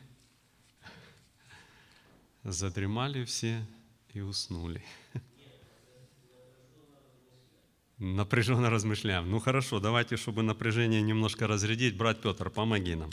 задремали 2.45 3.25
все 3.25 3.65
и 4.13 4.21
уснули. 4.21 4.85
Напряженно 7.99 8.69
размышляем. 8.69 9.31
Ну 9.31 9.39
хорошо, 9.39 9.79
давайте, 9.79 10.17
чтобы 10.17 10.43
напряжение 10.43 11.01
немножко 11.03 11.47
разрядить, 11.47 11.97
брат 11.97 12.21
Петр, 12.21 12.51
помоги 12.51 12.97
нам. 12.97 13.11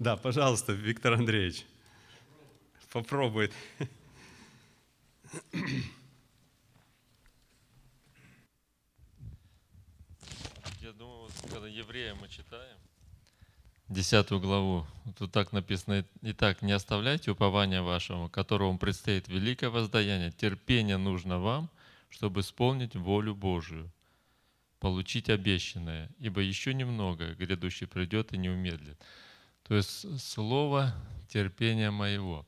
Да, 0.00 0.16
пожалуйста, 0.16 0.72
Виктор 0.72 1.12
Андреевич, 1.12 1.66
попробует. 2.90 3.52
Я 10.80 10.92
думаю, 10.94 11.24
вот, 11.24 11.32
когда 11.50 11.68
еврея 11.68 12.14
мы 12.14 12.28
читаем, 12.28 12.78
десятую 13.90 14.40
главу, 14.40 14.86
тут 15.18 15.32
так 15.32 15.52
написано, 15.52 16.06
«Итак, 16.22 16.62
не 16.62 16.72
оставляйте 16.72 17.32
упования 17.32 17.82
вашего, 17.82 18.28
которому 18.28 18.78
предстоит 18.78 19.28
великое 19.28 19.68
воздаяние, 19.68 20.32
терпение 20.32 20.96
нужно 20.96 21.38
вам, 21.38 21.68
чтобы 22.08 22.40
исполнить 22.40 22.96
волю 22.96 23.34
Божию, 23.34 23.90
получить 24.78 25.28
обещанное, 25.28 26.08
ибо 26.18 26.40
еще 26.40 26.72
немного 26.72 27.34
грядущий 27.34 27.86
придет 27.86 28.32
и 28.32 28.38
не 28.38 28.48
умедлит». 28.48 28.98
То 29.70 29.76
есть 29.76 30.20
слово 30.20 30.92
терпения 31.28 31.92
моего. 31.92 32.44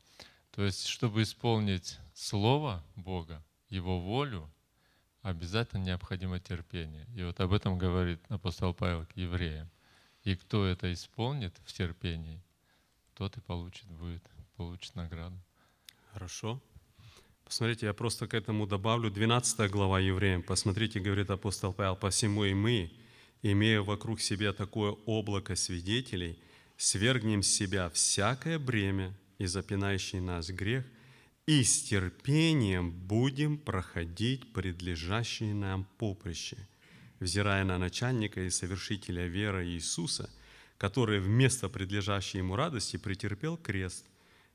То 0.50 0.64
есть, 0.64 0.88
чтобы 0.88 1.22
исполнить 1.22 2.00
слово 2.14 2.84
Бога, 2.96 3.44
Его 3.68 4.00
волю, 4.00 4.50
обязательно 5.20 5.84
необходимо 5.84 6.40
терпение. 6.40 7.06
И 7.14 7.22
вот 7.22 7.38
об 7.38 7.52
этом 7.52 7.78
говорит 7.78 8.18
апостол 8.28 8.74
Павел 8.74 9.06
к 9.06 9.16
евреям. 9.16 9.70
И 10.24 10.34
кто 10.34 10.66
это 10.66 10.92
исполнит 10.92 11.54
в 11.64 11.72
терпении, 11.72 12.42
тот 13.14 13.36
и 13.36 13.40
получит 13.40 13.86
будет, 13.86 14.28
получит 14.56 14.96
награду. 14.96 15.38
Хорошо. 16.12 16.60
Посмотрите, 17.44 17.86
я 17.86 17.94
просто 17.94 18.26
к 18.26 18.34
этому 18.34 18.66
добавлю 18.66 19.12
12 19.12 19.70
глава 19.70 20.00
Евреям. 20.00 20.42
Посмотрите, 20.42 20.98
говорит 20.98 21.30
апостол 21.30 21.72
Павел, 21.72 21.94
«Посему 21.94 22.42
и 22.46 22.52
мы, 22.52 22.92
имея 23.42 23.80
вокруг 23.80 24.20
себя 24.20 24.52
такое 24.52 24.90
облако 25.06 25.54
свидетелей, 25.54 26.42
свергнем 26.82 27.44
с 27.44 27.48
себя 27.48 27.88
всякое 27.90 28.58
бремя 28.58 29.14
и 29.38 29.46
запинающий 29.46 30.18
нас 30.18 30.50
грех, 30.50 30.84
и 31.46 31.62
с 31.62 31.82
терпением 31.84 32.90
будем 32.90 33.56
проходить 33.56 34.52
предлежащие 34.52 35.54
нам 35.54 35.86
поприще, 35.96 36.56
взирая 37.20 37.64
на 37.64 37.78
начальника 37.78 38.40
и 38.40 38.50
совершителя 38.50 39.26
веры 39.28 39.66
Иисуса, 39.68 40.28
который 40.76 41.20
вместо 41.20 41.68
предлежащей 41.68 42.38
ему 42.38 42.56
радости 42.56 42.96
претерпел 42.96 43.56
крест 43.56 44.04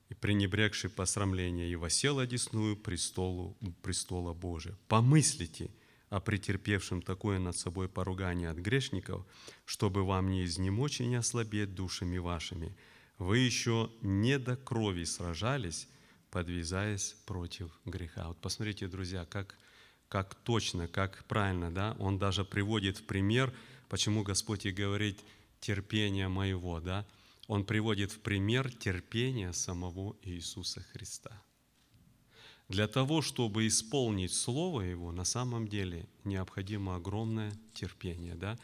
и, 0.09 0.13
пренебрегший 0.13 0.89
посрамление, 0.89 1.71
и 1.71 1.75
восел 1.77 2.19
одесную 2.19 2.75
престолу, 2.75 3.55
престола 3.81 4.33
Божия. 4.33 4.75
Помыслите– 4.89 5.69
о 6.09 6.19
претерпевшем 6.19 7.01
такое 7.01 7.39
над 7.39 7.57
собой 7.57 7.89
поругание 7.89 8.49
от 8.49 8.57
грешников, 8.57 9.25
чтобы 9.65 10.05
вам 10.05 10.29
не 10.29 10.45
изнемочь 10.45 11.01
и 11.01 11.05
не 11.05 11.15
ослабеть 11.15 11.75
душами 11.75 12.17
вашими. 12.17 12.75
Вы 13.17 13.39
еще 13.39 13.91
не 14.01 14.39
до 14.39 14.55
крови 14.55 15.03
сражались, 15.03 15.87
подвязаясь 16.31 17.15
против 17.25 17.71
греха. 17.85 18.27
Вот 18.27 18.37
посмотрите, 18.39 18.87
друзья, 18.87 19.25
как, 19.25 19.57
как 20.07 20.35
точно, 20.35 20.87
как 20.87 21.25
правильно, 21.25 21.73
да? 21.73 21.95
Он 21.99 22.19
даже 22.19 22.45
приводит 22.45 22.97
в 22.97 23.03
пример, 23.05 23.53
почему 23.89 24.23
Господь 24.23 24.65
и 24.65 24.71
говорит 24.71 25.19
терпение 25.59 26.27
моего, 26.27 26.79
да? 26.79 27.05
Он 27.47 27.65
приводит 27.65 28.11
в 28.11 28.19
пример 28.19 28.71
терпение 28.71 29.53
самого 29.53 30.15
Иисуса 30.21 30.81
Христа. 30.93 31.41
Для 32.69 32.87
того, 32.87 33.21
чтобы 33.21 33.67
исполнить 33.67 34.33
Слово 34.33 34.81
Его, 34.81 35.11
на 35.11 35.23
самом 35.23 35.67
деле 35.67 36.05
необходимо 36.25 36.95
огромное 36.95 37.53
терпение. 37.73 38.35
Да? 38.35 38.57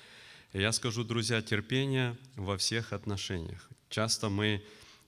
Я 0.51 0.71
скажу, 0.73 1.03
друзья, 1.05 1.41
терпение 1.41 2.17
во 2.35 2.57
всех 2.57 2.91
отношениях. 2.91 3.69
Часто 3.89 4.29
мы 4.29 4.61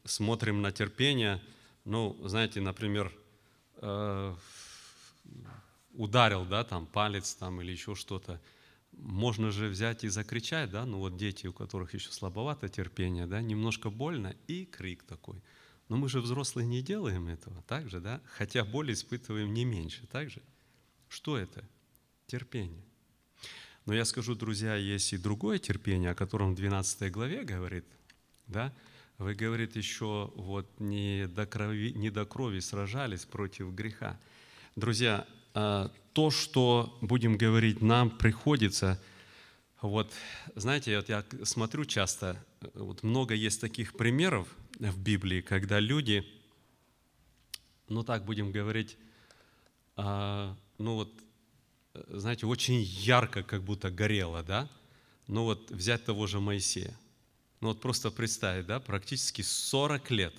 смотрим 0.06 0.62
на 0.62 0.72
терпение, 0.72 1.41
ну, 1.84 2.18
знаете, 2.24 2.62
например, 2.62 3.12
э, 3.78 4.36
ударил, 5.93 6.46
да, 6.46 6.64
там, 6.64 6.86
палец 6.86 7.36
там 7.36 7.62
или 7.62 7.72
еще 7.72 7.96
что-то. 7.96 8.39
Можно 8.93 9.52
же 9.52 9.68
взять 9.68 10.06
и 10.06 10.08
закричать, 10.08 10.72
да, 10.72 10.86
ну 10.86 11.00
вот 11.00 11.18
дети, 11.18 11.48
у 11.48 11.54
которых 11.54 11.93
еще 11.93 12.12
слабовато 12.12 12.70
терпение, 12.70 13.28
да, 13.28 13.41
немножко 13.41 13.89
больно, 13.89 14.36
и 14.48 14.66
крик 14.66 15.04
такой. 15.04 15.41
Но 15.89 15.97
мы 15.97 16.09
же 16.09 16.19
взрослые 16.19 16.65
не 16.65 16.81
делаем 16.81 17.27
этого, 17.27 17.61
так 17.67 17.89
же, 17.89 17.99
да, 17.99 18.21
хотя 18.25 18.63
боль 18.65 18.91
испытываем 18.91 19.53
не 19.53 19.65
меньше, 19.65 20.07
так 20.07 20.29
же. 20.29 20.41
Что 21.09 21.38
это? 21.38 21.63
Терпение. 22.27 22.83
Но 23.86 23.93
я 23.93 24.03
скажу, 24.03 24.33
друзья, 24.33 24.75
есть 24.75 25.13
и 25.13 25.17
другое 25.17 25.59
терпение, 25.59 26.11
о 26.11 26.15
котором 26.15 26.53
в 26.53 26.55
12 26.55 27.11
главе 27.11 27.43
говорит, 27.43 27.86
да, 28.47 28.73
вы, 29.19 29.36
говорит, 29.36 29.75
еще 29.75 30.31
вот 30.36 30.67
не 30.79 31.27
до 31.27 31.45
крови, 31.45 31.91
не 31.91 32.09
до 32.09 32.25
крови 32.25 32.59
сражались 32.59 33.25
против 33.25 33.73
греха. 33.73 34.19
Друзья, 34.75 35.27
а, 35.53 35.91
то, 36.13 36.31
что, 36.31 36.97
будем 37.01 37.38
говорить, 37.38 37.81
нам 37.81 38.09
приходится, 38.09 39.01
вот, 39.81 40.11
знаете, 40.55 40.97
вот 40.97 41.07
я 41.07 41.23
смотрю 41.43 41.86
часто, 41.86 42.43
вот 42.74 43.03
много 43.03 43.34
есть 43.34 43.61
таких 43.61 43.93
примеров 43.93 44.47
в 44.80 44.99
Библии, 44.99 45.41
когда 45.41 45.80
люди, 45.80 46.26
ну 47.88 48.03
так 48.03 48.26
будем 48.26 48.51
говорить, 48.51 48.97
а, 49.95 50.55
ну 50.78 50.95
вот, 50.95 51.13
знаете, 52.07 52.45
очень 52.45 52.82
ярко 52.82 53.43
как 53.43 53.63
будто 53.63 53.89
горело, 53.89 54.43
да? 54.43 54.70
Ну 55.28 55.43
вот 55.43 55.72
взять 55.72 56.05
того 56.05 56.28
же 56.28 56.39
Моисея. 56.39 56.97
Ну 57.61 57.70
вот 57.70 57.82
просто 57.82 58.11
представить, 58.11 58.66
да, 58.66 58.80
практически 58.80 59.41
40 59.41 60.11
лет. 60.11 60.36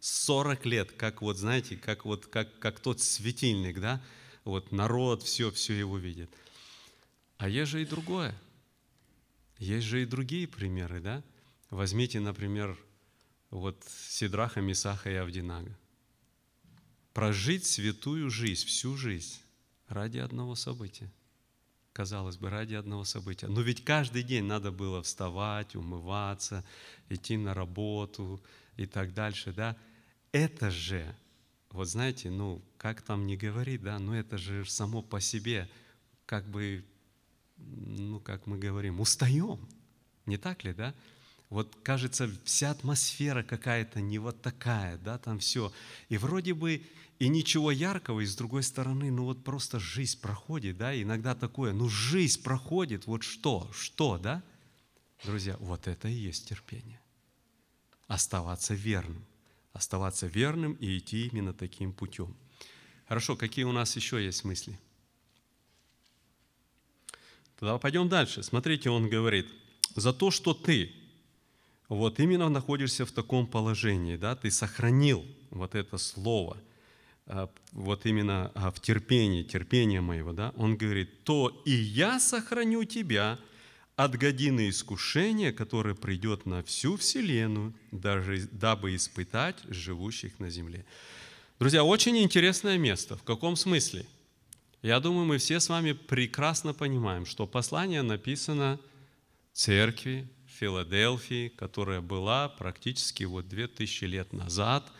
40 0.00 0.66
лет, 0.66 0.92
как 0.92 1.22
вот, 1.22 1.38
знаете, 1.38 1.76
как 1.76 2.04
вот, 2.04 2.26
как, 2.26 2.58
как 2.58 2.78
тот 2.78 3.00
светильник, 3.00 3.80
да, 3.80 4.02
вот 4.44 4.70
народ 4.70 5.22
все, 5.22 5.50
все 5.50 5.72
его 5.72 5.96
видит. 5.96 6.30
А 7.38 7.48
есть 7.48 7.70
же 7.70 7.80
и 7.80 7.86
другое. 7.86 8.34
Есть 9.58 9.86
же 9.86 10.02
и 10.02 10.06
другие 10.06 10.46
примеры, 10.46 11.00
да? 11.00 11.22
Возьмите, 11.74 12.20
например, 12.20 12.78
вот 13.50 13.84
Сидраха, 14.08 14.60
Мисаха 14.60 15.10
и 15.10 15.14
Авдинага. 15.14 15.76
Прожить 17.12 17.66
святую 17.66 18.30
жизнь, 18.30 18.64
всю 18.64 18.96
жизнь 18.96 19.40
ради 19.88 20.18
одного 20.18 20.54
события. 20.54 21.10
Казалось 21.92 22.36
бы, 22.36 22.48
ради 22.48 22.74
одного 22.74 23.02
события. 23.02 23.48
Но 23.48 23.60
ведь 23.60 23.84
каждый 23.84 24.22
день 24.22 24.44
надо 24.44 24.70
было 24.70 25.02
вставать, 25.02 25.74
умываться, 25.74 26.64
идти 27.08 27.36
на 27.36 27.54
работу 27.54 28.40
и 28.76 28.86
так 28.86 29.12
дальше, 29.12 29.52
да? 29.52 29.76
Это 30.30 30.70
же 30.70 31.12
вот 31.70 31.88
знаете, 31.88 32.30
ну, 32.30 32.62
как 32.76 33.02
там 33.02 33.26
не 33.26 33.36
говори, 33.36 33.78
да, 33.78 33.98
но 33.98 34.16
это 34.16 34.38
же 34.38 34.64
само 34.64 35.02
по 35.02 35.20
себе, 35.20 35.68
как 36.24 36.46
бы, 36.46 36.84
ну, 37.56 38.20
как 38.20 38.46
мы 38.46 38.58
говорим, 38.58 39.00
устаем. 39.00 39.58
Не 40.24 40.36
так 40.36 40.62
ли, 40.62 40.72
да? 40.72 40.94
Вот 41.54 41.76
кажется, 41.82 42.30
вся 42.44 42.72
атмосфера 42.72 43.42
какая-то 43.42 44.00
не 44.00 44.18
вот 44.18 44.42
такая, 44.42 44.98
да, 44.98 45.18
там 45.18 45.38
все. 45.38 45.72
И 46.08 46.18
вроде 46.18 46.52
бы 46.52 46.82
и 47.18 47.28
ничего 47.28 47.70
яркого, 47.70 48.20
и 48.20 48.26
с 48.26 48.36
другой 48.36 48.62
стороны, 48.62 49.10
ну 49.10 49.24
вот 49.24 49.44
просто 49.44 49.78
жизнь 49.80 50.20
проходит, 50.20 50.76
да, 50.76 51.00
иногда 51.00 51.34
такое, 51.34 51.72
ну 51.72 51.88
жизнь 51.88 52.42
проходит, 52.42 53.06
вот 53.06 53.22
что, 53.22 53.70
что, 53.72 54.18
да? 54.18 54.42
Друзья, 55.24 55.56
вот 55.60 55.86
это 55.86 56.08
и 56.08 56.12
есть 56.12 56.48
терпение. 56.48 57.00
Оставаться 58.08 58.74
верным 58.74 59.24
оставаться 59.74 60.26
верным 60.26 60.74
и 60.74 60.96
идти 60.96 61.26
именно 61.26 61.52
таким 61.52 61.92
путем. 61.92 62.34
Хорошо, 63.08 63.36
какие 63.36 63.64
у 63.64 63.72
нас 63.72 63.94
еще 63.96 64.24
есть 64.24 64.44
мысли? 64.44 64.78
Тогда 67.58 67.76
пойдем 67.78 68.08
дальше. 68.08 68.42
Смотрите, 68.42 68.88
он 68.88 69.10
говорит, 69.10 69.52
за 69.94 70.12
то, 70.12 70.30
что 70.30 70.54
ты 70.54 70.94
вот 71.88 72.20
именно 72.20 72.48
находишься 72.48 73.04
в 73.04 73.12
таком 73.12 73.46
положении, 73.46 74.16
да, 74.16 74.34
ты 74.36 74.50
сохранил 74.50 75.24
вот 75.50 75.74
это 75.74 75.98
слово, 75.98 76.56
а, 77.26 77.50
вот 77.72 78.06
именно 78.06 78.50
а, 78.54 78.70
в 78.70 78.80
терпении, 78.80 79.42
терпение 79.42 80.00
моего, 80.00 80.32
да, 80.32 80.52
он 80.56 80.76
говорит, 80.76 81.24
то 81.24 81.62
и 81.64 81.72
я 81.72 82.20
сохраню 82.20 82.84
тебя– 82.84 83.38
от 83.96 84.16
годины 84.16 84.68
искушения, 84.68 85.52
которое 85.52 85.94
придет 85.94 86.46
на 86.46 86.62
всю 86.62 86.96
вселенную, 86.96 87.72
даже, 87.92 88.48
дабы 88.50 88.96
испытать 88.96 89.56
живущих 89.68 90.38
на 90.40 90.50
земле. 90.50 90.84
Друзья, 91.60 91.84
очень 91.84 92.18
интересное 92.18 92.76
место. 92.76 93.16
В 93.16 93.22
каком 93.22 93.54
смысле? 93.54 94.06
Я 94.82 95.00
думаю, 95.00 95.26
мы 95.26 95.38
все 95.38 95.60
с 95.60 95.68
вами 95.68 95.92
прекрасно 95.92 96.74
понимаем, 96.74 97.24
что 97.24 97.46
послание 97.46 98.02
написано 98.02 98.80
церкви 99.52 100.28
Филадельфии, 100.54 101.48
которая 101.48 102.00
была 102.00 102.48
практически 102.48 103.24
вот 103.24 103.48
2000 103.48 104.04
лет 104.04 104.32
назад. 104.32 104.90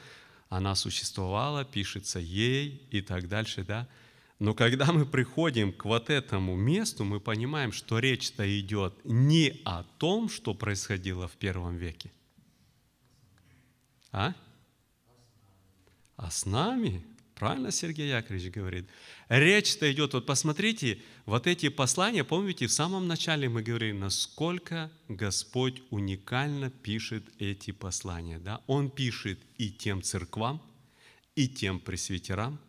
Она 0.49 0.75
существовала, 0.75 1.65
пишется 1.65 2.19
ей 2.19 2.87
и 2.91 3.01
так 3.01 3.29
дальше, 3.29 3.65
да? 3.65 3.89
Но 4.39 4.53
когда 4.53 4.93
мы 4.93 5.07
приходим 5.07 5.73
к 5.73 5.85
вот 5.85 6.11
этому 6.11 6.57
месту, 6.57 7.05
мы 7.05 7.21
понимаем, 7.21 7.73
что 7.73 7.99
речь-то 7.99 8.45
идет 8.61 8.95
не 9.05 9.61
о 9.65 9.85
том, 9.99 10.29
что 10.29 10.55
происходило 10.55 11.29
в 11.29 11.33
первом 11.33 11.77
веке. 11.77 12.13
А? 14.13 14.35
А 16.17 16.31
с 16.31 16.47
нами? 16.47 17.05
Правильно 17.35 17.71
Сергей 17.71 18.09
Яковлевич 18.09 18.53
говорит. 18.53 18.89
Речь-то 19.29 19.91
идет, 19.93 20.15
вот 20.15 20.27
посмотрите, 20.27 21.01
вот 21.27 21.47
эти 21.47 21.69
послания, 21.69 22.25
помните, 22.25 22.67
в 22.67 22.73
самом 22.73 23.09
начале 23.09 23.49
мы 23.49 23.63
говорили, 23.63 23.93
насколько 23.93 24.91
Господь 25.09 25.83
уникально 25.91 26.71
пишет 26.71 27.25
эти 27.39 27.73
послания. 27.73 28.39
Да? 28.39 28.61
Он 28.67 28.91
пишет 28.91 29.41
и 29.59 29.71
тем 29.71 30.03
церквам, 30.03 30.63
и 31.35 31.49
тем 31.49 31.81
пресвитерам, 31.81 32.61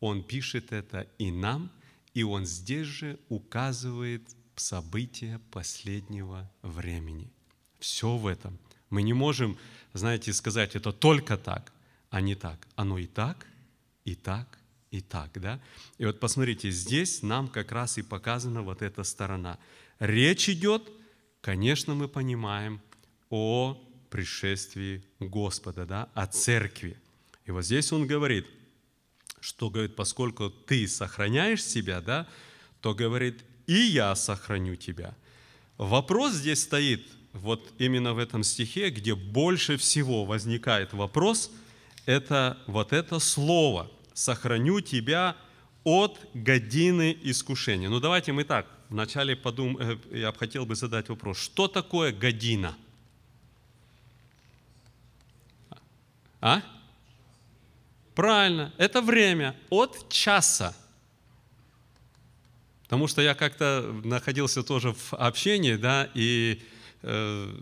он 0.00 0.24
пишет 0.24 0.72
это 0.72 1.06
и 1.18 1.30
нам, 1.30 1.70
и 2.12 2.24
Он 2.24 2.44
здесь 2.44 2.88
же 2.88 3.20
указывает 3.28 4.22
события 4.56 5.40
последнего 5.50 6.50
времени. 6.62 7.30
Все 7.78 8.16
в 8.16 8.26
этом. 8.26 8.58
Мы 8.90 9.02
не 9.02 9.12
можем, 9.12 9.56
знаете, 9.92 10.32
сказать, 10.32 10.74
это 10.74 10.92
только 10.92 11.36
так, 11.36 11.72
а 12.10 12.20
не 12.20 12.34
так. 12.34 12.66
Оно 12.74 12.98
и 12.98 13.06
так, 13.06 13.46
и 14.04 14.14
так, 14.14 14.58
и 14.90 15.00
так, 15.00 15.30
да? 15.40 15.60
И 15.98 16.04
вот 16.04 16.20
посмотрите, 16.20 16.70
здесь 16.70 17.22
нам 17.22 17.48
как 17.48 17.72
раз 17.72 17.98
и 17.98 18.02
показана 18.02 18.62
вот 18.62 18.82
эта 18.82 19.04
сторона. 19.04 19.58
Речь 19.98 20.48
идет, 20.48 20.82
конечно, 21.40 21.94
мы 21.94 22.08
понимаем 22.08 22.80
о 23.30 23.80
пришествии 24.10 25.02
Господа, 25.20 25.86
да, 25.86 26.08
о 26.14 26.26
церкви. 26.26 26.96
И 27.46 27.50
вот 27.50 27.64
здесь 27.64 27.92
он 27.92 28.06
говорит– 28.06 28.46
что 29.42 29.70
говорит, 29.70 29.96
поскольку 29.96 30.50
ты 30.50 30.86
сохраняешь 30.86 31.64
себя, 31.64 32.00
да, 32.00 32.28
то 32.80 32.94
говорит, 32.94 33.44
и 33.66 33.74
я 33.74 34.14
сохраню 34.14 34.76
тебя. 34.76 35.14
Вопрос 35.78 36.34
здесь 36.34 36.62
стоит 36.62 37.04
вот 37.32 37.72
именно 37.78 38.14
в 38.14 38.18
этом 38.18 38.44
стихе, 38.44 38.90
где 38.90 39.16
больше 39.16 39.76
всего 39.76 40.24
возникает 40.24 40.92
вопрос, 40.92 41.50
это 42.06 42.58
вот 42.66 42.92
это 42.92 43.18
слово 43.18 43.90
«сохраню 44.12 44.80
тебя 44.80 45.36
от 45.84 46.18
годины 46.34 47.16
искушения». 47.22 47.88
Ну 47.88 48.00
давайте 48.00 48.32
мы 48.32 48.44
так, 48.44 48.66
вначале 48.88 49.36
подум... 49.36 49.78
Э, 49.78 49.96
я 50.10 50.32
хотел 50.32 50.66
бы 50.66 50.74
задать 50.74 51.08
вопрос, 51.08 51.38
что 51.38 51.68
такое 51.68 52.12
година? 52.12 52.76
А? 56.40 56.60
Правильно, 58.14 58.72
это 58.76 59.00
время 59.00 59.56
от 59.70 60.08
часа. 60.08 60.74
Потому 62.84 63.06
что 63.08 63.22
я 63.22 63.34
как-то 63.34 64.00
находился 64.04 64.62
тоже 64.62 64.92
в 64.92 65.14
общении, 65.14 65.76
да, 65.76 66.10
и 66.12 66.62
э, 67.02 67.54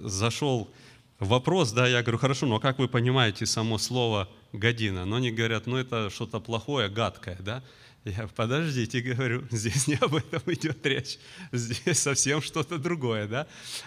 зашел 0.00 0.70
вопрос, 1.18 1.72
да, 1.72 1.86
я 1.86 2.02
говорю, 2.02 2.18
хорошо, 2.18 2.46
но 2.46 2.60
как 2.60 2.78
вы 2.78 2.88
понимаете 2.88 3.46
само 3.46 3.78
слово 3.78 4.28
«година»? 4.52 5.04
Но 5.04 5.16
они 5.16 5.30
говорят, 5.30 5.66
ну 5.66 5.76
это 5.76 6.10
что-то 6.10 6.40
плохое, 6.40 6.88
гадкое, 6.88 7.38
да. 7.40 7.62
Я, 8.04 8.28
подождите, 8.28 9.00
говорю, 9.14 9.44
здесь 9.50 9.88
не 9.88 9.96
об 9.96 10.14
этом 10.14 10.40
идет 10.46 10.86
речь, 10.86 11.18
здесь 11.52 11.98
совсем 11.98 12.40
что-то 12.40 12.78
другое, 12.78 13.26
да? 13.26 13.46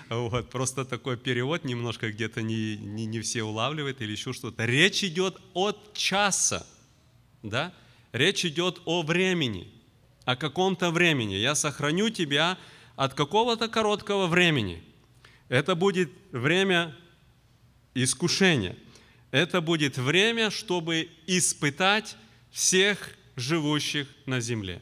Вот, 0.10 0.50
просто 0.50 0.84
такой 0.84 1.18
перевод 1.18 1.64
немножко 1.64 2.12
где-то 2.12 2.42
не, 2.42 2.76
не, 2.78 3.06
не 3.06 3.22
все 3.22 3.44
улавливают 3.44 4.02
или 4.02 4.12
еще 4.12 4.34
что-то. 4.34 4.66
Речь 4.66 5.04
идет 5.04 5.40
от 5.54 5.94
часа, 5.94 6.66
да? 7.44 7.74
Речь 8.12 8.44
идет 8.44 8.82
о 8.86 9.04
времени, 9.04 9.72
о 10.26 10.36
каком-то 10.36 10.92
времени. 10.92 11.36
Я 11.36 11.56
сохраню 11.56 12.10
тебя 12.10 12.58
от 12.96 13.14
какого-то 13.14 13.70
короткого 13.70 14.28
времени. 14.28 14.84
Это 15.48 15.76
будет 15.76 16.12
время 16.32 16.94
искушения. 17.94 18.76
Это 19.32 19.62
будет 19.62 19.98
время, 19.98 20.50
чтобы 20.50 21.10
испытать 21.28 22.16
всех 22.52 23.16
живущих 23.36 24.08
на 24.26 24.40
земле. 24.40 24.82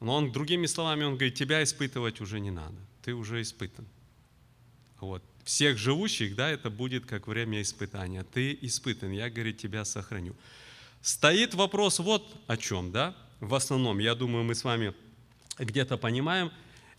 Но 0.00 0.16
он, 0.16 0.32
другими 0.32 0.66
словами, 0.66 1.04
он 1.04 1.14
говорит, 1.14 1.34
тебя 1.34 1.62
испытывать 1.62 2.20
уже 2.20 2.40
не 2.40 2.50
надо, 2.50 2.76
ты 3.02 3.14
уже 3.14 3.40
испытан. 3.40 3.86
Вот. 5.00 5.22
Всех 5.44 5.76
живущих, 5.76 6.36
да, 6.36 6.50
это 6.50 6.70
будет 6.70 7.04
как 7.04 7.26
время 7.28 7.60
испытания. 7.60 8.24
Ты 8.24 8.56
испытан, 8.62 9.12
я, 9.12 9.28
говорит, 9.28 9.58
тебя 9.58 9.84
сохраню. 9.84 10.34
Стоит 11.02 11.54
вопрос 11.54 11.98
вот 11.98 12.34
о 12.46 12.56
чем, 12.56 12.90
да, 12.90 13.14
в 13.40 13.54
основном, 13.54 13.98
я 13.98 14.14
думаю, 14.14 14.44
мы 14.44 14.54
с 14.54 14.64
вами 14.64 14.94
где-то 15.58 15.98
понимаем, 15.98 16.50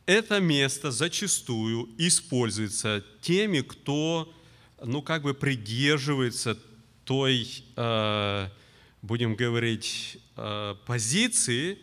это 0.06 0.40
место 0.40 0.92
зачастую 0.92 1.90
используется 1.98 3.04
теми, 3.22 3.62
кто, 3.62 4.32
ну, 4.84 5.02
как 5.02 5.24
бы 5.24 5.34
придерживается 5.34 6.58
той, 7.04 7.64
э, 7.76 8.50
будем 9.02 9.36
говорить, 9.36 10.18
э, 10.38 10.76
позиции, 10.86 11.78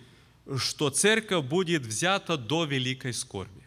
что 0.59 0.91
церковь 0.91 1.45
будет 1.45 1.83
взята 1.83 2.37
до 2.37 2.65
великой 2.65 3.13
скорби. 3.15 3.63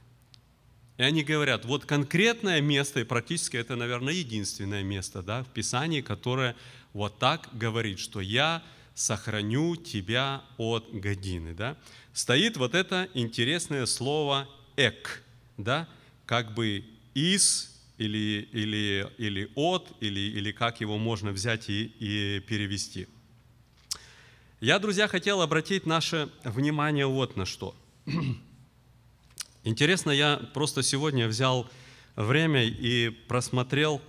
И 0.98 1.04
они 1.04 1.24
говорят, 1.24 1.66
вот 1.66 1.86
конкретное 1.86 2.62
место, 2.62 3.02
и 3.02 3.04
практически 3.04 3.58
это, 3.58 3.76
наверное, 3.76 4.14
единственное 4.14 4.84
место 4.84 5.22
да, 5.22 5.44
в 5.44 5.48
Писании, 5.48 6.02
которое 6.02 6.56
вот 6.94 7.20
так 7.20 7.50
говорит, 7.52 8.00
что 8.00 8.22
я 8.22 8.64
сохраню 8.94 9.76
тебя 9.76 10.42
от 10.58 10.90
годины. 10.94 11.54
Да? 11.54 11.76
Стоит 12.14 12.56
вот 12.56 12.76
это 12.76 13.10
интересное 13.14 13.86
слово 13.86 14.48
«эк», 14.78 15.22
да? 15.58 15.90
как 16.26 16.54
бы 16.54 16.86
«из» 17.14 17.75
или, 17.98 18.48
или, 18.52 19.10
или 19.18 19.52
«от», 19.56 19.92
или, 20.00 20.20
или 20.20 20.52
как 20.52 20.82
его 20.82 20.98
можно 20.98 21.32
взять 21.32 21.70
и, 21.70 21.86
и 22.00 22.40
перевести. 22.42 23.08
Я, 24.60 24.80
друзья, 24.80 25.08
хотел 25.08 25.42
обратить 25.42 25.86
наше 25.86 26.30
внимание 26.44 27.06
вот 27.06 27.36
на 27.36 27.46
что. 27.46 27.76
Интересно, 29.64 30.12
я 30.12 30.38
просто 30.54 30.84
сегодня 30.84 31.28
взял 31.28 31.70
время 32.16 32.64
и 32.64 33.10
просмотрел, 33.10 34.02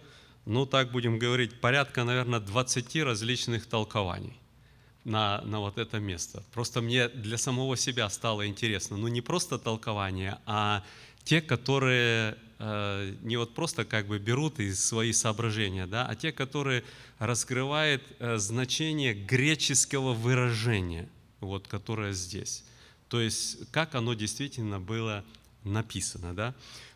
ну 0.44 0.66
так 0.66 0.92
будем 0.92 1.18
говорить, 1.18 1.60
порядка, 1.60 2.04
наверное, 2.04 2.40
20 2.40 2.96
различных 3.02 3.66
толкований 3.66 4.38
на, 5.04 5.40
на 5.42 5.60
вот 5.60 5.78
это 5.78 5.98
место. 5.98 6.42
Просто 6.52 6.80
мне 6.80 7.08
для 7.08 7.38
самого 7.38 7.76
себя 7.76 8.08
стало 8.10 8.46
интересно. 8.46 8.96
Ну 8.96 9.08
не 9.08 9.20
просто 9.20 9.58
толкование, 9.58 10.38
а 10.46 10.84
те, 11.24 11.40
которые 11.40 12.36
не 12.58 13.36
вот 13.36 13.54
просто 13.54 13.84
как 13.84 14.06
бы 14.06 14.18
берут 14.18 14.60
из 14.60 14.82
свои 14.82 15.12
соображения, 15.12 15.86
да, 15.86 16.06
а 16.06 16.14
те, 16.14 16.32
которые 16.32 16.84
раскрывают 17.18 18.02
э, 18.18 18.38
значение 18.38 19.12
греческого 19.12 20.14
выражения, 20.14 21.08
вот, 21.40 21.68
которое 21.68 22.12
здесь. 22.12 22.64
То 23.08 23.20
есть, 23.20 23.70
как 23.70 23.94
оно 23.94 24.14
действительно 24.14 24.80
было 24.80 25.24
написано, 25.64 26.34
да? 26.34 26.54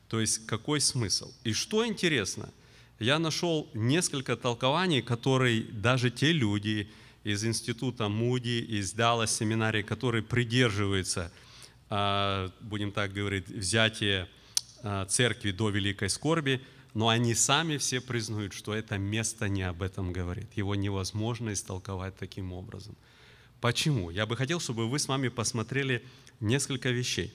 То 0.09 0.21
есть, 0.21 0.47
какой 0.47 0.81
смысл? 0.81 1.31
И 1.45 1.53
что 1.53 1.87
интересно, 1.87 2.49
я 2.99 3.19
нашел 3.19 3.69
несколько 3.75 4.37
толкований, 4.37 5.03
которые 5.03 5.63
даже 5.63 6.11
те 6.11 6.33
люди, 6.33 6.91
из 7.23 7.45
института 7.45 8.09
Муди, 8.09 8.65
из 8.67 8.93
Даллас 8.93 9.37
семинарии, 9.37 9.83
которые 9.83 10.23
придерживаются, 10.23 11.31
а, 11.91 12.51
будем 12.61 12.93
так 12.93 13.13
говорить, 13.13 13.49
взятия 13.49 14.29
церкви 15.09 15.51
до 15.51 15.71
великой 15.71 16.11
скорби, 16.11 16.61
но 16.95 17.09
они 17.09 17.35
сами 17.35 17.77
все 17.77 18.01
признают, 18.01 18.53
что 18.53 18.75
это 18.75 18.99
место 18.99 19.49
не 19.49 19.63
об 19.63 19.83
этом 19.83 20.13
говорит. 20.13 20.53
Его 20.57 20.75
невозможно 20.75 21.53
истолковать 21.53 22.17
таким 22.17 22.53
образом. 22.53 22.97
Почему? 23.61 24.11
Я 24.11 24.27
бы 24.27 24.37
хотел, 24.37 24.59
чтобы 24.59 24.89
вы 24.89 24.99
с 24.99 25.07
вами 25.07 25.29
посмотрели 25.29 26.05
несколько 26.41 26.91
вещей. 26.91 27.35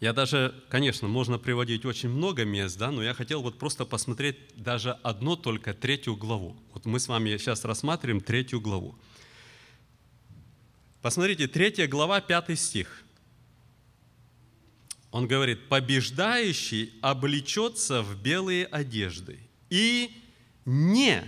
Я 0.00 0.12
даже, 0.12 0.52
конечно, 0.68 1.06
можно 1.06 1.38
приводить 1.38 1.84
очень 1.84 2.08
много 2.08 2.44
мест, 2.44 2.76
да, 2.76 2.90
но 2.90 3.04
я 3.04 3.14
хотел 3.14 3.40
вот 3.40 3.58
просто 3.58 3.84
посмотреть 3.84 4.36
даже 4.56 4.98
одно 5.04 5.36
только 5.36 5.74
третью 5.74 6.16
главу. 6.16 6.56
Вот 6.72 6.86
мы 6.86 6.98
с 6.98 7.06
вами 7.06 7.36
сейчас 7.36 7.64
рассматриваем 7.64 8.20
третью 8.20 8.60
главу. 8.60 8.98
Посмотрите, 11.02 11.46
третья 11.46 11.86
глава, 11.86 12.20
пятый 12.20 12.56
стих. 12.56 13.04
Он 15.12 15.28
говорит, 15.28 15.68
побеждающий 15.68 16.92
облечется 17.00 18.02
в 18.02 18.20
белые 18.20 18.66
одежды 18.66 19.38
и 19.70 20.10
не 20.64 21.22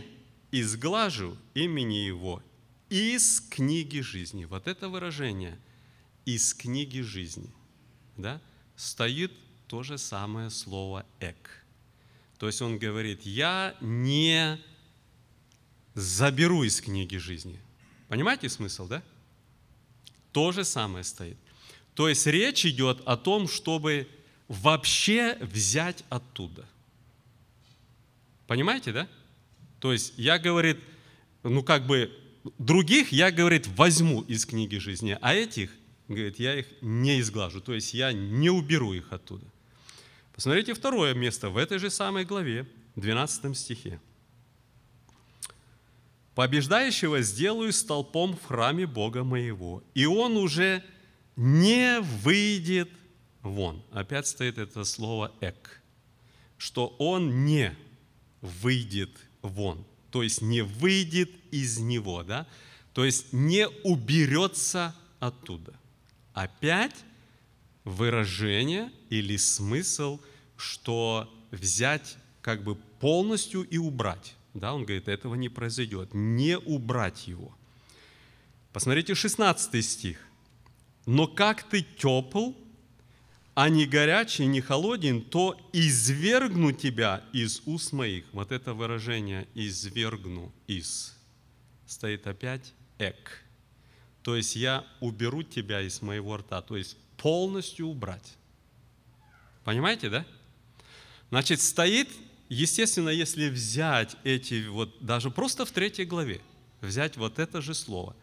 изглажу 0.51 1.37
имени 1.55 2.07
его 2.07 2.43
из 2.89 3.41
книги 3.41 4.01
жизни. 4.01 4.47
Вот 4.47 4.66
это 4.66 4.89
выражение 4.89 5.59
из 6.24 6.55
книги 6.55 7.01
жизни. 7.01 7.53
Да? 8.16 8.41
стоит 8.76 9.32
то 9.66 9.82
же 9.82 9.99
самое 9.99 10.51
слово 10.51 11.07
«эк». 11.20 11.64
То 12.39 12.47
есть 12.47 12.61
он 12.61 12.78
говорит, 12.78 13.22
я 13.22 13.76
не 13.80 14.61
заберу 15.95 16.64
из 16.64 16.80
книги 16.80 17.16
жизни. 17.16 17.61
Понимаете 18.09 18.49
смысл, 18.49 18.89
да? 18.89 19.03
То 20.32 20.53
же 20.53 20.64
самое 20.64 21.05
стоит. 21.05 21.39
То 21.95 22.09
есть 22.09 22.27
речь 22.27 22.67
идет 22.67 23.01
о 23.07 23.17
том, 23.17 23.49
чтобы 23.49 24.09
вообще 24.49 25.39
взять 25.41 26.05
оттуда. 26.09 26.67
Понимаете, 28.47 28.93
да? 28.93 29.09
То 29.79 29.93
есть 29.93 30.15
я, 30.17 30.39
говорит, 30.39 30.79
ну 31.43 31.63
как 31.63 31.87
бы 31.87 32.11
других 32.59 33.13
я, 33.13 33.31
говорит, 33.31 33.67
возьму 33.69 34.23
из 34.23 34.45
книги 34.45 34.77
жизни, 34.77 35.17
а 35.21 35.35
этих 35.35 35.71
говорит, 36.09 36.39
я 36.39 36.59
их 36.59 36.67
не 36.81 37.21
изглажу, 37.21 37.61
то 37.61 37.73
есть 37.73 37.95
я 37.95 38.13
не 38.13 38.51
уберу 38.51 38.93
их 38.93 39.13
оттуда. 39.13 39.47
Посмотрите 40.35 40.75
второе 40.75 41.15
место 41.15 41.49
в 41.49 41.57
этой 41.57 41.79
же 41.79 41.91
самой 41.91 42.25
главе, 42.25 42.67
12 42.97 43.57
стихе. 43.57 44.01
«Побеждающего 46.35 47.23
сделаю 47.23 47.73
столпом 47.73 48.37
в 48.37 48.47
храме 48.47 48.87
Бога 48.87 49.23
моего, 49.23 49.85
и 49.95 50.05
он 50.05 50.37
уже 50.37 50.83
не 51.37 52.01
выйдет 52.01 52.91
вон». 53.43 53.82
Опять 53.93 54.26
стоит 54.26 54.59
это 54.59 54.85
слово 54.85 55.32
«эк», 55.41 55.82
что 56.59 56.89
он 56.99 57.45
не 57.45 57.76
выйдет 58.41 59.11
вон, 59.43 59.85
то 60.11 60.22
есть 60.22 60.43
не 60.43 60.62
выйдет 60.62 61.30
из 61.51 61.78
него, 61.78 62.22
да? 62.22 62.47
то 62.93 63.05
есть 63.05 63.32
не 63.32 63.68
уберется 63.85 64.95
оттуда 65.18 65.74
опять 66.35 66.97
выражение 67.85 68.93
или 69.09 69.37
смысл, 69.37 70.20
что 70.57 71.32
взять 71.51 72.18
как 72.43 72.62
бы 72.62 72.74
полностью 72.74 73.62
и 73.62 73.78
убрать. 73.78 74.35
Да, 74.53 74.74
он 74.74 74.85
говорит, 74.85 75.09
этого 75.09 75.35
не 75.35 75.49
произойдет. 75.49 76.11
Не 76.12 76.59
убрать 76.59 77.26
его. 77.26 77.57
Посмотрите 78.72 79.14
16 79.14 79.85
стих. 79.85 80.18
«Но 81.07 81.27
как 81.27 81.63
ты 81.65 81.83
тепл, 81.83 82.53
а 83.55 83.69
не 83.69 83.87
горячий, 83.87 84.47
не 84.47 84.61
холоден, 84.61 85.23
то 85.23 85.57
извергну 85.73 86.73
тебя 86.73 87.23
из 87.33 87.63
уст 87.67 87.93
моих». 87.93 88.25
Вот 88.33 88.53
это 88.53 88.75
выражение 88.75 89.47
«извергну 89.55 90.53
из» 90.67 91.17
стоит 91.87 92.27
опять 92.27 92.73
«эк». 92.99 93.45
То 94.23 94.37
есть 94.37 94.57
я 94.57 94.87
уберу 95.01 95.43
тебя 95.43 95.83
из 95.83 96.01
моего 96.01 96.39
рта, 96.39 96.63
то 96.63 96.77
есть 96.77 96.97
полностью 97.19 97.87
убрать. 97.87 98.37
Понимаете, 99.65 100.09
да? 100.09 100.25
Значит, 101.31 101.61
стоит, 101.61 102.09
естественно, 102.49 103.11
если 103.11 103.49
взять 103.49 104.17
эти, 104.25 104.67
вот 104.67 104.97
даже 105.05 105.31
просто 105.31 105.67
в 105.67 105.71
третьей 105.73 106.07
главе, 106.07 106.41
взять 106.81 107.17
вот 107.17 107.39
это 107.39 107.61
же 107.61 107.75
слово, 107.75 108.17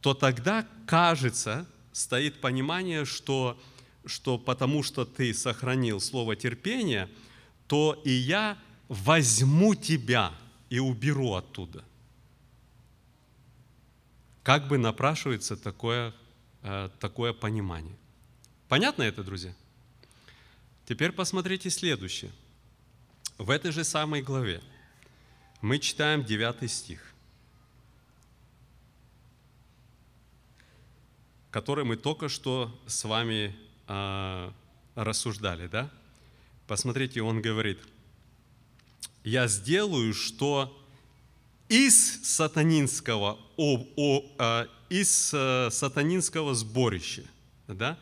то 0.00 0.14
тогда 0.14 0.66
кажется, 0.86 1.66
стоит 1.92 2.40
понимание, 2.40 3.04
что, 3.04 3.58
что 4.04 4.38
потому 4.38 4.82
что 4.82 5.04
ты 5.04 5.34
сохранил 5.34 6.00
слово 6.00 6.36
терпения, 6.36 7.08
то 7.66 8.00
и 8.04 8.10
я 8.10 8.58
возьму 8.88 9.74
тебя 9.74 10.32
и 10.68 10.78
уберу 10.78 11.34
оттуда 11.34 11.84
как 14.42 14.68
бы 14.68 14.78
напрашивается 14.78 15.56
такое, 15.56 16.14
э, 16.62 16.88
такое 16.98 17.32
понимание. 17.32 17.96
Понятно 18.68 19.02
это, 19.02 19.22
друзья? 19.22 19.54
Теперь 20.86 21.12
посмотрите 21.12 21.70
следующее. 21.70 22.32
В 23.38 23.50
этой 23.50 23.70
же 23.70 23.84
самой 23.84 24.22
главе 24.22 24.60
мы 25.60 25.78
читаем 25.78 26.24
9 26.24 26.70
стих, 26.70 27.09
который 31.50 31.84
мы 31.84 31.96
только 31.96 32.28
что 32.28 32.76
с 32.86 33.04
вами 33.04 33.54
а, 33.86 34.52
рассуждали, 34.94 35.66
да? 35.66 35.90
Посмотрите, 36.66 37.22
он 37.22 37.42
говорит, 37.42 37.78
я 39.24 39.48
сделаю, 39.48 40.14
что 40.14 40.76
из 41.68 42.22
сатанинского, 42.22 43.38
о, 43.56 43.86
о, 43.96 44.24
а, 44.38 44.68
из 44.88 45.32
а, 45.34 45.68
сатанинского 45.70 46.54
сборища, 46.54 47.24
да? 47.66 47.98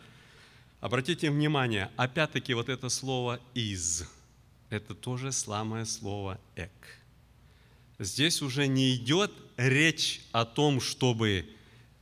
Обратите 0.80 1.30
внимание, 1.30 1.90
опять-таки 1.96 2.54
вот 2.54 2.68
это 2.68 2.88
слово 2.88 3.40
«из», 3.54 4.04
это 4.70 4.94
тоже 4.94 5.32
самое 5.32 5.86
слово 5.86 6.38
«эк». 6.54 6.70
Здесь 7.98 8.42
уже 8.42 8.68
не 8.68 8.94
идет 8.94 9.32
речь 9.56 10.20
о 10.30 10.44
том, 10.44 10.80
чтобы 10.80 11.50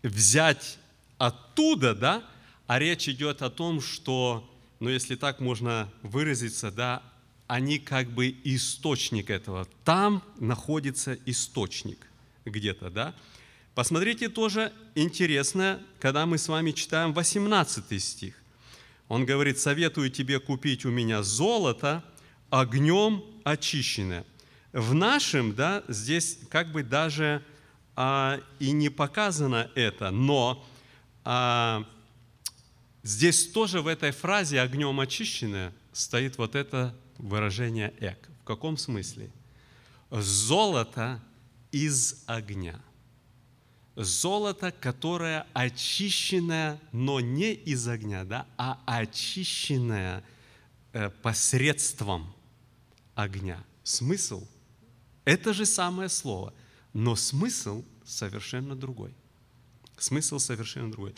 взять 0.02 0.78
оттуда, 1.18 1.94
да, 1.94 2.24
а 2.66 2.78
речь 2.78 3.08
идет 3.08 3.42
о 3.42 3.50
том, 3.50 3.80
что, 3.80 4.48
ну 4.80 4.88
если 4.88 5.14
так 5.14 5.40
можно 5.40 5.88
выразиться, 6.02 6.70
да, 6.70 7.02
они 7.46 7.78
как 7.78 8.10
бы 8.10 8.34
источник 8.44 9.30
этого. 9.30 9.66
Там 9.84 10.22
находится 10.38 11.16
источник 11.26 12.06
где-то, 12.44 12.90
да. 12.90 13.14
Посмотрите 13.74 14.28
тоже 14.28 14.72
интересно, 14.94 15.80
когда 16.00 16.26
мы 16.26 16.38
с 16.38 16.48
вами 16.48 16.72
читаем 16.72 17.12
18 17.12 18.02
стих. 18.02 18.34
Он 19.08 19.24
говорит, 19.24 19.58
советую 19.58 20.10
тебе 20.10 20.40
купить 20.40 20.84
у 20.84 20.90
меня 20.90 21.22
золото, 21.22 22.02
огнем 22.50 23.22
очищенное. 23.44 24.24
В 24.72 24.94
нашем, 24.94 25.54
да, 25.54 25.84
здесь 25.88 26.38
как 26.50 26.72
бы 26.72 26.82
даже 26.82 27.42
а, 27.94 28.40
и 28.58 28.72
не 28.72 28.88
показано 28.88 29.70
это, 29.74 30.10
но 30.10 30.66
здесь 33.02 33.48
тоже 33.48 33.80
в 33.80 33.86
этой 33.86 34.12
фразе 34.12 34.60
огнем 34.60 35.00
очищенное 35.00 35.72
стоит 35.92 36.38
вот 36.38 36.54
это 36.54 36.94
выражение 37.18 37.92
эк. 38.00 38.28
В 38.42 38.44
каком 38.44 38.76
смысле? 38.76 39.30
Золото 40.10 41.20
из 41.72 42.22
огня. 42.26 42.80
Золото, 43.96 44.72
которое 44.72 45.46
очищенное, 45.54 46.78
но 46.92 47.18
не 47.20 47.54
из 47.54 47.88
огня, 47.88 48.24
да, 48.24 48.46
а 48.58 48.78
очищенное 48.84 50.22
э, 50.92 51.08
посредством 51.22 52.34
огня. 53.14 53.64
Смысл– 53.82 54.46
это 55.24 55.54
же 55.54 55.64
самое 55.64 56.10
слово, 56.10 56.52
но 56.92 57.16
смысл 57.16 57.84
совершенно 58.04 58.76
другой. 58.76 59.14
Смысл 59.98 60.38
совершенно 60.38 60.90
другой. 60.90 61.14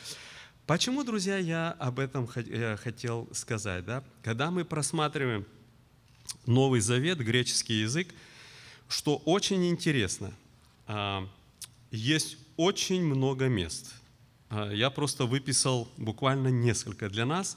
Почему, 0.67 1.03
друзья, 1.03 1.39
я 1.39 1.73
об 1.79 1.99
этом 1.99 2.27
хотел 2.27 3.29
сказать? 3.33 3.85
Да? 3.85 4.05
Когда 4.23 4.51
мы 4.51 4.65
просматриваем 4.65 5.47
Новый 6.47 6.81
Завет, 6.81 7.19
греческий 7.19 7.81
язык, 7.81 8.09
что 8.89 9.17
очень 9.25 9.69
интересно, 9.69 10.33
а, 10.87 11.27
есть 11.91 12.37
очень 12.57 13.03
много 13.03 13.49
мест. 13.49 13.95
А, 14.51 14.71
я 14.71 14.91
просто 14.91 15.25
выписал 15.25 15.89
буквально 15.97 16.49
несколько 16.49 17.09
для 17.09 17.25
нас, 17.25 17.57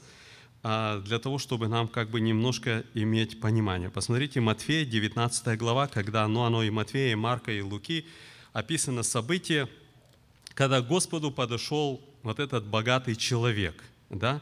а, 0.62 1.00
для 1.00 1.18
того, 1.18 1.38
чтобы 1.38 1.68
нам 1.68 1.88
как 1.88 2.10
бы 2.10 2.20
немножко 2.20 2.84
иметь 2.94 3.40
понимание. 3.40 3.90
Посмотрите, 3.90 4.40
Матфея, 4.40 4.84
19 4.84 5.58
глава, 5.58 5.86
когда 5.86 6.26
ну, 6.28 6.44
оно 6.44 6.62
и 6.62 6.70
Матфея, 6.70 7.12
и 7.12 7.14
Марка, 7.16 7.52
и 7.52 7.60
Луки, 7.60 8.06
описано 8.52 9.02
событие, 9.02 9.68
когда 10.54 10.80
к 10.80 10.86
Господу 10.86 11.30
подошел 11.30 12.00
вот 12.22 12.38
этот 12.38 12.66
богатый 12.66 13.16
человек, 13.16 13.82
да, 14.10 14.40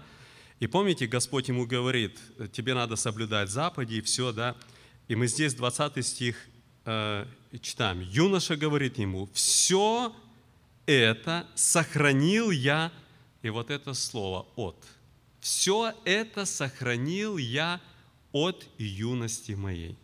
и 0.59 0.67
помните, 0.67 1.07
Господь 1.07 1.49
ему 1.49 1.67
говорит, 1.67 2.19
тебе 2.53 2.75
надо 2.75 2.97
соблюдать 2.97 3.49
заповеди 3.49 3.95
и 3.95 4.01
все, 4.03 4.33
да, 4.33 4.57
и 5.09 5.15
мы 5.15 5.27
здесь 5.27 5.55
20 5.55 6.05
стих 6.07 6.37
э, 6.85 7.27
читаем. 7.63 8.01
Юноша 8.01 8.57
говорит 8.57 8.99
ему, 8.99 9.29
все 9.33 10.15
это 10.87 11.47
сохранил 11.55 12.51
я, 12.51 12.93
и 13.43 13.49
вот 13.49 13.71
это 13.71 13.95
слово 13.95 14.47
«от». 14.57 14.77
Все 15.41 15.95
это 16.05 16.45
сохранил 16.45 17.39
я 17.39 17.81
от 18.33 18.69
юности 18.77 19.53
моей. 19.53 19.97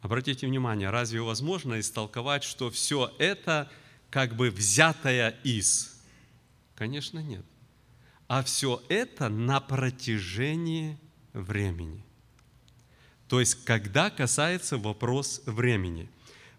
Обратите 0.00 0.46
внимание, 0.46 0.90
разве 0.90 1.20
возможно 1.22 1.78
истолковать, 1.78 2.42
что 2.42 2.70
все 2.70 3.14
это 3.18 3.70
как 4.14 4.36
бы 4.36 4.48
взятое 4.48 5.30
из? 5.42 6.00
Конечно, 6.76 7.18
нет. 7.18 7.44
А 8.28 8.44
все 8.44 8.80
это 8.88 9.28
на 9.28 9.58
протяжении 9.58 10.96
времени. 11.32 12.00
То 13.26 13.40
есть, 13.40 13.64
когда 13.64 14.10
касается 14.10 14.78
вопрос 14.78 15.42
времени. 15.46 16.08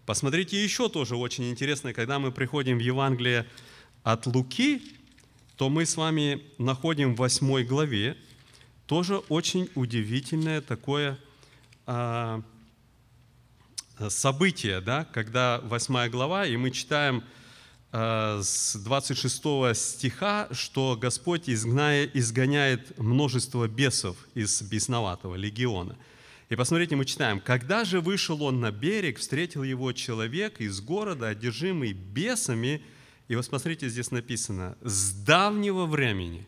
Посмотрите 0.04 0.62
еще 0.62 0.90
тоже 0.90 1.16
очень 1.16 1.48
интересно, 1.48 1.94
когда 1.94 2.18
мы 2.18 2.30
приходим 2.30 2.76
в 2.76 2.82
Евангелие 2.82 3.46
от 4.02 4.26
Луки, 4.26 4.82
то 5.56 5.70
мы 5.70 5.86
с 5.86 5.96
вами 5.96 6.42
находим 6.58 7.14
в 7.14 7.18
8 7.20 7.64
главе 7.64 8.18
тоже 8.84 9.16
очень 9.30 9.70
удивительное 9.74 10.60
такое 10.60 11.18
а, 11.86 12.42
событие, 14.10 14.82
да, 14.82 15.06
когда 15.06 15.60
8 15.64 16.10
глава, 16.10 16.46
и 16.46 16.58
мы 16.58 16.70
читаем 16.70 17.24
с 17.96 18.76
26 18.76 19.74
стиха, 19.74 20.48
что 20.50 20.98
Господь 21.00 21.48
изгная, 21.48 22.04
изгоняет 22.04 22.98
множество 22.98 23.66
бесов 23.68 24.18
из 24.34 24.60
бесноватого 24.60 25.34
легиона. 25.34 25.96
И 26.50 26.56
посмотрите, 26.56 26.94
мы 26.94 27.06
читаем, 27.06 27.40
«Когда 27.40 27.84
же 27.84 28.02
вышел 28.02 28.42
он 28.42 28.60
на 28.60 28.70
берег, 28.70 29.18
встретил 29.18 29.62
его 29.62 29.92
человек 29.92 30.60
из 30.60 30.80
города, 30.82 31.28
одержимый 31.28 31.94
бесами, 31.94 32.82
и 33.28 33.34
вот 33.34 33.46
смотрите, 33.46 33.88
здесь 33.88 34.10
написано, 34.10 34.76
с 34.82 35.12
давнего 35.12 35.86
времени». 35.86 36.46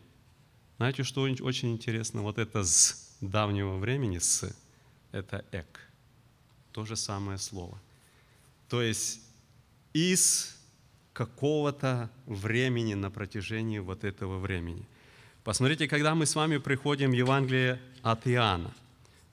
Знаете, 0.77 1.03
что 1.03 1.21
очень 1.21 1.71
интересно? 1.71 2.21
Вот 2.21 2.37
это 2.37 2.63
«с 2.63 3.17
давнего 3.21 3.77
времени», 3.77 4.19
«с»– 4.19 4.55
это 5.11 5.43
«эк». 5.51 5.79
То 6.73 6.85
же 6.85 6.95
самое 6.95 7.39
слово. 7.39 7.81
То 8.69 8.83
есть 8.83 9.19
из 9.93 10.58
какого-то 11.19 12.09
времени 12.27 12.93
на 12.93 13.11
протяжении 13.11 13.79
вот 13.79 14.05
этого 14.05 14.39
времени. 14.39 14.85
Посмотрите, 15.43 15.85
когда 15.85 16.15
мы 16.15 16.25
с 16.25 16.33
вами 16.33 16.59
приходим 16.59 17.11
в 17.11 17.13
Евангелие 17.13 17.77
от 18.03 18.25
Иоанна, 18.25 18.73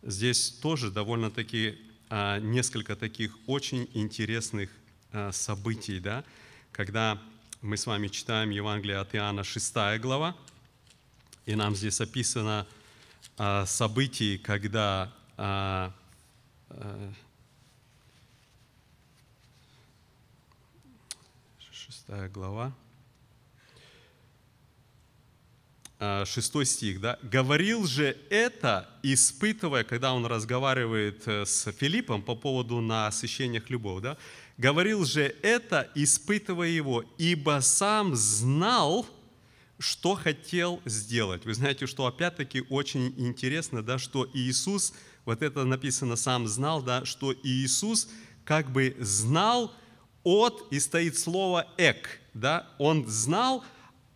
здесь 0.03 0.51
тоже 0.51 0.91
довольно-таки 0.91 1.79
а, 2.11 2.41
несколько 2.41 2.97
таких 2.97 3.39
очень 3.47 3.89
интересных 3.95 4.69
а, 5.13 5.31
событий, 5.31 6.01
да, 6.01 6.25
когда 6.73 7.23
мы 7.63 7.77
с 7.77 7.87
вами 7.87 8.09
читаем 8.09 8.51
Евангелие 8.51 8.99
от 8.99 9.15
Иоанна 9.15 9.45
6 9.45 10.01
глава, 10.01 10.37
и 11.45 11.55
нам 11.55 11.77
здесь 11.77 12.01
описано 12.01 12.67
а, 13.39 13.65
события, 13.65 14.39
когда 14.39 15.13
а, 15.37 15.93
а, 16.71 17.13
шестая 22.07 22.29
глава, 22.29 22.73
а, 25.99 26.25
шестой 26.25 26.65
стих, 26.65 27.01
да, 27.01 27.19
«Говорил 27.23 27.85
же 27.85 28.17
это, 28.31 28.89
испытывая, 29.03 29.83
когда 29.83 30.15
он 30.15 30.25
разговаривает 30.25 31.27
э, 31.27 31.45
с 31.45 31.73
Филиппом 31.73 32.23
по 32.23 32.37
поводу 32.37 32.81
насыщения 32.81 33.61
хлебов, 33.61 34.03
да, 34.03 34.19
говорил 34.57 35.05
же 35.05 35.35
это, 35.43 35.91
испытывая 35.97 36.69
его, 36.69 37.05
ибо 37.19 37.59
сам 37.61 38.15
знал, 38.15 39.05
что 39.81 40.15
хотел 40.15 40.81
сделать. 40.85 41.45
Вы 41.45 41.55
знаете, 41.55 41.87
что 41.87 42.07
опять-таки 42.07 42.63
очень 42.71 43.15
интересно, 43.17 43.83
да, 43.83 43.99
что 43.99 44.31
Иисус, 44.33 44.93
вот 45.25 45.43
это 45.43 45.65
написано, 45.65 46.15
сам 46.15 46.47
знал, 46.47 46.83
да, 46.83 47.05
что 47.05 47.35
Иисус 47.43 48.09
как 48.45 48.71
бы 48.71 48.97
знал 49.01 49.75
от, 50.27 50.67
и 50.73 50.81
стоит 50.81 51.17
слово 51.17 51.69
«эк», 51.79 52.21
да, 52.35 52.67
он 52.79 53.07
знал 53.07 53.65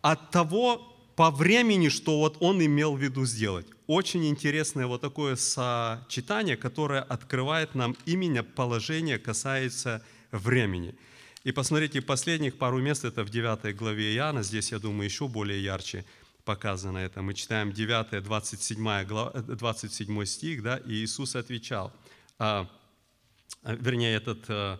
от 0.01 0.29
того 0.29 0.93
по 1.15 1.31
времени, 1.31 1.87
что 1.87 2.19
вот 2.19 2.35
он 2.41 2.63
имел 2.63 2.95
в 2.95 3.01
виду 3.01 3.25
сделать. 3.25 3.65
Очень 3.87 4.27
интересное 4.27 4.87
вот 4.87 4.99
такое 4.99 5.37
сочетание, 5.37 6.57
которое 6.57 7.01
открывает 7.01 7.75
нам 7.75 7.95
именно 8.05 8.43
положение, 8.43 9.19
касается 9.19 10.03
времени. 10.31 10.95
И 11.45 11.53
посмотрите, 11.53 12.01
последних 12.01 12.57
пару 12.57 12.81
мест, 12.81 13.05
это 13.05 13.23
в 13.23 13.29
9 13.29 13.73
главе 13.77 14.13
Иоанна, 14.15 14.43
здесь, 14.43 14.73
я 14.73 14.79
думаю, 14.79 15.05
еще 15.05 15.29
более 15.29 15.63
ярче 15.63 16.03
показано 16.43 16.97
это. 16.97 17.21
Мы 17.21 17.35
читаем 17.35 17.71
9, 17.71 18.21
27, 18.21 19.05
глава, 19.05 19.31
27 19.31 20.25
стих, 20.25 20.61
да, 20.61 20.77
и 20.77 21.05
Иисус 21.05 21.37
отвечал, 21.37 21.93
а, 22.37 22.67
вернее, 23.63 24.13
этот 24.15 24.43
а, 24.49 24.79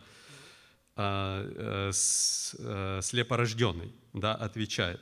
слепорожденный, 1.93 3.93
да, 4.13 4.35
отвечает. 4.35 5.01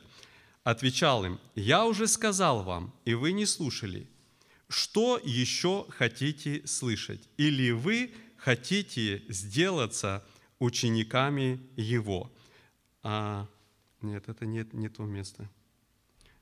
отвечал 0.63 1.25
им, 1.25 1.39
«Я 1.55 1.85
уже 1.85 2.07
сказал 2.07 2.63
вам, 2.63 2.93
и 3.05 3.13
вы 3.13 3.31
не 3.31 3.45
слушали. 3.45 4.07
Что 4.67 5.19
еще 5.23 5.85
хотите 5.89 6.65
слышать? 6.67 7.27
Или 7.37 7.71
вы 7.71 8.11
хотите 8.37 9.23
сделаться 9.29 10.23
учениками 10.59 11.59
Его?» 11.75 12.31
а, 13.03 13.47
Нет, 14.01 14.29
это 14.29 14.45
не, 14.45 14.65
не 14.73 14.89
то 14.89 15.05
место. 15.05 15.49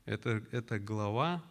Это, 0.05 0.43
это 0.51 0.79
глава 0.79 1.43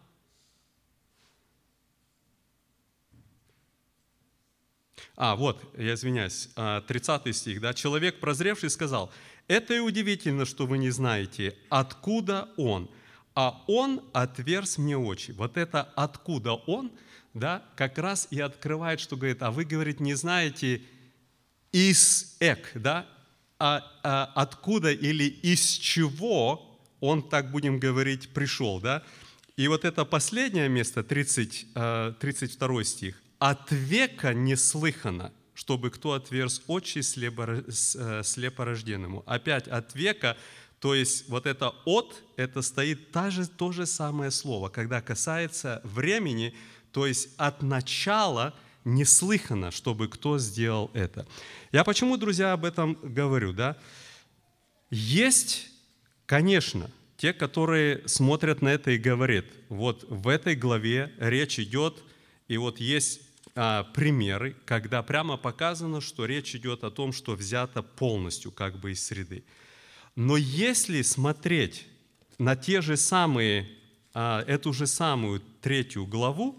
А, 5.17 5.35
вот, 5.35 5.63
я 5.75 5.95
извиняюсь, 5.95 6.49
30 6.55 7.35
стих, 7.35 7.59
да. 7.59 7.73
«Человек, 7.73 8.19
прозревший, 8.19 8.69
сказал, 8.69 9.11
это 9.47 9.73
и 9.73 9.79
удивительно, 9.79 10.45
что 10.45 10.67
вы 10.67 10.77
не 10.77 10.91
знаете, 10.91 11.57
откуда 11.69 12.47
он, 12.55 12.87
а 13.33 13.63
он 13.67 14.03
отверз 14.13 14.77
мне 14.77 14.95
очи». 14.95 15.31
Вот 15.31 15.57
это 15.57 15.81
«откуда 15.95 16.53
он», 16.53 16.91
да, 17.33 17.65
как 17.75 17.97
раз 17.97 18.27
и 18.29 18.39
открывает, 18.39 18.99
что 18.99 19.17
говорит, 19.17 19.41
а 19.41 19.49
вы, 19.49 19.65
говорит, 19.65 19.99
не 19.99 20.13
знаете 20.13 20.83
из 21.71 22.35
эк, 22.39 22.71
да, 22.75 23.07
а, 23.59 23.83
а 24.03 24.31
откуда 24.35 24.91
или 24.91 25.23
из 25.23 25.65
чего 25.77 26.79
он, 26.99 27.27
так 27.27 27.51
будем 27.51 27.79
говорить, 27.79 28.29
пришел, 28.33 28.79
да. 28.79 29.03
И 29.55 29.67
вот 29.67 29.83
это 29.83 30.05
последнее 30.05 30.69
место, 30.69 31.03
30, 31.03 31.73
32 32.19 32.79
а, 32.79 32.83
стих, 32.83 33.21
от 33.39 33.71
века 33.71 34.33
не 34.33 34.55
слыхано, 34.55 35.31
чтобы 35.53 35.89
кто 35.89 36.13
отверз 36.13 36.61
очи 36.67 36.99
э, 36.99 38.23
слепорожденному. 38.23 39.23
Опять 39.25 39.67
от 39.67 39.95
века, 39.95 40.37
то 40.79 40.93
есть 40.93 41.27
вот 41.29 41.45
это 41.45 41.73
«от», 41.85 42.23
это 42.35 42.61
стоит 42.61 43.11
та 43.11 43.31
же, 43.31 43.47
то 43.47 43.71
же 43.71 43.85
самое 43.85 44.31
слово, 44.31 44.69
когда 44.69 45.01
касается 45.01 45.81
времени, 45.83 46.55
то 46.91 47.07
есть 47.07 47.29
от 47.37 47.63
начала 47.63 48.53
не 48.85 49.03
слыхано, 49.03 49.71
чтобы 49.71 50.07
кто 50.07 50.39
сделал 50.39 50.91
это. 50.93 51.27
Я 51.71 51.83
почему, 51.83 52.17
друзья, 52.17 52.53
об 52.53 52.63
этом 52.63 52.97
говорю, 53.01 53.51
да? 53.51 53.77
Есть, 54.89 55.67
конечно, 56.25 56.89
те, 57.17 57.33
которые 57.33 58.07
смотрят 58.07 58.61
на 58.61 58.69
это 58.69 58.91
и 58.91 58.97
говорят, 58.97 59.45
вот 59.69 60.05
в 60.07 60.27
этой 60.27 60.55
главе 60.55 61.11
речь 61.17 61.59
идет, 61.59 62.03
и 62.47 62.57
вот 62.57 62.79
есть 62.79 63.21
примеры, 63.93 64.55
когда 64.65 65.01
прямо 65.01 65.35
показано, 65.35 65.99
что 65.99 66.25
речь 66.25 66.53
идет 66.55 66.83
о 66.83 66.91
том, 66.91 67.11
что 67.11 67.33
взято 67.35 67.81
полностью 67.81 68.51
как 68.51 68.79
бы 68.79 68.91
из 68.91 69.03
среды. 69.03 69.43
Но 70.15 70.37
если 70.37 71.01
смотреть 71.01 71.87
на 72.37 72.55
те 72.55 72.81
же 72.81 72.97
самые, 72.97 73.67
а, 74.13 74.43
эту 74.47 74.73
же 74.73 74.87
самую 74.87 75.41
третью 75.61 76.05
главу, 76.05 76.57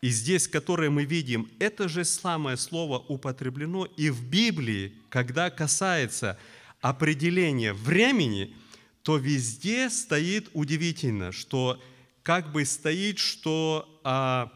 и 0.00 0.08
здесь, 0.08 0.48
которые 0.48 0.90
мы 0.90 1.04
видим, 1.04 1.48
это 1.60 1.88
же 1.88 2.04
самое 2.04 2.56
слово 2.56 2.98
употреблено 2.98 3.86
и 3.96 4.10
в 4.10 4.28
Библии, 4.28 4.94
когда 5.08 5.50
касается 5.50 6.38
определения 6.80 7.72
времени, 7.72 8.56
то 9.02 9.16
везде 9.16 9.90
стоит 9.90 10.50
удивительно, 10.52 11.32
что 11.32 11.80
как 12.22 12.52
бы 12.52 12.64
стоит, 12.64 13.18
что 13.18 14.00
а, 14.04 14.52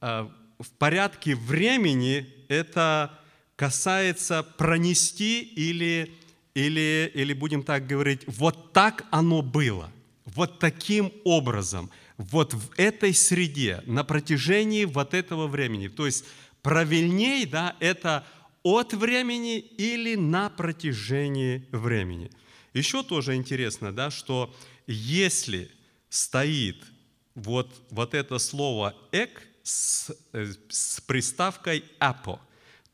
а, 0.00 0.30
в 0.60 0.70
порядке 0.72 1.34
времени 1.34 2.26
это 2.48 3.18
касается 3.56 4.42
пронести 4.42 5.40
или, 5.42 6.14
или, 6.54 7.10
или 7.14 7.32
будем 7.32 7.62
так 7.62 7.86
говорить, 7.86 8.22
вот 8.26 8.72
так 8.72 9.06
оно 9.10 9.42
было, 9.42 9.90
вот 10.26 10.58
таким 10.58 11.12
образом, 11.24 11.90
вот 12.16 12.52
в 12.54 12.70
этой 12.76 13.14
среде, 13.14 13.82
на 13.86 14.04
протяжении 14.04 14.84
вот 14.84 15.14
этого 15.14 15.46
времени. 15.46 15.88
То 15.88 16.06
есть 16.06 16.24
правильней, 16.62 17.46
да, 17.46 17.76
это 17.80 18.26
от 18.62 18.92
времени 18.92 19.58
или 19.58 20.14
на 20.14 20.50
протяжении 20.50 21.66
времени. 21.72 22.30
Еще 22.74 23.02
тоже 23.02 23.34
интересно, 23.34 23.92
да, 23.92 24.10
что 24.10 24.54
если 24.86 25.70
стоит 26.10 26.84
вот, 27.34 27.70
вот 27.90 28.14
это 28.14 28.38
слово 28.38 28.94
«эк», 29.12 29.49
с, 29.70 30.10
э, 30.32 30.52
с 30.68 31.00
приставкой 31.00 31.84
«апо», 31.98 32.40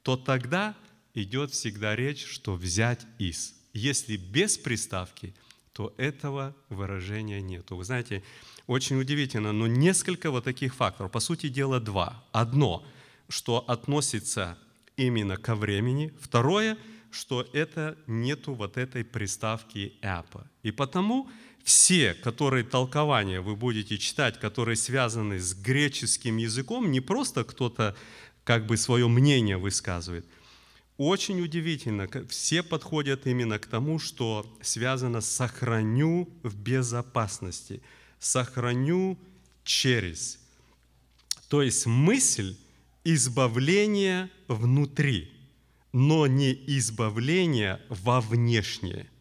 то 0.03 0.17
тогда 0.17 0.75
идет 1.15 1.51
всегда 1.53 1.97
речь, 1.97 2.25
что 2.27 2.55
взять 2.55 3.07
из. 3.19 3.55
Если 3.73 4.17
без 4.17 4.59
приставки, 4.59 5.35
то 5.73 5.95
этого 5.97 6.55
выражения 6.69 7.41
нет. 7.41 7.71
Вы 7.71 7.85
знаете, 7.85 8.23
очень 8.67 9.01
удивительно, 9.01 9.53
но 9.53 9.67
несколько 9.67 10.31
вот 10.31 10.45
таких 10.45 10.75
факторов. 10.75 11.13
По 11.13 11.21
сути 11.21 11.49
дела, 11.49 11.81
два. 11.81 12.25
Одно, 12.33 12.87
что 13.29 13.65
относится 13.69 14.59
именно 14.97 15.37
ко 15.37 15.55
времени. 15.55 16.13
Второе, 16.21 16.77
что 17.11 17.47
это 17.53 17.97
нету 18.07 18.55
вот 18.55 18.77
этой 18.77 19.05
приставки 19.05 19.95
«апа». 20.03 20.47
И 20.63 20.71
потому 20.71 21.31
все, 21.67 22.15
которые 22.15 22.63
толкования 22.63 23.41
вы 23.41 23.57
будете 23.57 23.99
читать, 23.99 24.39
которые 24.39 24.77
связаны 24.77 25.41
с 25.41 25.53
греческим 25.53 26.37
языком, 26.37 26.93
не 26.93 27.01
просто 27.01 27.43
кто-то 27.43 27.97
как 28.45 28.67
бы 28.67 28.77
свое 28.77 29.09
мнение 29.09 29.57
высказывает. 29.57 30.25
Очень 30.97 31.41
удивительно, 31.41 32.09
все 32.29 32.63
подходят 32.63 33.27
именно 33.27 33.59
к 33.59 33.67
тому, 33.67 33.99
что 33.99 34.47
связано 34.63 35.21
«сохраню 35.21 36.31
в 36.45 36.57
безопасности», 36.57 37.83
«сохраню 38.21 39.19
через». 39.65 40.39
То 41.49 41.63
есть 41.63 41.85
мысль 41.87 42.57
избавления 43.03 44.31
внутри, 44.47 45.33
но 45.93 46.29
не 46.29 46.53
избавление 46.79 47.81
во 47.89 48.21
внешнее– 48.21 49.11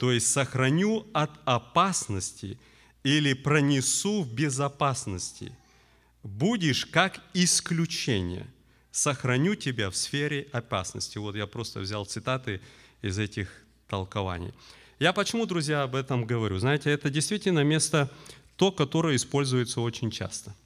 то 0.00 0.10
есть 0.12 0.28
сохраню 0.32 1.06
от 1.12 1.30
опасности 1.44 2.58
или 3.02 3.34
пронесу 3.34 4.22
в 4.22 4.32
безопасности. 4.32 5.52
Будешь 6.22 6.86
как 6.86 7.20
исключение. 7.34 8.46
Сохраню 8.92 9.56
тебя 9.56 9.90
в 9.90 9.96
сфере 9.96 10.48
опасности. 10.52 11.18
Вот 11.18 11.36
я 11.36 11.46
просто 11.46 11.80
взял 11.80 12.06
цитаты 12.06 12.62
из 13.02 13.18
этих 13.18 13.50
толкований. 13.88 14.54
Я 14.98 15.12
почему, 15.12 15.44
друзья, 15.44 15.82
об 15.82 15.94
этом 15.94 16.24
говорю? 16.24 16.58
Знаете, 16.58 16.90
это 16.90 17.10
действительно 17.10 17.62
место, 17.62 18.10
то, 18.56 18.72
которое 18.72 19.16
используется 19.16 19.82
очень 19.82 20.10
часто. 20.10 20.56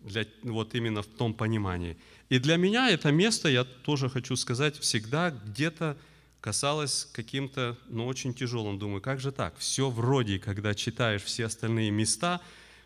Для, 0.00 0.26
вот 0.42 0.74
именно 0.74 1.02
в 1.02 1.06
том 1.06 1.34
понимании. 1.34 1.96
И 2.30 2.40
для 2.40 2.56
меня 2.56 2.90
это 2.90 3.12
место, 3.12 3.48
я 3.48 3.62
тоже 3.62 4.08
хочу 4.08 4.34
сказать, 4.34 4.76
всегда 4.76 5.30
где-то 5.30 5.96
касалось 6.40 7.08
каким-то, 7.12 7.76
ну, 7.88 8.06
очень 8.06 8.34
тяжелым. 8.34 8.78
Думаю, 8.78 9.00
как 9.00 9.20
же 9.20 9.32
так? 9.32 9.56
Все 9.58 9.90
вроде, 9.90 10.38
когда 10.38 10.74
читаешь 10.74 11.22
все 11.22 11.46
остальные 11.46 11.90
места, 11.90 12.40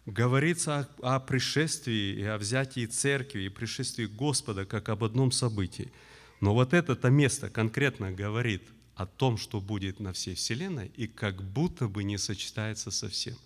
говорится 0.07 0.89
о, 1.01 1.17
о 1.17 1.21
пришествии 1.21 2.15
и 2.21 2.25
о 2.25 2.39
взятии 2.39 2.87
церкви 2.87 3.43
и 3.43 3.49
пришествии 3.49 4.07
Господа 4.07 4.65
как 4.65 4.89
об 4.89 5.05
одном 5.05 5.33
событии. 5.33 5.93
Но 6.41 6.55
вот 6.55 6.75
это-то 6.75 7.09
место 7.09 7.51
конкретно 7.51 8.11
говорит 8.11 8.63
о 8.95 9.07
том, 9.07 9.37
что 9.37 9.61
будет 9.61 10.01
на 10.01 10.13
всей 10.13 10.35
Вселенной, 10.35 10.91
и 10.97 11.07
как 11.07 11.43
будто 11.43 11.89
бы 11.89 12.05
не 12.05 12.19
сочетается 12.19 12.91
со 12.91 13.09
всем. 13.09 13.37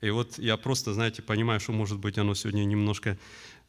И 0.00 0.10
вот 0.10 0.38
я 0.38 0.56
просто, 0.56 0.94
знаете, 0.94 1.22
понимаю, 1.22 1.58
что, 1.58 1.72
может 1.72 1.98
быть, 1.98 2.18
оно 2.18 2.34
сегодня 2.34 2.64
немножко 2.64 3.18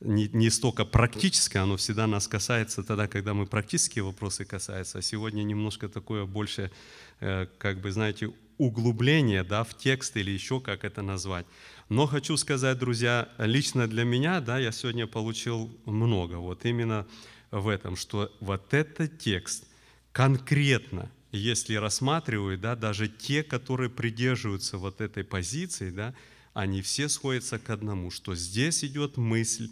не, 0.01 0.29
не 0.29 0.49
столько 0.49 0.85
практическое, 0.85 1.59
оно 1.59 1.75
всегда 1.77 2.07
нас 2.07 2.27
касается 2.27 2.83
тогда, 2.83 3.07
когда 3.07 3.33
мы 3.33 3.45
практические 3.45 4.03
вопросы 4.03 4.45
касаются, 4.45 4.99
а 4.99 5.01
сегодня 5.01 5.43
немножко 5.43 5.89
такое 5.89 6.25
больше, 6.25 6.71
э, 7.19 7.47
как 7.57 7.81
бы, 7.81 7.91
знаете, 7.91 8.31
углубление 8.57 9.43
да, 9.43 9.63
в 9.63 9.77
текст 9.77 10.15
или 10.17 10.31
еще 10.31 10.59
как 10.59 10.83
это 10.83 11.01
назвать. 11.01 11.45
Но 11.89 12.07
хочу 12.07 12.37
сказать, 12.37 12.77
друзья, 12.77 13.29
лично 13.37 13.87
для 13.87 14.03
меня, 14.03 14.41
да, 14.41 14.59
я 14.59 14.71
сегодня 14.71 15.07
получил 15.07 15.69
много, 15.85 16.35
вот 16.35 16.65
именно 16.65 17.05
в 17.51 17.67
этом, 17.67 17.95
что 17.95 18.31
вот 18.39 18.73
этот 18.73 19.17
текст 19.19 19.65
конкретно, 20.11 21.11
если 21.31 21.75
рассматривают, 21.75 22.61
да, 22.61 22.75
даже 22.75 23.07
те, 23.07 23.43
которые 23.43 23.89
придерживаются 23.89 24.77
вот 24.77 25.01
этой 25.01 25.23
позиции, 25.23 25.89
да, 25.89 26.13
они 26.53 26.81
все 26.81 27.09
сходятся 27.09 27.59
к 27.59 27.69
одному, 27.69 28.11
что 28.11 28.35
здесь 28.35 28.83
идет 28.83 29.17
мысль 29.17 29.71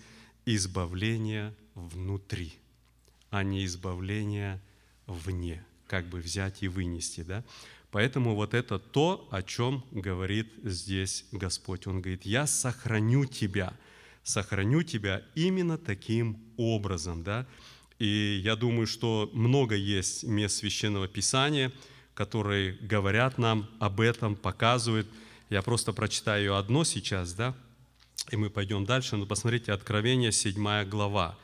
избавление 0.55 1.53
внутри, 1.75 2.53
а 3.29 3.43
не 3.43 3.65
избавление 3.65 4.61
вне, 5.05 5.63
как 5.87 6.07
бы 6.07 6.19
взять 6.19 6.63
и 6.63 6.69
вынести. 6.69 7.21
Да? 7.21 7.43
Поэтому 7.91 8.33
вот 8.33 8.53
это 8.53 8.79
то, 8.79 9.27
о 9.29 9.43
чем 9.43 9.83
говорит 9.91 10.51
здесь 10.63 11.25
Господь. 11.33 11.85
Он 11.85 12.01
говорит, 12.01 12.25
я 12.25 12.47
сохраню 12.47 13.25
тебя, 13.25 13.73
сохраню 14.23 14.83
тебя 14.83 15.21
именно 15.35 15.77
таким 15.77 16.37
образом. 16.55 17.23
Да? 17.23 17.45
И 17.99 18.41
я 18.41 18.55
думаю, 18.55 18.87
что 18.87 19.29
много 19.33 19.75
есть 19.75 20.23
мест 20.23 20.57
Священного 20.57 21.09
Писания, 21.09 21.73
которые 22.13 22.73
говорят 22.73 23.37
нам 23.37 23.69
об 23.79 23.99
этом, 23.99 24.37
показывают. 24.37 25.07
Я 25.49 25.61
просто 25.61 25.91
прочитаю 25.91 26.55
одно 26.55 26.85
сейчас, 26.85 27.33
да, 27.33 27.55
и 28.31 28.35
мы 28.35 28.49
пойдем 28.49 28.85
дальше. 28.85 29.15
Но 29.17 29.25
посмотрите, 29.25 29.71
Откровение, 29.71 30.31
7 30.31 30.83
глава. 30.85 31.37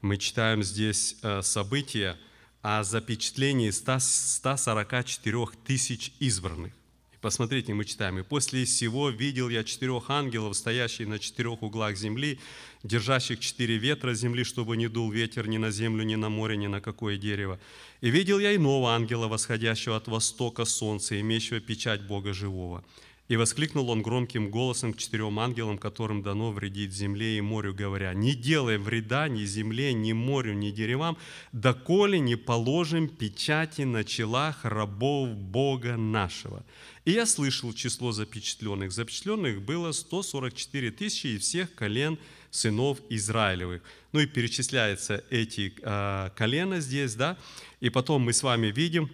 Мы 0.00 0.16
читаем 0.16 0.62
здесь 0.62 1.16
э, 1.22 1.42
события 1.42 2.16
о 2.62 2.84
запечатлении 2.84 3.70
100, 3.70 3.98
144 3.98 5.46
тысяч 5.64 6.12
избранных. 6.20 6.72
Посмотрите, 7.20 7.74
мы 7.74 7.84
читаем. 7.84 8.18
«И 8.20 8.22
после 8.22 8.64
всего 8.64 9.10
видел 9.10 9.48
я 9.48 9.64
четырех 9.64 10.08
ангелов, 10.08 10.56
стоящих 10.56 11.08
на 11.08 11.18
четырех 11.18 11.62
углах 11.62 11.96
земли, 11.96 12.38
держащих 12.84 13.40
четыре 13.40 13.76
ветра 13.76 14.14
земли, 14.14 14.44
чтобы 14.44 14.76
не 14.76 14.86
дул 14.86 15.10
ветер 15.10 15.48
ни 15.48 15.58
на 15.58 15.72
землю, 15.72 16.04
ни 16.04 16.14
на 16.14 16.28
море, 16.28 16.56
ни 16.56 16.68
на 16.68 16.80
какое 16.80 17.16
дерево. 17.16 17.58
И 18.00 18.10
видел 18.10 18.38
я 18.38 18.54
иного 18.54 18.94
ангела, 18.94 19.26
восходящего 19.26 19.96
от 19.96 20.06
востока 20.06 20.64
солнца, 20.64 21.20
имеющего 21.20 21.58
печать 21.58 22.02
Бога 22.02 22.32
живого. 22.32 22.84
И 23.28 23.36
воскликнул 23.36 23.90
он 23.90 24.00
громким 24.00 24.50
голосом 24.50 24.94
к 24.94 24.96
четырем 24.96 25.38
ангелам, 25.38 25.76
которым 25.76 26.22
дано 26.22 26.50
вредить 26.50 26.94
земле 26.94 27.36
и 27.36 27.42
морю, 27.42 27.74
говоря, 27.74 28.14
«Не 28.14 28.34
делай 28.34 28.78
вреда 28.78 29.28
ни 29.28 29.44
земле, 29.44 29.92
ни 29.92 30.14
морю, 30.14 30.54
ни 30.54 30.70
деревам, 30.70 31.18
доколе 31.52 32.20
не 32.20 32.36
положим 32.36 33.06
печати 33.06 33.82
на 33.82 34.02
челах 34.02 34.64
рабов 34.64 35.36
Бога 35.36 35.98
нашего». 35.98 36.64
И 37.04 37.12
я 37.12 37.26
слышал 37.26 37.74
число 37.74 38.12
запечатленных. 38.12 38.92
Запечатленных 38.92 39.60
было 39.60 39.92
144 39.92 40.90
тысячи 40.90 41.26
из 41.26 41.42
всех 41.42 41.74
колен 41.74 42.18
сынов 42.50 42.98
Израилевых. 43.10 43.82
Ну 44.12 44.20
и 44.20 44.26
перечисляются 44.26 45.22
эти 45.28 45.74
э, 45.82 46.30
колена 46.34 46.80
здесь, 46.80 47.14
да. 47.14 47.36
И 47.80 47.90
потом 47.90 48.22
мы 48.22 48.32
с 48.32 48.42
вами 48.42 48.68
видим, 48.68 49.10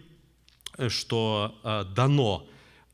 что 0.88 1.58
э, 1.64 1.84
дано 1.96 2.48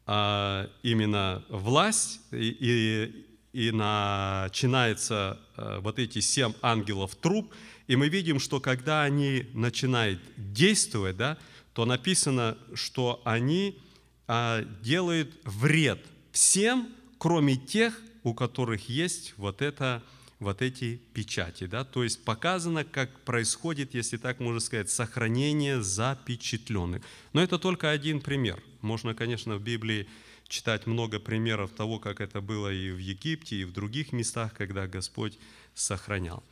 а, 0.07 0.71
именно 0.83 1.45
власть, 1.49 2.21
и, 2.33 2.57
и, 2.61 3.27
и 3.53 3.71
начинается 3.71 5.39
а, 5.57 5.81
вот 5.81 5.99
эти 5.99 6.21
семь 6.21 6.53
ангелов 6.63 7.15
труп, 7.17 7.53
и 7.87 7.97
мы 7.97 8.09
видим, 8.09 8.39
что 8.39 8.61
когда 8.61 9.03
они 9.03 9.47
начинают 9.53 10.21
действовать, 10.37 11.17
да, 11.17 11.39
то 11.73 11.85
написано, 11.85 12.57
что 12.75 13.21
они 13.25 13.79
а, 14.27 14.63
делают 14.83 15.31
вред 15.45 16.05
всем, 16.33 16.89
кроме 17.19 17.57
тех, 17.57 18.01
у 18.23 18.35
которых 18.35 18.89
есть 18.89 19.35
вот 19.37 19.63
это 19.63 20.03
вот 20.41 20.63
эти 20.63 20.97
печати. 21.15 21.67
Да? 21.67 21.85
То 21.85 22.03
есть 22.03 22.25
показано, 22.25 22.85
как 22.85 23.21
происходит, 23.21 23.95
если 23.95 24.17
так 24.17 24.41
можно 24.41 24.61
сказать, 24.61 24.91
сохранение 24.91 25.83
запечатленных. 25.83 27.03
Но 27.33 27.43
это 27.43 27.59
только 27.59 27.91
один 27.91 28.21
пример. 28.21 28.63
Можно, 28.83 29.15
конечно, 29.15 29.57
в 29.57 29.63
Библии 29.63 30.09
читать 30.49 30.87
много 30.87 31.21
примеров 31.21 31.71
того, 31.71 31.99
как 31.99 32.21
это 32.21 32.41
было 32.41 32.73
и 32.73 32.91
в 32.91 32.99
Египте, 32.99 33.57
и 33.57 33.65
в 33.65 33.73
других 33.73 34.13
местах, 34.13 34.53
когда 34.55 34.87
Господь 34.87 35.39
сохранял. 35.75 36.43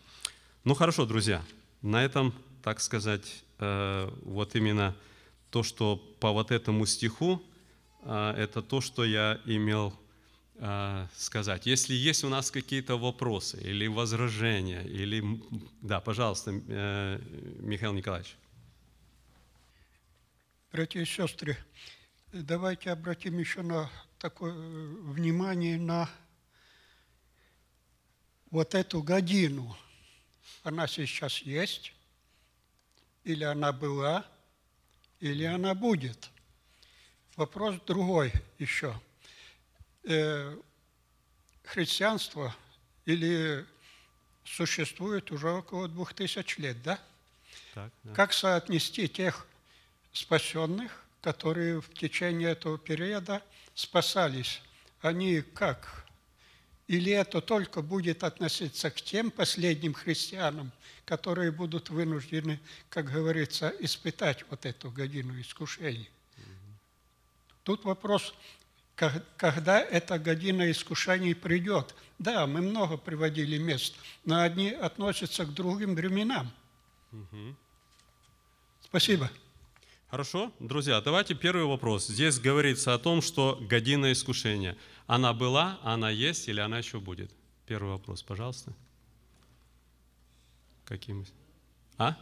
Ну 0.64 0.74
хорошо, 0.74 1.06
друзья, 1.06 1.42
на 1.82 2.04
этом, 2.04 2.32
так 2.62 2.80
сказать, 2.80 3.42
э, 3.58 4.10
вот 4.22 4.54
именно 4.54 4.96
то, 5.50 5.62
что 5.62 5.96
по 6.20 6.32
вот 6.32 6.50
этому 6.50 6.86
стиху, 6.86 7.42
э, 8.02 8.34
это 8.36 8.62
то, 8.62 8.80
что 8.80 9.04
я 9.04 9.40
имел 9.46 9.94
э, 10.56 11.06
сказать. 11.16 11.66
Если 11.66 11.94
есть 11.94 12.24
у 12.24 12.28
нас 12.28 12.50
какие-то 12.50 12.96
вопросы 12.96 13.60
или 13.60 13.86
возражения, 13.86 14.82
или... 14.82 15.24
Да, 15.82 16.00
пожалуйста, 16.00 16.52
Михаил 16.52 17.92
Николаевич. 17.92 18.36
Братья 20.70 21.00
и 21.00 21.06
сестры, 21.06 21.56
давайте 22.32 22.90
обратим 22.90 23.38
еще 23.38 23.62
на 23.62 23.90
такое 24.18 24.52
внимание 24.52 25.78
на 25.78 26.08
вот 28.50 28.74
эту 28.74 29.02
годину. 29.02 29.76
Она 30.62 30.86
сейчас 30.86 31.38
есть, 31.38 31.94
или 33.24 33.44
она 33.44 33.72
была, 33.72 34.26
или 35.20 35.44
она 35.44 35.74
будет. 35.74 36.28
Вопрос 37.36 37.76
другой 37.86 38.32
еще. 38.58 38.98
Э, 40.04 40.56
христианство 41.64 42.54
или 43.04 43.66
существует 44.44 45.30
уже 45.30 45.50
около 45.50 45.88
двух 45.88 46.14
тысяч 46.14 46.58
лет, 46.58 46.82
да? 46.82 47.00
Так, 47.74 47.92
да. 48.02 48.14
Как 48.14 48.32
соотнести 48.32 49.08
тех 49.08 49.46
спасенных 50.12 51.04
которые 51.20 51.80
в 51.80 51.92
течение 51.94 52.50
этого 52.50 52.78
периода 52.78 53.42
спасались, 53.74 54.62
они 55.00 55.40
как? 55.40 56.06
Или 56.86 57.12
это 57.12 57.40
только 57.40 57.82
будет 57.82 58.24
относиться 58.24 58.90
к 58.90 59.00
тем 59.00 59.30
последним 59.30 59.92
христианам, 59.92 60.72
которые 61.04 61.52
будут 61.52 61.90
вынуждены, 61.90 62.60
как 62.88 63.10
говорится, 63.10 63.72
испытать 63.78 64.44
вот 64.48 64.64
эту 64.64 64.90
годину 64.90 65.38
искушений? 65.40 66.08
Тут 67.62 67.84
вопрос, 67.84 68.34
когда 69.36 69.80
эта 69.80 70.18
година 70.18 70.70
искушений 70.70 71.34
придет. 71.34 71.94
Да, 72.18 72.46
мы 72.46 72.62
много 72.62 72.96
приводили 72.96 73.58
мест, 73.58 73.94
но 74.24 74.40
одни 74.40 74.70
относятся 74.70 75.44
к 75.44 75.52
другим 75.52 75.94
временам. 75.94 76.50
Спасибо. 78.82 79.30
Хорошо, 80.10 80.50
друзья, 80.58 81.02
давайте 81.02 81.34
первый 81.34 81.66
вопрос. 81.66 82.06
Здесь 82.06 82.40
говорится 82.40 82.94
о 82.94 82.98
том, 82.98 83.20
что 83.20 83.58
година 83.60 84.10
искушения. 84.10 84.74
Она 85.06 85.34
была, 85.34 85.78
она 85.82 86.08
есть 86.08 86.48
или 86.48 86.60
она 86.60 86.78
еще 86.78 86.98
будет? 86.98 87.30
Первый 87.66 87.90
вопрос, 87.90 88.22
пожалуйста. 88.22 88.72
Каким? 90.86 91.26
А? 91.98 92.16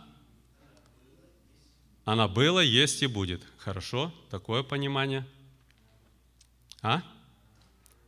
Она 2.05 2.27
была, 2.27 2.61
есть 2.61 3.05
и 3.05 3.07
будет. 3.07 3.45
Хорошо, 3.57 4.13
такое 4.31 4.65
понимание. 4.65 5.25
А? 6.83 7.03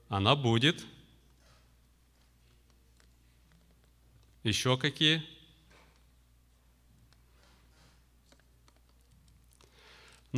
Она 0.08 0.34
будет. 0.34 0.84
Еще 4.42 4.76
какие? 4.76 5.22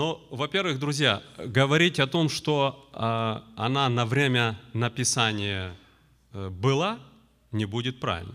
Ну, 0.01 0.19
во-первых, 0.31 0.79
друзья, 0.79 1.23
говорить 1.37 2.01
о 2.01 2.07
том, 2.07 2.31
что 2.31 2.89
э, 2.95 3.61
она 3.61 3.87
на 3.91 4.07
время 4.07 4.59
написания 4.73 5.77
э, 6.33 6.49
была, 6.49 6.99
не 7.53 7.67
будет 7.67 8.01
правильно. 8.01 8.35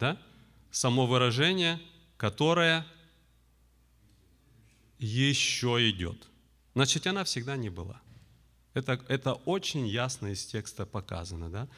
Да? 0.00 0.18
Само 0.72 1.06
выражение, 1.06 1.78
которое 2.16 2.84
еще 4.98 5.88
идет. 5.88 6.16
Значит, 6.74 7.06
она 7.06 7.22
всегда 7.22 7.56
не 7.56 7.70
была. 7.70 8.00
Это, 8.72 9.00
это 9.06 9.34
очень 9.34 9.86
ясно 9.86 10.32
из 10.32 10.44
текста 10.44 10.84
показано. 10.84 11.48
Да? 11.48 11.68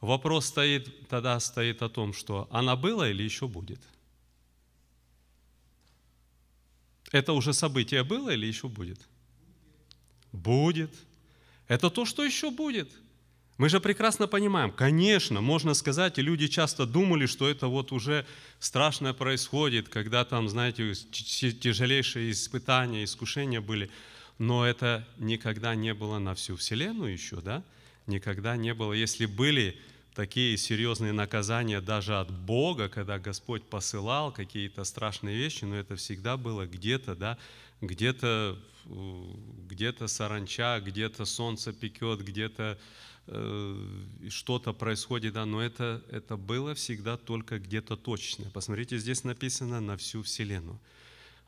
Вопрос 0.00 0.46
стоит, 0.46 1.08
тогда 1.08 1.40
стоит 1.40 1.82
о 1.82 1.88
том, 1.88 2.12
что 2.12 2.46
она 2.52 2.76
была 2.76 3.08
или 3.08 3.24
еще 3.24 3.48
будет– 3.48 3.80
Это 7.12 7.32
уже 7.32 7.52
событие 7.52 8.02
было 8.04 8.30
или 8.30 8.46
еще 8.46 8.68
будет? 8.68 9.00
Будет. 10.32 10.92
Это 11.68 11.90
то, 11.90 12.04
что 12.04 12.24
еще 12.24 12.50
будет. 12.50 12.90
Мы 13.56 13.68
же 13.68 13.78
прекрасно 13.78 14.26
понимаем, 14.26 14.72
конечно, 14.72 15.40
можно 15.40 15.74
сказать, 15.74 16.18
и 16.18 16.22
люди 16.22 16.48
часто 16.48 16.86
думали, 16.86 17.26
что 17.26 17.48
это 17.48 17.68
вот 17.68 17.92
уже 17.92 18.26
страшное 18.58 19.12
происходит, 19.12 19.88
когда 19.88 20.24
там, 20.24 20.48
знаете, 20.48 20.92
тяжелейшие 20.92 22.32
испытания, 22.32 23.04
искушения 23.04 23.60
были, 23.60 23.90
но 24.38 24.66
это 24.66 25.06
никогда 25.18 25.76
не 25.76 25.94
было 25.94 26.18
на 26.18 26.34
всю 26.34 26.56
Вселенную 26.56 27.12
еще, 27.12 27.36
да? 27.36 27.62
Никогда 28.08 28.56
не 28.56 28.74
было. 28.74 28.92
Если 28.92 29.24
были 29.26 29.80
такие 30.14 30.56
серьезные 30.56 31.12
наказания 31.12 31.80
даже 31.80 32.18
от 32.18 32.30
Бога, 32.30 32.88
когда 32.88 33.18
Господь 33.18 33.64
посылал 33.64 34.32
какие-то 34.32 34.84
страшные 34.84 35.36
вещи, 35.36 35.64
но 35.64 35.76
это 35.76 35.96
всегда 35.96 36.36
было 36.36 36.66
где-то, 36.66 37.14
да, 37.14 37.38
где-то 37.80 38.58
где-то 38.86 40.08
саранча, 40.08 40.78
где-то 40.84 41.24
солнце 41.24 41.72
пекет, 41.72 42.20
где-то 42.22 42.78
э, 43.26 43.88
что-то 44.28 44.74
происходит, 44.74 45.32
да, 45.32 45.46
но 45.46 45.62
это, 45.62 46.02
это 46.10 46.36
было 46.36 46.74
всегда 46.74 47.16
только 47.16 47.58
где-то 47.58 47.96
точно. 47.96 48.50
Посмотрите, 48.50 48.98
здесь 48.98 49.24
написано 49.24 49.80
на 49.80 49.96
всю 49.96 50.22
Вселенную. 50.22 50.78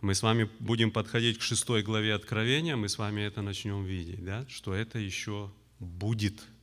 Мы 0.01 0.15
с 0.15 0.23
вами 0.23 0.49
будем 0.61 0.91
подходить 0.91 1.39
к 1.39 1.43
шестой 1.43 1.83
главе 1.83 2.15
Откровения, 2.15 2.75
мы 2.75 2.89
с 2.89 2.97
вами 2.97 3.21
это 3.21 3.43
начнем 3.43 3.85
видеть, 3.85 4.25
да, 4.25 4.47
что 4.49 4.75
это 4.75 4.99
еще 4.99 5.53
будет– 5.79 6.43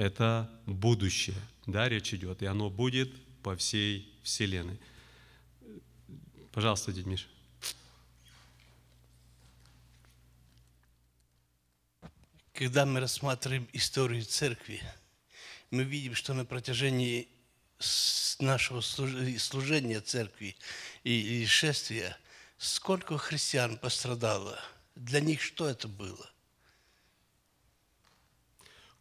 это 0.00 0.50
будущее, 0.64 1.36
да, 1.66 1.86
речь 1.86 2.14
идет, 2.14 2.40
и 2.40 2.46
оно 2.46 2.70
будет 2.70 3.10
по 3.42 3.54
всей 3.54 4.10
Вселенной. 4.22 4.80
Пожалуйста, 6.52 6.90
дядь 6.90 7.04
Миша. 7.04 7.26
Когда 12.54 12.86
мы 12.86 13.00
рассматриваем 13.00 13.68
историю 13.74 14.24
церкви, 14.24 14.80
мы 15.70 15.84
видим, 15.84 16.14
что 16.14 16.32
на 16.32 16.46
протяжении 16.46 17.28
нашего 18.38 18.80
служ- 18.80 19.38
служения 19.38 20.00
церкви 20.00 20.56
и 21.04 21.44
шествия 21.44 22.16
сколько 22.56 23.18
христиан 23.18 23.76
пострадало. 23.76 24.58
Для 24.94 25.20
них 25.20 25.42
что 25.42 25.68
это 25.68 25.88
было? 25.88 26.30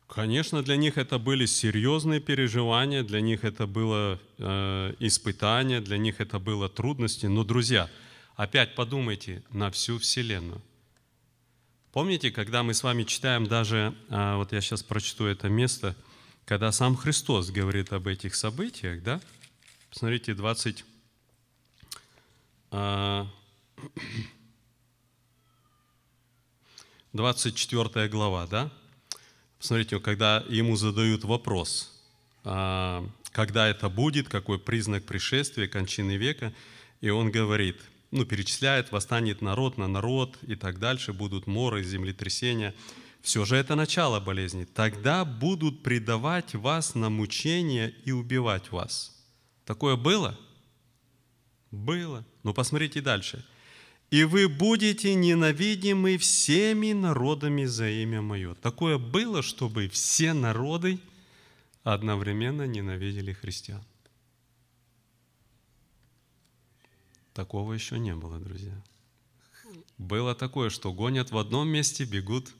Конечно, 0.09 0.63
для 0.63 0.75
них 0.75 0.97
это 0.97 1.19
были 1.19 1.45
серьезные 1.45 2.19
переживания, 2.19 3.03
для 3.03 3.21
них 3.21 3.43
это 3.43 3.67
было 3.67 4.19
э, 4.39 4.95
испытание, 4.97 5.81
для 5.81 5.99
них 5.99 6.19
это 6.19 6.39
было 6.39 6.67
трудности. 6.67 7.27
Но, 7.27 7.43
друзья, 7.43 7.87
опять 8.35 8.73
подумайте 8.73 9.43
на 9.51 9.69
всю 9.69 9.99
Вселенную. 9.99 10.63
Помните, 11.91 12.31
когда 12.31 12.63
мы 12.63 12.73
с 12.73 12.81
вами 12.81 13.03
читаем 13.03 13.45
даже, 13.45 13.95
а, 14.09 14.37
вот 14.37 14.51
я 14.51 14.61
сейчас 14.61 14.81
прочту 14.81 15.25
это 15.25 15.47
место, 15.47 15.95
когда 16.45 16.71
сам 16.71 16.95
Христос 16.95 17.51
говорит 17.51 17.93
об 17.93 18.07
этих 18.07 18.33
событиях, 18.33 19.03
да? 19.03 19.21
Посмотрите, 19.91 20.33
20, 20.33 20.85
а, 22.71 23.27
24 27.13 28.07
глава, 28.07 28.47
да? 28.47 28.71
Посмотрите, 29.59 29.99
когда 29.99 30.43
ему 30.47 30.77
задают 30.77 31.25
вопрос, 31.25 31.91
а, 32.45 33.05
когда 33.31 33.67
это 33.67 33.89
будет, 33.89 34.29
какой 34.29 34.57
признак 34.57 35.05
пришествия, 35.05 35.67
кончины 35.67 36.15
века, 36.15 36.53
и 37.01 37.09
он 37.09 37.29
говорит, 37.29 37.77
ну, 38.11 38.25
перечисляет, 38.25 38.91
восстанет 38.91 39.41
народ 39.41 39.77
на 39.77 39.87
народ 39.87 40.37
и 40.41 40.55
так 40.55 40.79
дальше, 40.79 41.11
будут 41.11 41.45
моры, 41.45 41.83
землетрясения. 41.83 42.73
Все 43.21 43.43
же 43.43 43.57
это 43.57 43.75
начало 43.75 44.21
болезни. 44.21 44.63
Тогда 44.63 45.25
будут 45.25 45.83
предавать 45.83 46.55
вас 46.55 46.95
на 46.95 47.09
мучения 47.09 47.93
и 48.05 48.11
убивать 48.11 48.71
вас. 48.71 49.15
Такое 49.65 49.97
было? 49.97 50.39
Было. 51.69 52.25
Но 52.43 52.53
посмотрите 52.53 53.01
дальше. 53.01 53.45
И 54.09 54.23
вы 54.23 54.49
будете 54.49 55.13
ненавидимы 55.13 56.17
всеми 56.17 56.93
народами 56.93 57.65
за 57.65 57.89
имя 57.89 58.21
Мое. 58.21 58.55
Такое 58.55 58.97
было, 58.97 59.43
чтобы 59.43 59.87
все 59.87 60.33
народы 60.33 60.99
одновременно 61.83 62.65
ненавидели 62.65 63.33
христиан. 63.33 63.83
Такого 67.33 67.73
еще 67.73 67.99
не 67.99 68.15
было, 68.15 68.39
друзья. 68.39 68.73
Было 69.99 70.33
такое, 70.33 70.69
что 70.71 70.91
гонят 70.91 71.31
в 71.31 71.37
одном 71.37 71.69
месте, 71.69 72.03
бегут 72.03 72.51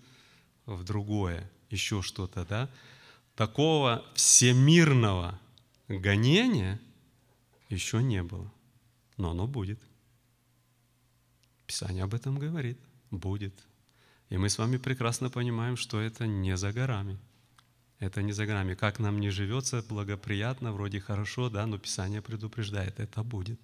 в 0.66 0.84
другое, 0.84 1.50
еще 1.70 2.02
что-то, 2.02 2.46
да? 2.46 2.70
Такого 3.36 4.06
всемирного 4.14 5.40
гонения 5.88 6.80
еще 7.70 8.04
не 8.04 8.22
было, 8.22 8.52
но 9.18 9.32
оно 9.32 9.48
будет. 9.48 9.80
Писание 11.70 12.04
об 12.04 12.16
этом 12.16 12.40
говорит, 12.40 12.80
будет. 13.12 13.54
И 14.32 14.38
мы 14.38 14.50
с 14.50 14.58
вами 14.58 14.78
прекрасно 14.78 15.30
понимаем, 15.30 15.78
что 15.78 16.02
это 16.02 16.26
не 16.26 16.58
за 16.58 16.74
горами. 16.74 17.20
Это 18.00 18.24
не 18.24 18.32
за 18.32 18.48
горами. 18.48 18.74
Как 18.74 18.98
нам 18.98 19.20
не 19.20 19.30
живется 19.30 19.86
благоприятно, 19.88 20.72
вроде 20.72 21.00
хорошо, 21.00 21.48
да, 21.48 21.68
но 21.68 21.78
Писание 21.78 22.24
предупреждает, 22.24 23.00
это 23.00 23.22
будет. 23.22 23.60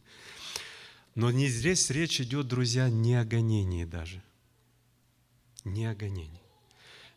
Но 1.15 1.31
не 1.31 1.47
здесь 1.47 1.89
речь 1.89 2.21
идет, 2.21 2.47
друзья, 2.47 2.89
не 2.89 3.15
о 3.15 3.25
гонении 3.25 3.85
даже. 3.85 4.21
Не 5.63 5.87
о 5.87 5.95
гонении. 5.95 6.43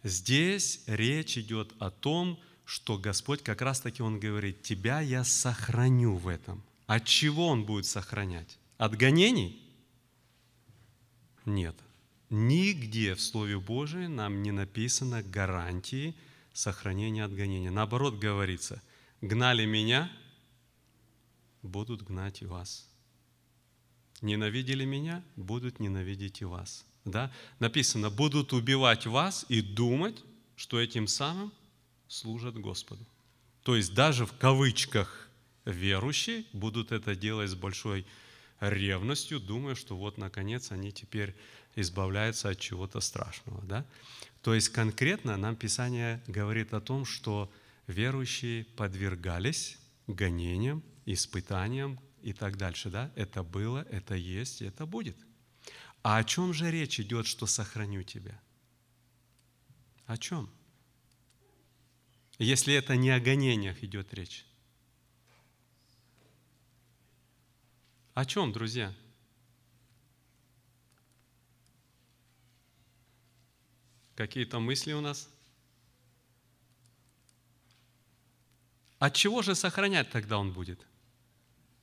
Здесь 0.02 0.80
речь 0.86 1.36
идет 1.36 1.74
о 1.80 1.90
том, 1.90 2.40
что 2.64 2.96
Господь 2.96 3.42
как 3.42 3.60
раз-таки 3.60 4.02
Он 4.02 4.18
говорит, 4.18 4.62
тебя 4.62 5.02
я 5.02 5.22
сохраню 5.22 6.16
в 6.16 6.28
этом. 6.28 6.64
От 6.86 7.04
чего 7.04 7.48
Он 7.48 7.66
будет 7.66 7.84
сохранять? 7.84 8.58
От 8.78 8.96
гонений? 8.96 9.67
Нет. 11.48 11.74
Нигде 12.28 13.14
в 13.14 13.22
Слове 13.22 13.58
Божьем 13.58 14.16
нам 14.16 14.42
не 14.42 14.52
написано 14.52 15.22
гарантии 15.22 16.14
сохранения 16.52 17.24
от 17.24 17.34
гонения. 17.34 17.70
Наоборот 17.70 18.18
говорится, 18.18 18.82
гнали 19.22 19.64
меня, 19.64 20.12
будут 21.62 22.02
гнать 22.02 22.42
и 22.42 22.44
вас. 22.44 22.86
Ненавидели 24.20 24.84
меня, 24.84 25.24
будут 25.36 25.80
ненавидеть 25.80 26.42
и 26.42 26.44
вас. 26.44 26.84
Да? 27.06 27.32
Написано, 27.60 28.10
будут 28.10 28.52
убивать 28.52 29.06
вас 29.06 29.46
и 29.48 29.62
думать, 29.62 30.22
что 30.54 30.78
этим 30.78 31.06
самым 31.06 31.50
служат 32.08 32.58
Господу. 32.58 33.06
То 33.62 33.74
есть 33.74 33.94
даже 33.94 34.26
в 34.26 34.34
кавычках 34.36 35.30
верующие 35.64 36.44
будут 36.52 36.92
это 36.92 37.16
делать 37.16 37.50
с 37.50 37.54
большой 37.54 38.04
ревностью, 38.60 39.40
думая, 39.40 39.74
что 39.74 39.96
вот 39.96 40.18
наконец 40.18 40.72
они 40.72 40.92
теперь 40.92 41.34
избавляются 41.76 42.48
от 42.50 42.58
чего-то 42.58 43.00
страшного. 43.00 43.62
Да? 43.62 43.86
То 44.42 44.54
есть 44.54 44.70
конкретно 44.70 45.36
нам 45.36 45.56
Писание 45.56 46.22
говорит 46.26 46.72
о 46.74 46.80
том, 46.80 47.04
что 47.04 47.52
верующие 47.86 48.64
подвергались 48.64 49.78
гонениям, 50.06 50.82
испытаниям 51.06 52.00
и 52.22 52.32
так 52.32 52.56
дальше. 52.56 52.90
Да? 52.90 53.12
Это 53.14 53.42
было, 53.42 53.86
это 53.90 54.14
есть, 54.14 54.62
это 54.62 54.86
будет. 54.86 55.16
А 56.02 56.18
о 56.18 56.24
чем 56.24 56.52
же 56.52 56.70
речь 56.70 57.00
идет, 57.00 57.26
что 57.26 57.46
сохраню 57.46 58.02
тебя? 58.02 58.40
О 60.06 60.16
чем? 60.16 60.50
Если 62.38 62.72
это 62.72 62.96
не 62.96 63.10
о 63.10 63.20
гонениях 63.20 63.82
идет 63.82 64.14
речь. 64.14 64.46
О 68.18 68.24
чем, 68.24 68.50
друзья? 68.50 68.92
Какие-то 74.16 74.58
мысли 74.58 74.92
у 74.92 75.00
нас? 75.00 75.28
От 78.98 79.14
чего 79.14 79.42
же 79.42 79.54
сохранять 79.54 80.10
тогда 80.10 80.38
он 80.38 80.52
будет? 80.52 80.84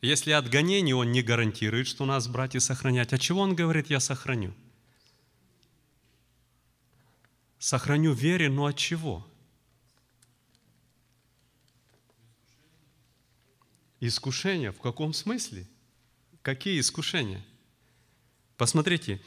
Если 0.01 0.31
от 0.31 0.49
гонений 0.49 0.91
он 0.91 1.13
не 1.13 1.21
гарантирует, 1.21 1.87
что 1.87 2.05
нас, 2.05 2.27
братья, 2.27 2.59
сохранять, 2.59 3.13
от 3.13 3.21
чего 3.21 3.39
он 3.39 3.55
говорит, 3.55 3.89
я 3.89 4.01
сохраню? 4.01 4.53
Сохраню 7.59 8.11
вере, 8.11 8.49
но 8.49 8.65
от 8.65 8.75
чего? 8.75 9.25
Искушения 14.01 14.73
в 14.73 14.81
каком 14.81 15.13
смысле? 15.13 15.65
Какие 16.45 16.79
искушения? 16.79 17.43
Посмотрите, 18.55 19.19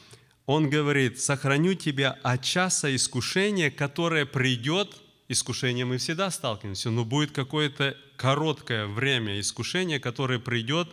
он 0.45 0.69
говорит, 0.69 1.19
сохраню 1.19 1.73
тебя 1.73 2.11
от 2.23 2.45
часа 2.45 2.95
искушения, 2.95 3.69
которое 3.69 4.25
придет, 4.25 4.95
искушение 5.27 5.83
мы 5.83 5.97
всегда 5.97 6.31
сталкиваемся, 6.31 6.91
но 6.91 7.03
будет 7.03 7.31
какое-то 7.31 7.97
короткое 8.15 8.87
время 8.87 9.37
искушения, 9.37 9.99
которое 9.99 10.39
придет 10.39 10.87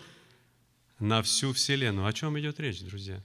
на 0.99 1.23
всю 1.23 1.53
Вселенную. 1.53 2.09
О 2.09 2.13
чем 2.13 2.37
идет 2.41 2.59
речь, 2.59 2.81
друзья? 2.81 3.23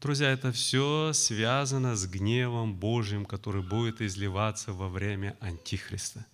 Друзья, 0.00 0.32
это 0.32 0.52
все 0.52 1.12
связано 1.12 1.96
с 1.96 2.06
гневом 2.06 2.74
Божьим, 2.74 3.26
который 3.26 3.62
будет 3.62 4.00
изливаться 4.00 4.72
во 4.72 4.88
время 4.88 5.36
Антихриста. 5.40 6.24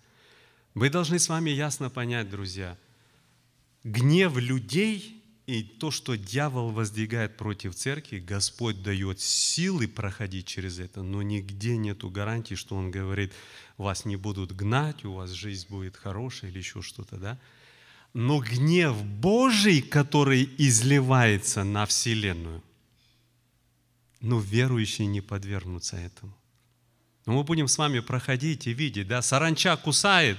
Вы 0.75 0.89
должны 0.89 1.19
с 1.19 1.27
вами 1.27 1.49
ясно 1.49 1.89
понять, 1.89 2.29
друзья, 2.29 2.77
гнев 3.83 4.37
людей 4.37 5.23
и 5.47 5.63
то, 5.63 5.91
что 5.91 6.15
дьявол 6.15 6.71
воздвигает 6.71 7.35
против 7.35 7.75
церкви, 7.75 8.19
Господь 8.19 8.83
дает 8.83 9.19
силы 9.19 9.87
проходить 9.87 10.45
через 10.45 10.79
это, 10.79 11.01
но 11.03 11.21
нигде 11.21 11.77
нету 11.77 12.09
гарантии, 12.09 12.55
что 12.55 12.75
Он 12.75 12.91
говорит, 12.91 13.33
вас 13.77 14.05
не 14.05 14.15
будут 14.15 14.53
гнать, 14.53 15.03
у 15.03 15.13
вас 15.13 15.31
жизнь 15.31 15.67
будет 15.69 15.97
хорошая 15.97 16.51
или 16.51 16.59
еще 16.59 16.81
что-то, 16.81 17.17
да? 17.17 17.39
Но 18.13 18.39
гнев 18.39 19.03
Божий, 19.03 19.81
который 19.81 20.49
изливается 20.57 21.63
на 21.63 21.85
Вселенную, 21.85 22.61
но 24.19 24.39
верующие 24.39 25.07
не 25.07 25.21
подвергнутся 25.21 25.97
этому. 25.97 26.35
Но 27.25 27.33
мы 27.33 27.43
будем 27.43 27.67
с 27.67 27.77
вами 27.77 27.99
проходить 27.99 28.67
и 28.67 28.73
видеть, 28.73 29.07
да, 29.07 29.21
саранча 29.21 29.75
кусает, 29.77 30.37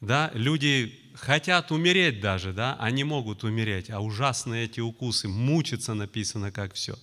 да, 0.00 0.30
люди 0.34 0.98
хотят 1.14 1.72
умереть 1.72 2.20
даже, 2.20 2.52
да, 2.52 2.76
они 2.78 3.04
могут 3.04 3.44
умереть, 3.44 3.90
а 3.90 4.00
ужасные 4.00 4.66
эти 4.66 4.80
укусы, 4.80 5.28
мучиться 5.28 5.94
написано 5.94 6.52
как 6.52 6.74
все. 6.74 6.96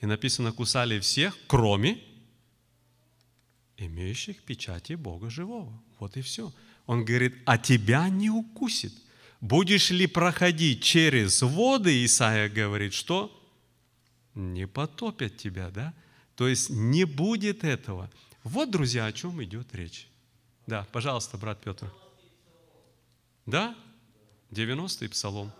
И 0.00 0.06
написано, 0.06 0.52
кусали 0.52 0.98
всех, 0.98 1.36
кроме 1.46 1.98
имеющих 3.76 4.42
печати 4.42 4.94
Бога 4.94 5.30
живого. 5.30 5.72
Вот 5.98 6.16
и 6.16 6.22
все. 6.22 6.52
Он 6.86 7.04
говорит, 7.04 7.34
а 7.46 7.58
тебя 7.58 8.08
не 8.08 8.30
укусит. 8.30 8.92
Будешь 9.40 9.90
ли 9.90 10.06
проходить 10.06 10.82
через 10.82 11.42
воды, 11.42 12.04
Исаия 12.04 12.48
говорит, 12.48 12.92
что 12.92 13.30
не 14.34 14.66
потопят 14.66 15.36
тебя, 15.36 15.70
да? 15.70 15.94
То 16.34 16.48
есть 16.48 16.70
не 16.70 17.04
будет 17.04 17.64
этого. 17.64 18.10
Вот, 18.42 18.70
друзья, 18.70 19.06
о 19.06 19.12
чем 19.12 19.42
идет 19.42 19.74
речь. 19.74 20.08
Да, 20.66 20.86
пожалуйста, 20.92 21.36
брат 21.36 21.60
Петр. 21.62 21.92
Да? 23.46 23.76
90-й 24.50 25.08
псалом. 25.08 25.52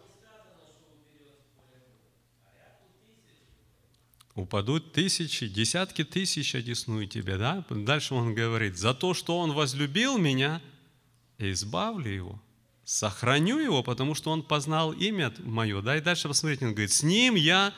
Упадут 4.34 4.92
тысячи, 4.92 5.48
десятки 5.48 6.04
тысяч 6.04 6.54
одесную 6.54 7.06
тебе, 7.06 7.36
да? 7.36 7.64
Дальше 7.68 8.14
он 8.14 8.34
говорит, 8.34 8.78
за 8.78 8.94
то, 8.94 9.12
что 9.12 9.38
он 9.38 9.52
возлюбил 9.52 10.18
меня, 10.18 10.62
избавлю 11.38 12.10
его, 12.10 12.42
сохраню 12.84 13.58
его, 13.58 13.82
потому 13.82 14.14
что 14.14 14.30
он 14.30 14.42
познал 14.42 14.92
имя 14.92 15.32
мое, 15.40 15.82
да? 15.82 15.96
И 15.96 16.00
дальше 16.00 16.28
посмотрите, 16.28 16.64
он 16.66 16.72
говорит, 16.72 16.92
с 16.92 17.02
ним 17.02 17.34
я 17.34 17.74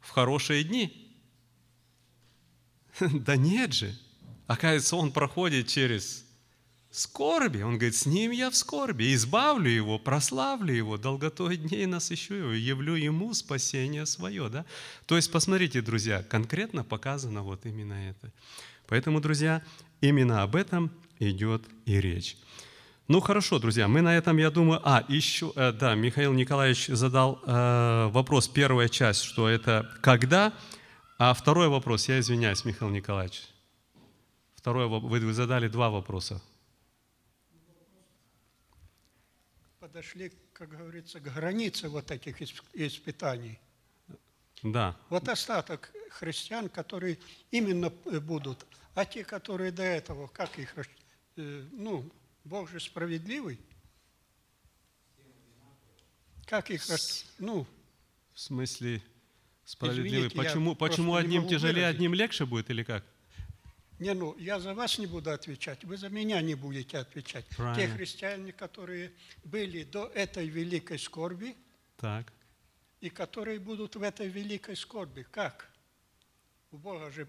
в 0.00 0.10
хорошие 0.10 0.64
дни. 0.64 1.00
Да 3.00 3.36
нет 3.36 3.72
же. 3.72 3.94
Оказывается, 4.46 4.96
он 4.96 5.10
проходит 5.10 5.68
через 5.68 6.23
скорби. 6.96 7.62
Он 7.62 7.74
говорит, 7.74 7.96
с 7.96 8.06
ним 8.06 8.30
я 8.30 8.50
в 8.50 8.56
скорби, 8.56 9.14
избавлю 9.14 9.68
его, 9.68 9.98
прославлю 9.98 10.72
его, 10.72 10.96
долготой 10.96 11.56
дней 11.56 11.86
насыщу 11.86 12.34
его, 12.34 12.52
явлю 12.52 12.94
ему 12.94 13.34
спасение 13.34 14.06
свое. 14.06 14.48
Да? 14.48 14.64
То 15.06 15.16
есть, 15.16 15.30
посмотрите, 15.32 15.82
друзья, 15.82 16.22
конкретно 16.22 16.84
показано 16.84 17.42
вот 17.42 17.66
именно 17.66 17.94
это. 17.94 18.32
Поэтому, 18.86 19.20
друзья, 19.20 19.62
именно 20.00 20.42
об 20.42 20.56
этом 20.56 20.90
идет 21.18 21.64
и 21.86 22.00
речь. 22.00 22.36
Ну 23.06 23.20
хорошо, 23.20 23.58
друзья, 23.58 23.86
мы 23.86 24.00
на 24.00 24.16
этом, 24.16 24.38
я 24.38 24.50
думаю, 24.50 24.80
а, 24.82 25.04
еще, 25.08 25.52
э, 25.56 25.72
да, 25.72 25.94
Михаил 25.94 26.32
Николаевич 26.32 26.86
задал 26.86 27.38
э, 27.44 28.08
вопрос, 28.10 28.48
первая 28.48 28.88
часть, 28.88 29.22
что 29.24 29.46
это 29.46 29.90
когда, 30.00 30.54
а 31.18 31.34
второй 31.34 31.68
вопрос, 31.68 32.08
я 32.08 32.18
извиняюсь, 32.18 32.64
Михаил 32.64 32.90
Николаевич, 32.90 33.42
второй, 34.54 34.88
вы, 34.88 35.00
вы 35.00 35.32
задали 35.34 35.68
два 35.68 35.90
вопроса. 35.90 36.40
Подошли, 39.94 40.32
как 40.52 40.70
говорится, 40.70 41.20
к 41.20 41.32
границе 41.32 41.88
вот 41.88 42.10
этих 42.10 42.42
испытаний. 42.42 43.60
Да. 44.64 44.98
Вот 45.08 45.28
остаток 45.28 45.92
христиан, 46.10 46.68
которые 46.68 47.16
именно 47.52 47.92
э, 48.06 48.18
будут, 48.18 48.66
а 48.96 49.04
те, 49.04 49.22
которые 49.22 49.70
до 49.70 49.84
этого, 49.84 50.26
как 50.26 50.58
их, 50.58 50.74
э, 51.36 51.68
ну, 51.70 52.10
Бог 52.42 52.68
же 52.70 52.80
справедливый. 52.80 53.60
Как 56.44 56.72
их, 56.72 56.82
ну... 57.38 57.64
В 58.32 58.40
смысле 58.40 59.00
справедливый? 59.64 60.26
Извините, 60.26 60.36
почему 60.36 60.74
почему 60.74 61.14
одним 61.14 61.46
тяжелее, 61.46 61.84
выразить. 61.84 61.94
одним 61.94 62.14
легче 62.14 62.46
будет 62.46 62.68
или 62.68 62.82
как? 62.82 63.04
Не, 63.98 64.14
ну, 64.14 64.36
я 64.38 64.58
за 64.58 64.74
вас 64.74 64.98
не 64.98 65.06
буду 65.06 65.30
отвечать, 65.30 65.84
вы 65.84 65.96
за 65.96 66.08
меня 66.08 66.40
не 66.42 66.54
будете 66.54 66.98
отвечать. 66.98 67.46
Правильно. 67.56 67.74
Те 67.76 67.88
христиане, 67.88 68.52
которые 68.52 69.12
были 69.44 69.84
до 69.84 70.06
этой 70.06 70.48
великой 70.48 70.98
скорби, 70.98 71.56
так. 71.96 72.32
и 73.00 73.08
которые 73.08 73.60
будут 73.60 73.94
в 73.96 74.02
этой 74.02 74.28
великой 74.28 74.76
скорби. 74.76 75.24
Как? 75.30 75.70
У 76.72 76.76
Бога 76.76 77.10
же 77.10 77.28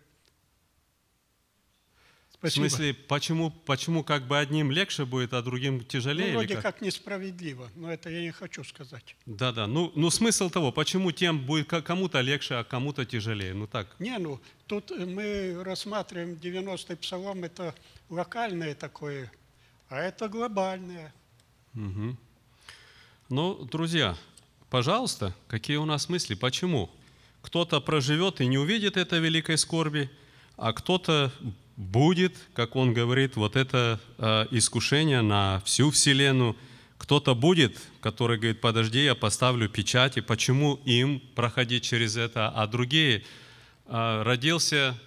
Спасибо. 2.40 2.66
В 2.66 2.70
смысле, 2.70 2.94
почему, 2.94 3.50
почему 3.50 4.04
как 4.04 4.28
бы 4.28 4.38
одним 4.38 4.72
легче 4.72 5.06
будет, 5.06 5.34
а 5.34 5.42
другим 5.42 5.84
тяжелее? 5.84 6.28
Ну, 6.28 6.40
вроде 6.40 6.56
как? 6.56 6.64
как 6.64 6.82
несправедливо, 6.82 7.70
но 7.76 7.92
это 7.92 8.10
я 8.10 8.22
не 8.22 8.32
хочу 8.32 8.64
сказать. 8.64 9.16
Да-да, 9.26 9.68
ну, 9.68 9.92
ну 9.96 10.10
смысл 10.10 10.50
того, 10.50 10.72
почему 10.72 11.12
тем 11.12 11.46
будет 11.46 11.68
кому-то 11.68 12.22
легче, 12.22 12.56
а 12.56 12.64
кому-то 12.64 13.06
тяжелее, 13.06 13.54
ну 13.54 13.68
так. 13.68 13.96
Не, 14.00 14.18
ну, 14.18 14.40
тут 14.68 14.92
мы 14.92 15.64
рассматриваем 15.64 16.34
90-й 16.34 16.98
псалом, 16.98 17.44
это 17.44 17.74
локальное 18.10 18.76
такое, 18.76 19.32
а 19.90 20.00
это 20.00 20.28
глобальное. 20.28 21.14
Угу. 21.74 22.18
Ну, 23.30 23.66
друзья, 23.66 24.16
пожалуйста, 24.70 25.34
какие 25.48 25.78
у 25.78 25.86
нас 25.86 26.10
мысли, 26.10 26.36
почему? 26.36 26.92
Кто-то 27.42 27.82
проживет 27.82 28.42
и 28.42 28.48
не 28.48 28.58
увидит 28.58 28.98
этой 28.98 29.20
великой 29.20 29.58
скорби, 29.58 30.10
а 30.58 30.74
кто-то 30.74 31.32
будет, 31.78 32.36
как 32.54 32.76
он 32.76 32.94
говорит, 32.94 33.36
вот 33.36 33.56
это 33.56 34.00
э, 34.18 34.46
искушение 34.52 35.22
на 35.22 35.62
всю 35.66 35.92
Вселенную. 35.92 36.56
Кто-то 36.98 37.36
будет, 37.36 37.78
который 38.02 38.38
говорит, 38.38 38.62
подожди, 38.62 39.04
я 39.04 39.16
поставлю 39.16 39.68
печати, 39.68 40.22
почему 40.22 40.80
им 40.86 41.22
проходить 41.36 41.84
через 41.84 42.16
это, 42.16 42.50
а 42.50 42.68
другие 42.68 43.24
э, 43.88 44.22
родился 44.24 44.98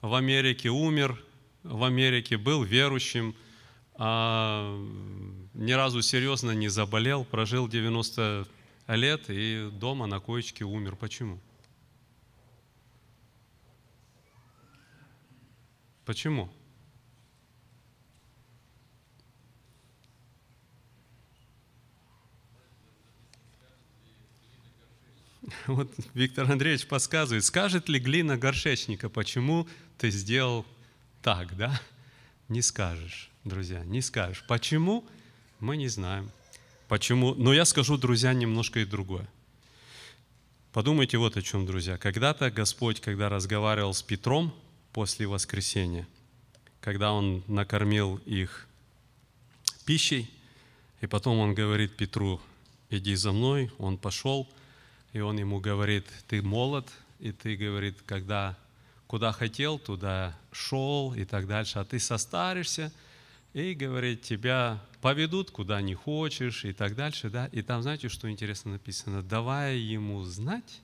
в 0.00 0.14
Америке, 0.14 0.70
умер 0.70 1.22
в 1.62 1.84
Америке, 1.84 2.36
был 2.36 2.62
верующим, 2.62 3.34
а 3.96 4.76
ни 5.54 5.72
разу 5.72 6.02
серьезно 6.02 6.50
не 6.52 6.68
заболел, 6.68 7.24
прожил 7.24 7.68
90 7.68 8.46
лет 8.88 9.24
и 9.28 9.70
дома 9.72 10.06
на 10.06 10.20
коечке 10.20 10.64
умер. 10.64 10.96
Почему? 10.96 11.38
Почему? 16.04 16.50
Вот 25.66 25.90
Виктор 26.14 26.50
Андреевич 26.50 26.86
подсказывает, 26.86 27.44
скажет 27.44 27.88
ли 27.88 27.98
глина 27.98 28.36
горшечника, 28.36 29.08
почему 29.08 29.68
ты 29.98 30.10
сделал 30.10 30.66
так, 31.22 31.56
да? 31.56 31.80
Не 32.48 32.62
скажешь, 32.62 33.30
друзья, 33.44 33.82
не 33.84 34.02
скажешь. 34.02 34.44
Почему? 34.46 35.04
Мы 35.60 35.76
не 35.76 35.88
знаем. 35.88 36.30
Почему? 36.88 37.34
Но 37.34 37.54
я 37.54 37.64
скажу, 37.64 37.96
друзья, 37.96 38.34
немножко 38.34 38.80
и 38.80 38.84
другое. 38.84 39.26
Подумайте 40.72 41.16
вот 41.18 41.36
о 41.36 41.42
чем, 41.42 41.66
друзья. 41.66 41.96
Когда-то 41.96 42.50
Господь, 42.50 43.00
когда 43.00 43.28
разговаривал 43.28 43.94
с 43.94 44.02
Петром, 44.02 44.52
после 44.94 45.26
воскресения, 45.26 46.06
когда 46.80 47.12
он 47.12 47.42
накормил 47.48 48.16
их 48.24 48.68
пищей, 49.84 50.30
и 51.00 51.06
потом 51.06 51.40
он 51.40 51.52
говорит 51.52 51.96
Петру, 51.96 52.40
иди 52.90 53.16
за 53.16 53.32
мной, 53.32 53.72
он 53.78 53.98
пошел, 53.98 54.48
и 55.12 55.18
он 55.18 55.36
ему 55.36 55.58
говорит, 55.58 56.06
ты 56.28 56.40
молод, 56.42 56.88
и 57.18 57.32
ты, 57.32 57.56
говорит, 57.56 57.98
когда 58.06 58.56
куда 59.08 59.32
хотел, 59.32 59.80
туда 59.80 60.38
шел 60.52 61.12
и 61.12 61.24
так 61.24 61.48
дальше, 61.48 61.80
а 61.80 61.84
ты 61.84 61.98
состаришься, 61.98 62.92
и, 63.52 63.74
говорит, 63.74 64.22
тебя 64.22 64.80
поведут 65.00 65.50
куда 65.50 65.80
не 65.80 65.94
хочешь 65.94 66.64
и 66.64 66.72
так 66.72 66.94
дальше, 66.94 67.30
да, 67.30 67.46
и 67.46 67.62
там, 67.62 67.82
знаете, 67.82 68.08
что 68.08 68.30
интересно 68.30 68.72
написано? 68.72 69.22
Давая 69.22 69.74
ему 69.74 70.22
знать, 70.22 70.80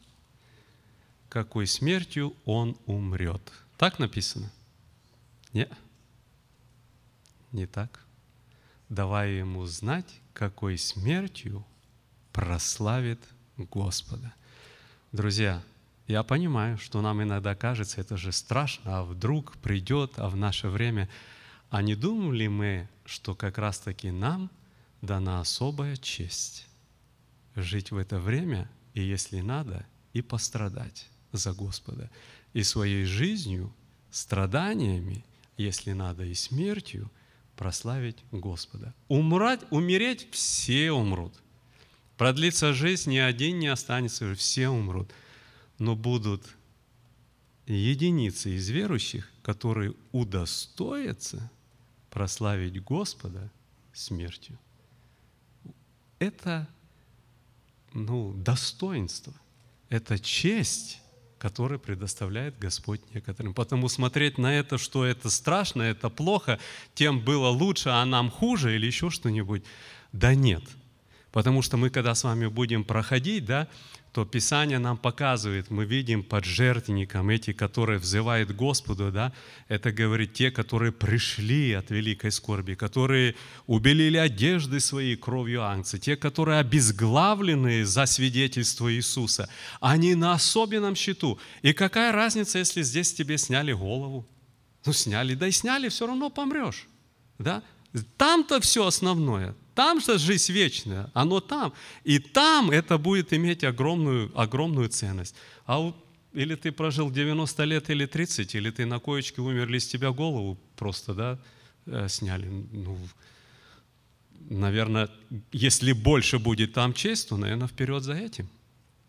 какой 1.28 1.68
смертью 1.68 2.34
он 2.44 2.76
умрет. 2.86 3.40
Так 3.80 3.98
написано? 3.98 4.52
Нет. 5.54 5.72
Не 7.50 7.64
так. 7.66 8.00
Давая 8.90 9.30
ему 9.30 9.64
знать, 9.64 10.20
какой 10.34 10.76
смертью 10.76 11.64
прославит 12.30 13.18
Господа. 13.56 14.34
Друзья, 15.12 15.62
я 16.08 16.22
понимаю, 16.24 16.76
что 16.76 17.00
нам 17.00 17.22
иногда 17.22 17.54
кажется, 17.54 18.02
это 18.02 18.18
же 18.18 18.32
страшно, 18.32 18.98
а 18.98 19.02
вдруг 19.02 19.56
придет, 19.62 20.18
а 20.18 20.28
в 20.28 20.36
наше 20.36 20.68
время. 20.68 21.08
А 21.70 21.80
не 21.80 21.94
думали 21.94 22.48
мы, 22.48 22.86
что 23.06 23.34
как 23.34 23.56
раз-таки 23.56 24.10
нам 24.10 24.50
дана 25.00 25.40
особая 25.40 25.96
честь 25.96 26.68
жить 27.56 27.92
в 27.92 27.96
это 27.96 28.18
время, 28.18 28.70
и 28.92 29.00
если 29.00 29.40
надо, 29.40 29.86
и 30.12 30.20
пострадать 30.20 31.08
за 31.32 31.54
Господа 31.54 32.10
и 32.52 32.62
своей 32.62 33.04
жизнью, 33.04 33.72
страданиями, 34.10 35.24
если 35.56 35.92
надо, 35.92 36.24
и 36.24 36.34
смертью 36.34 37.10
прославить 37.56 38.18
Господа. 38.32 38.94
Умрать, 39.08 39.60
умереть 39.70 40.28
все 40.32 40.92
умрут. 40.92 41.34
Продлится 42.16 42.72
жизнь, 42.72 43.10
ни 43.10 43.18
один 43.18 43.58
не 43.58 43.68
останется, 43.68 44.34
все 44.34 44.68
умрут. 44.68 45.10
Но 45.78 45.96
будут 45.96 46.44
единицы 47.66 48.56
из 48.56 48.68
верующих, 48.68 49.30
которые 49.42 49.94
удостоятся 50.12 51.50
прославить 52.10 52.82
Господа 52.82 53.50
смертью. 53.92 54.58
Это 56.18 56.68
ну, 57.92 58.32
достоинство, 58.34 59.32
это 59.88 60.18
честь, 60.18 60.99
который 61.40 61.78
предоставляет 61.78 62.58
Господь 62.58 63.00
некоторым. 63.14 63.54
Потому 63.54 63.88
смотреть 63.88 64.36
на 64.36 64.58
это, 64.58 64.76
что 64.76 65.06
это 65.06 65.30
страшно, 65.30 65.82
это 65.82 66.10
плохо, 66.10 66.58
тем 66.94 67.18
было 67.18 67.48
лучше, 67.48 67.88
а 67.88 68.04
нам 68.04 68.30
хуже 68.30 68.76
или 68.76 68.86
еще 68.86 69.08
что-нибудь, 69.08 69.64
да 70.12 70.34
нет. 70.34 70.62
Потому 71.32 71.62
что 71.62 71.78
мы, 71.78 71.88
когда 71.88 72.14
с 72.14 72.24
вами 72.24 72.46
будем 72.46 72.84
проходить, 72.84 73.46
да, 73.46 73.68
то 74.12 74.24
Писание 74.24 74.78
нам 74.78 74.96
показывает, 74.96 75.70
мы 75.70 75.84
видим 75.84 76.24
под 76.24 76.44
жертвенником 76.44 77.30
эти, 77.30 77.52
которые 77.52 77.98
взывают 78.00 78.50
Господу, 78.50 79.12
да, 79.12 79.32
это 79.68 79.92
говорит 79.92 80.32
те, 80.32 80.50
которые 80.50 80.90
пришли 80.90 81.72
от 81.72 81.90
великой 81.90 82.32
скорби, 82.32 82.74
которые 82.74 83.36
убелили 83.66 84.16
одежды 84.16 84.80
свои 84.80 85.14
кровью 85.14 85.62
ангца, 85.64 85.98
те, 85.98 86.16
которые 86.16 86.58
обезглавлены 86.58 87.84
за 87.84 88.06
свидетельство 88.06 88.92
Иисуса, 88.92 89.48
они 89.80 90.16
на 90.16 90.32
особенном 90.32 90.96
счету. 90.96 91.38
И 91.62 91.72
какая 91.72 92.10
разница, 92.10 92.58
если 92.58 92.82
здесь 92.82 93.14
тебе 93.14 93.38
сняли 93.38 93.72
голову? 93.72 94.26
Ну, 94.84 94.92
сняли, 94.92 95.34
да 95.34 95.46
и 95.46 95.52
сняли, 95.52 95.88
все 95.88 96.06
равно 96.06 96.30
помрешь. 96.30 96.88
Да? 97.38 97.62
Там-то 98.16 98.60
все 98.60 98.86
основное. 98.86 99.54
Там 99.74 100.00
же 100.00 100.18
жизнь 100.18 100.52
вечная, 100.52 101.10
оно 101.14 101.40
там. 101.40 101.72
И 102.04 102.18
там 102.18 102.70
это 102.70 102.98
будет 102.98 103.32
иметь 103.32 103.64
огромную, 103.64 104.30
огромную 104.34 104.88
ценность. 104.88 105.34
А 105.66 105.80
у- 105.80 105.94
или 106.32 106.54
ты 106.54 106.70
прожил 106.72 107.10
90 107.10 107.64
лет 107.64 107.90
или 107.90 108.06
30, 108.06 108.54
или 108.54 108.70
ты 108.70 108.86
на 108.86 108.98
коечке 108.98 109.40
умер, 109.42 109.68
или 109.68 109.78
с 109.78 109.86
тебя 109.88 110.10
голову 110.10 110.58
просто 110.76 111.14
да, 111.14 111.38
э, 111.86 112.08
сняли. 112.08 112.46
Ну, 112.72 112.98
наверное, 114.48 115.08
если 115.52 115.92
больше 115.92 116.38
будет 116.38 116.72
там 116.72 116.92
честь, 116.92 117.28
то, 117.28 117.36
наверное, 117.36 117.68
вперед 117.68 118.02
за 118.02 118.14
этим. 118.14 118.48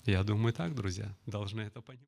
Я 0.06 0.24
думаю 0.24 0.54
так, 0.54 0.74
друзья, 0.76 1.14
должны 1.28 1.62
это 1.62 1.82
понимать. 1.82 2.00